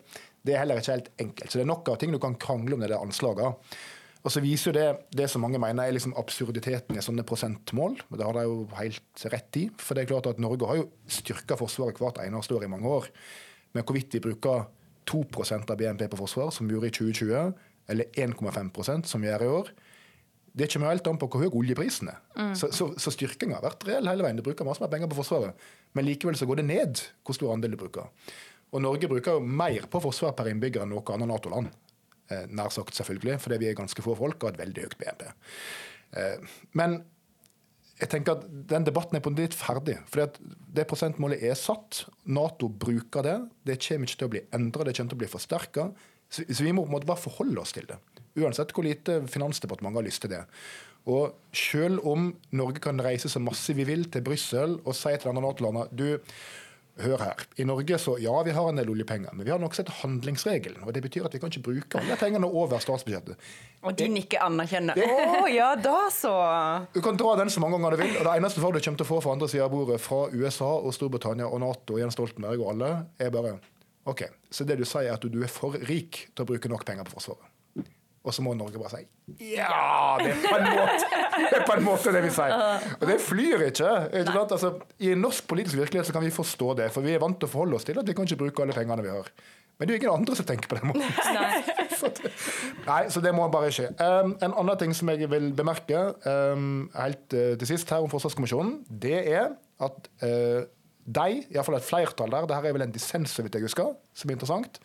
det 0.42 0.56
er 0.56 0.64
heller 0.64 0.82
ikke 0.82 0.96
helt 0.96 1.12
enkelt. 1.22 1.52
Så 1.52 1.60
det 1.60 1.68
er 1.68 1.70
nok 1.70 1.94
av 1.94 2.00
ting 2.02 2.16
du 2.16 2.18
kan 2.18 2.34
krangle 2.42 2.74
om, 2.74 2.82
det 2.82 2.90
der 2.90 3.06
anslagene. 3.06 3.54
Og 4.20 4.34
så 4.34 4.42
viser 4.44 4.70
jo 4.70 4.76
det 4.76 4.88
det 5.16 5.30
som 5.32 5.44
mange 5.46 5.62
mener 5.62 5.88
er 5.88 5.96
liksom 5.96 6.16
absurditeten 6.20 6.98
i 6.98 7.04
sånne 7.04 7.24
prosentmål. 7.28 7.96
og 8.10 8.18
Det 8.18 8.26
har 8.26 8.36
de 8.36 8.44
jo 8.44 8.58
helt 8.76 9.24
rett 9.32 9.60
i. 9.62 9.70
For 9.80 9.96
det 9.96 10.04
er 10.04 10.12
klart 10.12 10.28
at 10.28 10.42
Norge 10.44 10.68
har 10.68 10.82
jo 10.82 10.90
styrka 11.08 11.56
Forsvaret 11.60 12.02
hvert 12.02 12.20
eneste 12.26 12.58
år 12.58 12.68
i 12.68 12.72
mange 12.72 12.90
år. 12.90 13.08
Men 13.74 13.86
hvorvidt 13.86 14.18
vi 14.18 14.24
bruker 14.24 14.68
2% 15.10 15.72
av 15.72 15.78
BNP 15.78 16.10
på 16.12 16.20
forsvar, 16.20 16.52
som 16.52 16.68
vi 16.68 16.76
gjorde 16.76 16.92
i 16.92 16.96
2020, 16.98 17.54
eller 17.90 18.06
1,5% 18.18 19.08
som 19.10 19.22
vi 19.22 19.30
gjør 19.30 19.46
i 19.46 19.54
år, 19.54 19.72
det 20.60 20.68
kommer 20.74 20.92
helt 20.92 21.08
an 21.08 21.18
på 21.22 21.30
hvor 21.30 21.46
høy 21.46 21.56
oljeprisen 21.62 22.12
er. 22.12 22.20
Mm. 22.36 22.54
Så, 22.58 22.72
så, 22.76 22.90
så 23.00 23.14
styrkinga 23.14 23.60
har 23.60 23.66
vært 23.66 23.86
reell 23.88 24.10
hele 24.10 24.26
veien. 24.26 24.38
De 24.38 24.46
bruker 24.46 24.68
masse 24.68 24.84
mer 24.84 24.92
penger 24.92 25.10
på 25.10 25.22
Forsvaret. 25.22 25.68
Men 25.96 26.06
likevel 26.06 26.38
så 26.38 26.48
går 26.50 26.60
det 26.60 26.70
ned 26.70 27.04
hvor 27.24 27.38
stor 27.38 27.54
andel 27.54 27.74
de 27.74 27.80
bruker. 27.80 28.10
Og 28.74 28.84
Norge 28.84 29.10
bruker 29.10 29.38
jo 29.38 29.46
mer 29.46 29.88
på 29.90 30.02
forsvar 30.04 30.36
per 30.38 30.52
innbygger 30.52 30.84
enn 30.84 30.92
noe 30.94 31.16
annet 31.16 31.32
Nato-land. 31.32 31.72
Eh, 32.30 32.46
nær 32.54 32.70
sagt, 32.74 32.94
selvfølgelig, 32.98 33.40
fordi 33.42 33.58
vi 33.64 33.70
er 33.72 33.78
ganske 33.78 34.04
få 34.06 34.14
folk 34.18 34.44
og 34.44 34.52
har 34.52 34.58
et 34.58 34.62
veldig 34.62 34.84
høyt 34.86 35.00
BNP. 35.00 35.24
Eh, 36.20 36.52
men 36.78 37.00
jeg 38.00 38.12
tenker 38.14 38.38
at 38.38 38.46
den 38.70 38.86
debatten 38.88 39.18
er 39.18 39.24
på 39.24 39.32
en 39.34 39.40
litt 39.40 39.58
ferdig. 39.58 39.98
For 40.08 40.38
det 40.76 40.86
prosentmålet 40.88 41.42
er 41.44 41.58
satt. 41.60 42.06
Nato 42.30 42.70
bruker 42.70 43.26
det. 43.26 43.36
Det 43.68 43.80
kommer 43.84 44.08
ikke 44.08 44.22
til 44.22 44.30
å 44.30 44.34
bli 44.36 44.44
endra, 44.56 44.86
det 44.88 44.96
kommer 44.96 45.12
til 45.12 45.20
å 45.20 45.24
bli 45.24 45.32
forsterka. 45.34 45.90
Så, 46.30 46.46
vi 46.62 46.72
må 46.72 46.86
på 46.86 46.92
en 46.92 46.96
måte 47.00 47.10
bare 47.10 47.20
forholde 47.20 47.60
oss 47.60 47.74
til 47.76 47.90
det. 47.90 47.98
Uansett 48.40 48.72
hvor 48.76 48.86
lite 48.86 49.24
Finansdepartementet 49.28 50.00
har 50.00 50.08
lyst 50.08 50.24
til 50.24 50.34
det. 50.36 50.44
Og 51.10 51.34
selv 51.56 52.06
om 52.08 52.30
Norge 52.56 52.84
kan 52.84 53.02
reise 53.02 53.32
så 53.32 53.42
masse 53.42 53.74
vi 53.74 53.88
vil 53.88 54.06
til 54.14 54.24
Brussel 54.24 54.78
og 54.84 54.96
si 54.96 55.12
til 55.18 55.32
andre 55.32 55.48
Nato-landene 55.48 55.90
du, 55.98 56.20
hør 57.04 57.22
her. 57.24 57.42
I 57.60 57.66
Norge 57.68 57.98
så 58.02 58.16
ja, 58.22 58.34
vi 58.46 58.54
har 58.56 58.70
en 58.70 58.80
del 58.80 58.92
oljepenger, 58.92 59.34
men 59.34 59.48
vi 59.48 59.54
har 59.54 59.62
nokså 59.62 59.84
et 59.86 59.92
handlingsregelen. 60.02 60.84
og 60.86 60.94
Det 60.94 61.04
betyr 61.06 61.28
at 61.28 61.36
vi 61.36 61.42
kan 61.42 61.52
ikke 61.52 61.66
bruke 61.70 62.02
alle 62.02 62.18
pengene 62.20 62.50
over 62.50 62.82
statsbudsjettet. 62.84 63.50
Og 63.84 63.98
de 63.98 64.10
nikker 64.12 64.44
anerkjennende. 64.46 65.08
Å 65.08 65.44
oh, 65.44 65.50
ja, 65.52 65.72
da 65.80 66.08
så! 66.14 66.34
Du 66.94 67.02
kan 67.06 67.20
dra 67.20 67.36
den 67.40 67.52
så 67.54 67.64
mange 67.64 67.80
ganger 67.80 67.98
du 67.98 68.04
vil. 68.04 68.16
og 68.20 68.28
Det 68.28 68.38
eneste 68.38 68.62
du 68.62 68.68
kommer 68.68 68.82
til 68.84 69.08
å 69.08 69.12
få 69.12 69.22
fra 69.26 69.36
andre 69.38 69.52
sida 69.52 69.68
av 69.68 69.74
bordet, 69.74 70.00
fra 70.04 70.26
USA 70.34 70.72
og 70.80 70.96
Storbritannia 70.96 71.50
og 71.50 71.64
Nato 71.64 71.98
og 71.98 72.04
Jens 72.04 72.18
Stoltenberg 72.18 72.64
og 72.64 72.74
alle, 72.76 72.92
er 73.20 73.34
bare 73.34 73.58
OK, 74.10 74.24
så 74.50 74.66
det 74.66 74.80
du 74.80 74.86
sier 74.88 75.12
er 75.12 75.18
at 75.18 75.26
du 75.28 75.42
er 75.44 75.52
for 75.52 75.76
rik 75.90 76.26
til 76.34 76.46
å 76.46 76.50
bruke 76.50 76.72
nok 76.72 76.86
penger 76.88 77.08
på 77.08 77.18
Forsvaret. 77.18 77.49
Og 78.28 78.36
så 78.36 78.44
må 78.44 78.52
Norge 78.58 78.82
bare 78.82 78.98
si 78.98 79.06
ja! 79.54 80.18
Det 80.20 80.34
er 80.34 80.42
på 80.44 80.58
en 80.58 80.66
måte 80.68 81.20
det, 81.40 81.62
på 81.68 81.76
en 81.78 81.86
måte 81.86 82.14
det 82.16 82.24
vi 82.26 82.32
sier. 82.34 82.56
Og 82.98 83.06
det 83.08 83.20
flyr 83.24 83.64
ikke. 83.70 83.94
ikke 84.22 84.42
altså, 84.42 84.74
I 85.00 85.14
norsk 85.16 85.48
politisk 85.48 85.80
virkelighet 85.80 86.10
så 86.10 86.16
kan 86.16 86.26
vi 86.26 86.34
forstå 86.34 86.74
det, 86.82 86.90
for 86.92 87.06
vi 87.06 87.16
er 87.16 87.24
vant 87.24 87.40
til 87.40 87.48
å 87.48 87.54
forholde 87.54 87.80
oss 87.80 87.88
til 87.88 88.02
at 88.02 88.10
vi 88.10 88.18
kan 88.18 88.28
ikke 88.28 88.42
bruke 88.44 88.66
alle 88.66 88.76
pengene 88.76 89.06
vi 89.06 89.14
har. 89.14 89.32
Men 89.80 89.88
det 89.88 89.94
er 89.94 89.96
jo 89.96 90.02
ingen 90.02 90.18
andre 90.18 90.36
som 90.36 90.48
tenker 90.50 90.68
på 90.68 90.80
den 90.82 90.90
måten. 90.92 91.06
Nei. 91.38 91.80
så, 92.00 92.10
det, 92.16 92.32
nei, 92.86 93.04
så 93.12 93.22
det 93.24 93.32
må 93.36 93.46
bare 93.52 93.70
skje. 93.74 93.92
Um, 94.00 94.34
en 94.44 94.56
annen 94.56 94.80
ting 94.82 94.96
som 94.96 95.12
jeg 95.14 95.30
vil 95.32 95.52
bemerke 95.56 96.02
um, 96.26 96.90
helt 96.98 97.36
uh, 97.36 97.54
til 97.60 97.70
sist 97.72 97.92
her 97.94 98.04
om 98.04 98.12
Forsvarskommisjonen, 98.12 98.82
det 98.90 99.22
er 99.22 99.54
at 99.84 100.12
uh, 100.24 100.68
de, 101.10 101.40
iallfall 101.50 101.80
et 101.80 101.88
flertall 101.88 102.36
der, 102.36 102.48
det 102.50 102.58
her 102.60 102.70
er 102.70 102.76
vel 102.76 102.86
en 102.86 102.94
dissens, 102.94 103.34
så 103.34 103.46
vidt 103.46 103.56
jeg 103.58 103.66
husker, 103.66 103.96
som 104.14 104.30
er 104.30 104.38
interessant, 104.38 104.82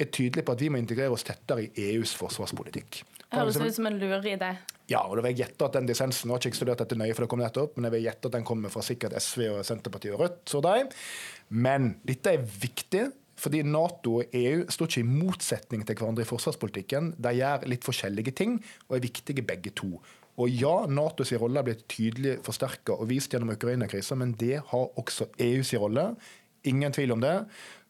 er 0.00 0.10
tydelig 0.12 0.44
på 0.46 0.56
at 0.56 0.62
vi 0.62 0.70
må 0.72 0.80
integrere 0.80 1.14
oss 1.14 1.26
tettere 1.26 1.66
i 1.66 1.88
EUs 1.92 2.14
forsvarspolitikk. 2.18 3.02
Høres 3.30 3.60
ut 3.60 3.76
som 3.76 3.86
en 3.86 3.98
lur 4.00 4.26
idé. 4.26 4.54
Ja, 4.90 5.04
og 5.06 5.14
da 5.16 5.22
vil 5.22 5.36
jeg 5.36 5.44
gjette 5.44 5.66
at 5.68 5.76
den 5.78 5.86
dissensen 5.86 6.32
har 6.32 6.42
ikke 6.42 6.58
studert 6.58 6.80
dette 6.82 6.98
nøye, 6.98 7.14
for 7.14 7.22
det 7.22 7.30
kom 7.30 7.42
nettopp, 7.42 7.76
men 7.76 7.86
jeg 7.86 7.94
vil 7.94 8.06
gjette 8.08 8.30
at 8.30 8.36
den 8.36 8.46
kommer 8.48 8.72
fra 8.74 8.82
sikkert 8.82 9.14
SV 9.22 9.44
og 9.52 9.60
Senterpartiet 9.66 10.16
og 10.16 10.24
Rødt. 10.24 10.40
Så 10.50 10.62
de. 10.66 10.88
Men 11.54 11.92
dette 12.06 12.34
er 12.34 12.42
viktig, 12.42 13.04
fordi 13.40 13.62
Nato 13.64 14.16
og 14.20 14.34
EU 14.36 14.64
står 14.68 14.90
ikke 14.90 15.04
i 15.04 15.06
motsetning 15.08 15.84
til 15.86 15.96
hverandre 15.96 16.26
i 16.26 16.28
forsvarspolitikken. 16.28 17.14
De 17.22 17.36
gjør 17.38 17.68
litt 17.70 17.86
forskjellige 17.86 18.34
ting, 18.42 18.58
og 18.88 18.98
er 18.98 19.06
viktige 19.06 19.46
begge 19.46 19.72
to. 19.78 19.94
Og 20.40 20.50
ja, 20.50 20.74
Natos 20.90 21.32
rolle 21.38 21.60
har 21.60 21.66
blitt 21.66 21.86
tydelig 21.90 22.38
forsterka 22.46 22.96
og 22.96 23.10
vist 23.10 23.32
gjennom 23.32 23.54
Ukraina-krisa, 23.54 24.18
men 24.18 24.34
det 24.40 24.58
har 24.72 25.00
også 25.00 25.30
EUs 25.38 25.72
rolle. 25.78 26.10
Ingen 26.68 26.92
tvil 26.92 27.14
om 27.14 27.22
det. 27.22 27.34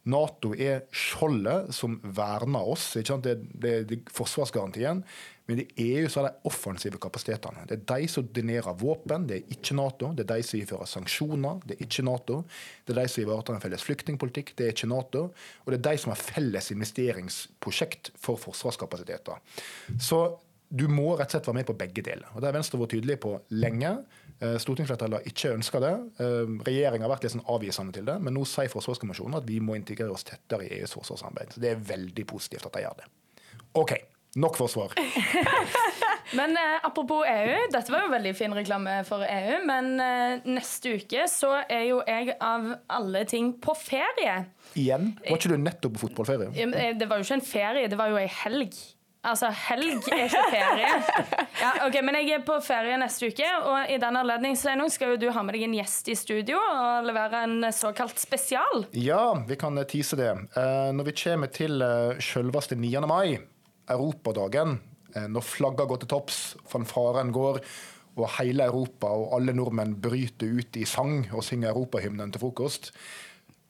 Nato 0.09 0.55
er 0.57 0.87
skjoldet 0.97 1.75
som 1.77 1.99
verner 2.17 2.65
oss. 2.73 2.95
Det, 2.97 3.35
det, 3.53 3.73
er 3.75 4.15
forsvarsgarantien. 4.17 5.03
Men 5.51 5.61
i 5.61 5.87
EU 5.91 6.09
så 6.09 6.23
er 6.23 6.29
de 6.29 6.49
offensive 6.49 7.01
kapasitetene. 7.03 7.67
Det 7.69 7.77
er 7.77 7.87
de 7.91 8.09
som 8.09 8.29
donerer 8.33 8.77
våpen, 8.81 9.27
det 9.29 9.41
er 9.41 9.57
ikke 9.57 9.75
Nato. 9.77 10.13
Det 10.17 10.25
er 10.25 10.37
de 10.37 10.47
som 10.47 10.61
innfører 10.61 10.89
sanksjoner, 10.89 11.65
det 11.67 11.77
er 11.77 11.89
ikke 11.89 12.05
Nato. 12.07 12.43
Det 12.87 12.95
er 12.95 13.03
de 13.03 13.11
som 13.11 13.25
ivaretar 13.25 13.59
en 13.59 13.65
felles 13.65 13.87
flyktningpolitikk, 13.89 14.55
det 14.57 14.69
er 14.69 14.77
ikke 14.77 14.93
Nato. 14.93 15.27
Og 15.65 15.73
det 15.75 15.81
er 15.81 15.89
de 15.91 16.05
som 16.05 16.15
har 16.15 16.23
felles 16.23 16.71
investeringsprosjekt 16.77 18.15
for 18.21 18.41
forsvarskapasiteter. 18.41 19.43
Så 20.01 20.23
du 20.71 20.87
må 20.87 21.17
rett 21.19 21.33
og 21.33 21.35
slett 21.35 21.51
være 21.51 21.59
med 21.59 21.69
på 21.69 21.79
begge 21.81 22.03
deler. 22.07 22.31
Og 22.31 22.41
Det 22.41 22.47
har 22.47 22.55
Venstre 22.55 22.79
vært 22.79 22.95
tydelig 22.95 23.19
på 23.21 23.35
lenge. 23.59 23.97
Eh, 24.41 24.57
stortingsflertallet 24.63 25.21
har 25.21 25.27
ikke 25.29 25.53
ønska 25.53 25.81
det. 25.85 25.93
Eh, 26.25 26.53
Regjeringa 26.65 27.05
har 27.05 27.13
vært 27.13 27.27
litt 27.27 27.35
sånn 27.35 27.49
avvisende 27.53 27.93
til 27.93 28.07
det, 28.09 28.17
men 28.25 28.33
nå 28.37 28.47
sier 28.49 28.73
Forsvarskommisjonen 28.73 29.37
at 29.37 29.49
vi 29.49 29.59
må 29.61 29.77
integrere 29.77 30.15
oss 30.15 30.25
tettere 30.25 30.65
i 30.65 30.79
EUs 30.79 30.95
forsvarssamarbeid. 30.97 31.53
Så 31.53 31.61
det 31.61 31.75
er 31.75 31.83
veldig 31.91 32.25
positivt 32.31 32.65
at 32.71 32.79
de 32.79 32.87
gjør 32.87 33.03
det. 33.03 33.11
OK, 33.77 33.93
nok 34.41 34.57
forsvar. 34.57 34.95
men 36.39 36.57
eh, 36.57 36.77
apropos 36.87 37.27
EU, 37.29 37.59
dette 37.75 37.93
var 37.93 38.07
jo 38.07 38.13
veldig 38.15 38.33
fin 38.39 38.55
reklame 38.57 38.95
for 39.09 39.27
EU, 39.27 39.59
men 39.69 39.93
eh, 40.01 40.49
neste 40.49 40.95
uke 40.97 41.27
så 41.31 41.53
er 41.67 41.85
jo 41.91 42.01
jeg 42.07 42.39
av 42.41 42.71
alle 42.97 43.27
ting 43.29 43.53
på 43.61 43.75
ferie. 43.79 44.39
Igjen? 44.73 45.13
Var 45.27 45.37
ikke 45.37 45.53
du 45.53 45.61
nettopp 45.61 45.99
på 45.99 46.07
fotballferie? 46.07 46.49
Eh, 46.55 46.97
det 46.97 47.11
var 47.11 47.21
jo 47.21 47.29
ikke 47.29 47.39
en 47.43 47.47
ferie, 47.51 47.93
det 47.93 48.01
var 48.01 48.15
jo 48.15 48.19
ei 48.23 48.31
helg. 48.41 48.81
Altså, 49.21 49.51
helg 49.69 50.07
er 50.09 50.23
ikke 50.29 50.45
ferie. 50.49 50.93
Ja, 51.61 51.71
ok, 51.85 51.99
Men 52.01 52.17
jeg 52.23 52.39
er 52.39 52.45
på 52.47 52.55
ferie 52.65 52.97
neste 53.01 53.29
uke, 53.29 53.49
og 53.69 53.91
i 53.93 53.99
den 54.01 54.17
anledning 54.17 54.57
skal 54.57 55.13
jo 55.13 55.19
du 55.21 55.27
ha 55.35 55.43
med 55.45 55.59
deg 55.59 55.67
en 55.67 55.77
gjest 55.77 56.09
i 56.09 56.17
studio 56.17 56.57
og 56.57 57.05
levere 57.05 57.43
en 57.45 57.69
såkalt 57.77 58.17
spesial. 58.23 58.87
Ja, 58.97 59.35
vi 59.45 59.59
kan 59.61 59.77
tease 59.85 60.17
det. 60.17 60.31
Eh, 60.57 60.89
når 60.97 61.11
vi 61.11 61.17
kommer 61.21 61.53
til 61.53 61.85
uh, 61.85 62.17
selveste 62.17 62.79
9. 62.81 62.95
mai, 63.11 63.37
Europadagen, 63.93 64.79
eh, 65.13 65.29
når 65.29 65.45
flagga 65.45 65.85
går 65.85 66.01
til 66.01 66.15
topps, 66.15 66.41
fanfaren 66.71 67.35
går, 67.37 67.61
og 68.17 68.33
hele 68.39 68.65
Europa 68.73 69.13
og 69.13 69.35
alle 69.37 69.53
nordmenn 69.57 69.99
bryter 70.01 70.49
ut 70.49 70.81
i 70.81 70.89
sang 70.89 71.27
og 71.31 71.45
synger 71.47 71.75
europahymnen 71.75 72.33
til 72.33 72.43
frokost 72.43 72.91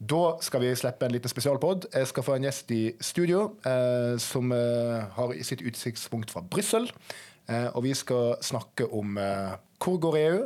da 0.00 0.38
skal 0.40 0.62
vi 0.64 0.70
slippe 0.76 1.04
en 1.04 1.12
liten 1.12 1.28
spesialpod. 1.28 1.90
Jeg 1.92 2.08
skal 2.08 2.24
få 2.24 2.38
en 2.38 2.46
gjest 2.46 2.70
i 2.72 2.82
studio 3.04 3.50
eh, 3.68 4.14
som 4.22 4.52
eh, 4.56 5.02
har 5.16 5.34
sitt 5.44 5.60
utsiktspunkt 5.60 6.32
fra 6.32 6.40
Brussel. 6.40 6.88
Eh, 7.50 7.68
og 7.74 7.84
vi 7.84 7.92
skal 7.98 8.38
snakke 8.44 8.86
om 8.96 9.18
eh, 9.20 9.58
hvor 9.80 9.98
går 10.00 10.16
EU, 10.20 10.40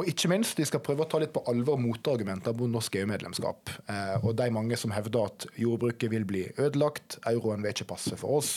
og 0.00 0.08
ikke 0.08 0.30
minst 0.32 0.60
de 0.60 0.64
skal 0.68 0.82
prøve 0.84 1.04
å 1.04 1.08
ta 1.10 1.20
litt 1.20 1.32
på 1.34 1.42
alvor 1.50 1.80
motargumenter 1.80 2.54
mot 2.56 2.70
norsk 2.72 3.00
EU-medlemskap. 3.00 3.72
Eh, 3.88 4.16
og 4.20 4.36
de 4.38 4.48
mange 4.52 4.76
som 4.80 4.92
hevder 4.94 5.30
at 5.30 5.48
jordbruket 5.60 6.12
vil 6.12 6.26
bli 6.28 6.46
ødelagt, 6.58 7.20
euroen 7.28 7.64
vil 7.64 7.72
ikke 7.72 7.90
passe 7.92 8.20
for 8.20 8.40
oss. 8.40 8.52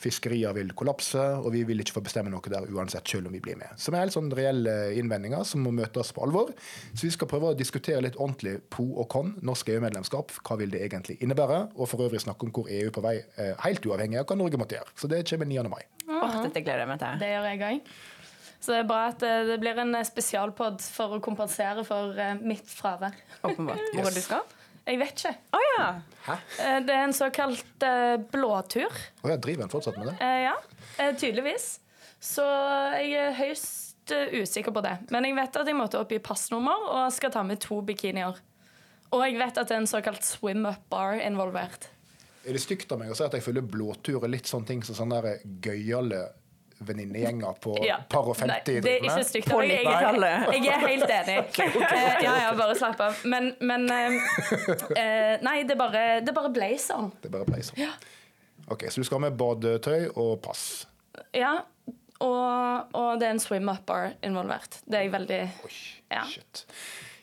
Fiskerier 0.00 0.54
vil 0.56 0.72
kollapse, 0.76 1.22
og 1.38 1.52
vi 1.54 1.62
vil 1.68 1.80
ikke 1.80 1.96
få 1.96 2.02
bestemme 2.04 2.32
noe 2.32 2.50
der 2.50 2.66
uansett, 2.74 3.06
selv 3.08 3.28
om 3.30 3.36
vi 3.36 3.42
blir 3.44 3.58
med. 3.60 3.76
Som 3.80 3.94
er 3.94 4.04
helt 4.04 4.16
sånn 4.16 4.32
reelle 4.34 4.74
innvendinger 4.98 5.46
som 5.48 5.62
må 5.64 5.72
møtes 5.74 6.10
på 6.14 6.24
alvor. 6.26 6.50
Så 6.92 7.06
vi 7.06 7.12
skal 7.14 7.30
prøve 7.30 7.52
å 7.52 7.58
diskutere 7.58 8.02
litt 8.04 8.18
ordentlig 8.18 8.56
pro 8.72 8.86
og 9.00 9.08
con 9.12 9.34
norsk 9.46 9.70
EU-medlemskap. 9.76 10.34
Hva 10.44 10.58
vil 10.60 10.74
det 10.74 10.82
egentlig 10.86 11.20
innebære? 11.24 11.60
Og 11.78 11.90
for 11.90 12.04
øvrig 12.06 12.24
snakke 12.24 12.48
om 12.48 12.54
hvor 12.54 12.68
EU 12.70 12.88
er 12.90 12.94
på 12.94 13.04
vei, 13.04 13.16
eh, 13.38 13.54
helt 13.64 13.86
uavhengig 13.86 14.20
av 14.20 14.26
hva 14.28 14.38
Norge 14.40 14.60
måtte 14.60 14.78
gjøre. 14.78 14.96
Så 14.98 15.10
det 15.10 15.24
kommer 15.30 15.50
9. 15.50 15.70
mai. 15.70 15.82
Oh, 16.08 16.42
dette 16.42 16.60
gleder 16.60 16.84
jeg 16.84 16.90
meg 16.90 17.00
til. 17.00 17.22
Det 17.22 17.30
gjør 17.30 17.48
jeg 17.52 17.64
òg. 17.70 17.94
Så 18.64 18.72
det 18.72 18.80
er 18.80 18.86
bra 18.88 19.00
at 19.10 19.22
eh, 19.26 19.46
det 19.50 19.60
blir 19.60 19.78
en 19.82 19.96
spesialpod 20.08 20.84
for 20.94 21.16
å 21.16 21.22
kompensere 21.24 21.84
for 21.86 22.16
eh, 22.16 22.36
mitt 22.40 22.68
fravær. 22.70 23.16
Åpenbart. 23.44 23.90
Hvor 23.92 24.08
yes. 24.08 24.16
du 24.16 24.22
skal? 24.24 24.54
Jeg 24.84 25.00
vet 25.00 25.16
ikke. 25.16 25.32
Oh, 25.56 25.64
ja. 25.78 25.86
Hæ? 26.26 26.36
Eh, 26.60 26.78
det 26.84 26.92
er 26.92 27.06
en 27.06 27.16
såkalt 27.16 27.86
uh, 27.86 28.16
blåtur. 28.32 28.92
Oh, 29.22 29.30
ja, 29.32 29.38
driver 29.40 29.64
en 29.64 29.72
fortsatt 29.72 29.96
med 30.00 30.10
det? 30.12 30.16
Uh, 30.20 30.40
ja, 30.44 30.54
uh, 31.00 31.10
tydeligvis. 31.16 31.68
Så 32.20 32.44
jeg 33.00 33.16
er 33.20 33.36
høyst 33.38 34.12
usikker 34.12 34.72
på 34.76 34.82
det. 34.84 34.98
Men 35.12 35.24
jeg 35.24 35.36
vet 35.38 35.56
at 35.60 35.68
jeg 35.68 35.76
måtte 35.76 36.00
oppgi 36.00 36.20
passnummer 36.24 36.88
og 36.90 37.12
skal 37.16 37.32
ta 37.32 37.44
med 37.46 37.62
to 37.64 37.80
bikinier. 37.84 38.36
Og 39.14 39.24
jeg 39.24 39.38
vet 39.40 39.60
at 39.60 39.70
det 39.70 39.76
er 39.76 39.82
en 39.84 39.88
såkalt 39.88 40.24
swim-up 40.26 40.84
bar 40.92 41.16
involvert. 41.20 41.88
Er 42.44 42.56
det 42.56 42.60
stygt 42.60 42.92
av 42.92 43.00
meg 43.00 43.12
å 43.12 43.16
si 43.16 43.24
at 43.24 43.32
jeg 43.36 43.44
følger 43.44 43.64
blåtur 43.64 44.18
og 44.18 44.28
litt 44.28 44.48
sånne 44.48 44.68
ting 44.68 44.82
som 44.84 44.96
sånne 44.98 45.38
gøyale 45.64 46.26
venninnegjenger 46.88 47.60
på 47.64 47.74
ja. 47.84 47.98
par 48.10 48.30
og 48.30 48.38
50 48.38 48.50
Nei, 48.50 48.58
det 48.84 48.94
er 48.94 49.06
ikke 49.08 49.26
stygt. 49.28 49.50
Jeg, 49.50 49.84
jeg, 49.84 50.64
jeg, 50.64 50.72
er 50.72 50.86
helt 50.86 51.14
enig. 51.18 51.38
okay, 51.44 51.68
okay, 51.68 51.84
okay. 51.84 52.24
ja, 52.26 52.34
ja, 52.44 52.50
bare 52.58 52.76
slapp 52.78 53.02
av. 53.04 53.22
Men, 53.28 53.52
men 53.60 53.86
uh, 53.90 54.18
Nei, 55.44 55.56
det 55.68 55.78
bare, 55.80 56.04
det 56.24 56.34
bare 56.36 56.52
ble 56.54 56.74
sånn. 56.80 57.12
Det 57.22 57.32
bare 57.32 57.62
sånn. 57.64 57.80
Ja. 57.84 57.92
OK, 58.72 58.86
så 58.88 59.02
du 59.02 59.06
skal 59.06 59.20
ha 59.20 59.26
med 59.26 59.38
badetøy 59.38 60.14
og 60.14 60.38
pass? 60.44 60.84
Ja. 61.36 61.58
Og, 62.24 62.94
og 62.94 63.10
det 63.20 63.26
er 63.28 63.34
en 63.34 63.42
swim-up 63.42 63.84
bar 63.88 64.14
involvert. 64.24 64.80
Det 64.86 65.00
er 65.00 65.06
jeg 65.06 65.12
veldig 65.14 65.40
Oi, 65.66 65.74
ja. 66.14 66.22
shit. 66.30 66.64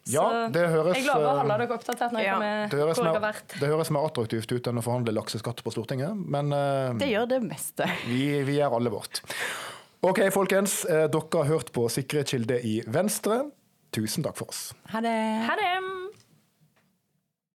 Ja, 0.09 0.49
det 0.49 0.63
høres 0.71 0.97
Jeg 0.97 1.05
lover 1.05 1.27
å 1.29 1.33
holde 1.41 1.57
dere 1.61 1.75
oppdatert 1.77 2.13
når 2.15 2.23
jeg 2.23 2.33
kommer 2.33 2.71
det 2.71 2.79
hvor 2.81 3.05
jeg 3.05 3.13
har 3.13 3.23
vært. 3.23 3.55
Det 3.61 3.69
høres 3.69 3.91
mer 3.93 4.07
attraktivt 4.09 4.53
ut 4.55 4.69
enn 4.71 4.81
å 4.81 4.85
forhandle 4.85 5.13
lakseskatt 5.13 5.61
på 5.61 5.73
Stortinget, 5.75 6.17
men 6.17 6.49
uh, 6.55 6.89
Det 6.97 7.11
gjør 7.11 7.29
det 7.35 7.41
meste. 7.45 7.85
Vi, 8.09 8.23
vi 8.47 8.57
gjør 8.57 8.79
alle 8.79 8.93
vårt. 8.93 9.21
OK, 10.01 10.23
folkens. 10.33 10.81
Uh, 10.89 11.05
dere 11.13 11.43
har 11.43 11.51
hørt 11.51 11.69
på 11.75 11.85
Sikre 11.93 12.25
kilder 12.25 12.65
i 12.65 12.79
Venstre. 12.89 13.43
Tusen 13.93 14.25
takk 14.25 14.39
for 14.39 14.49
oss. 14.49 14.71
Ha 14.93 15.03
det. 15.03 15.17
Ha 15.45 15.59
det. 15.59 15.71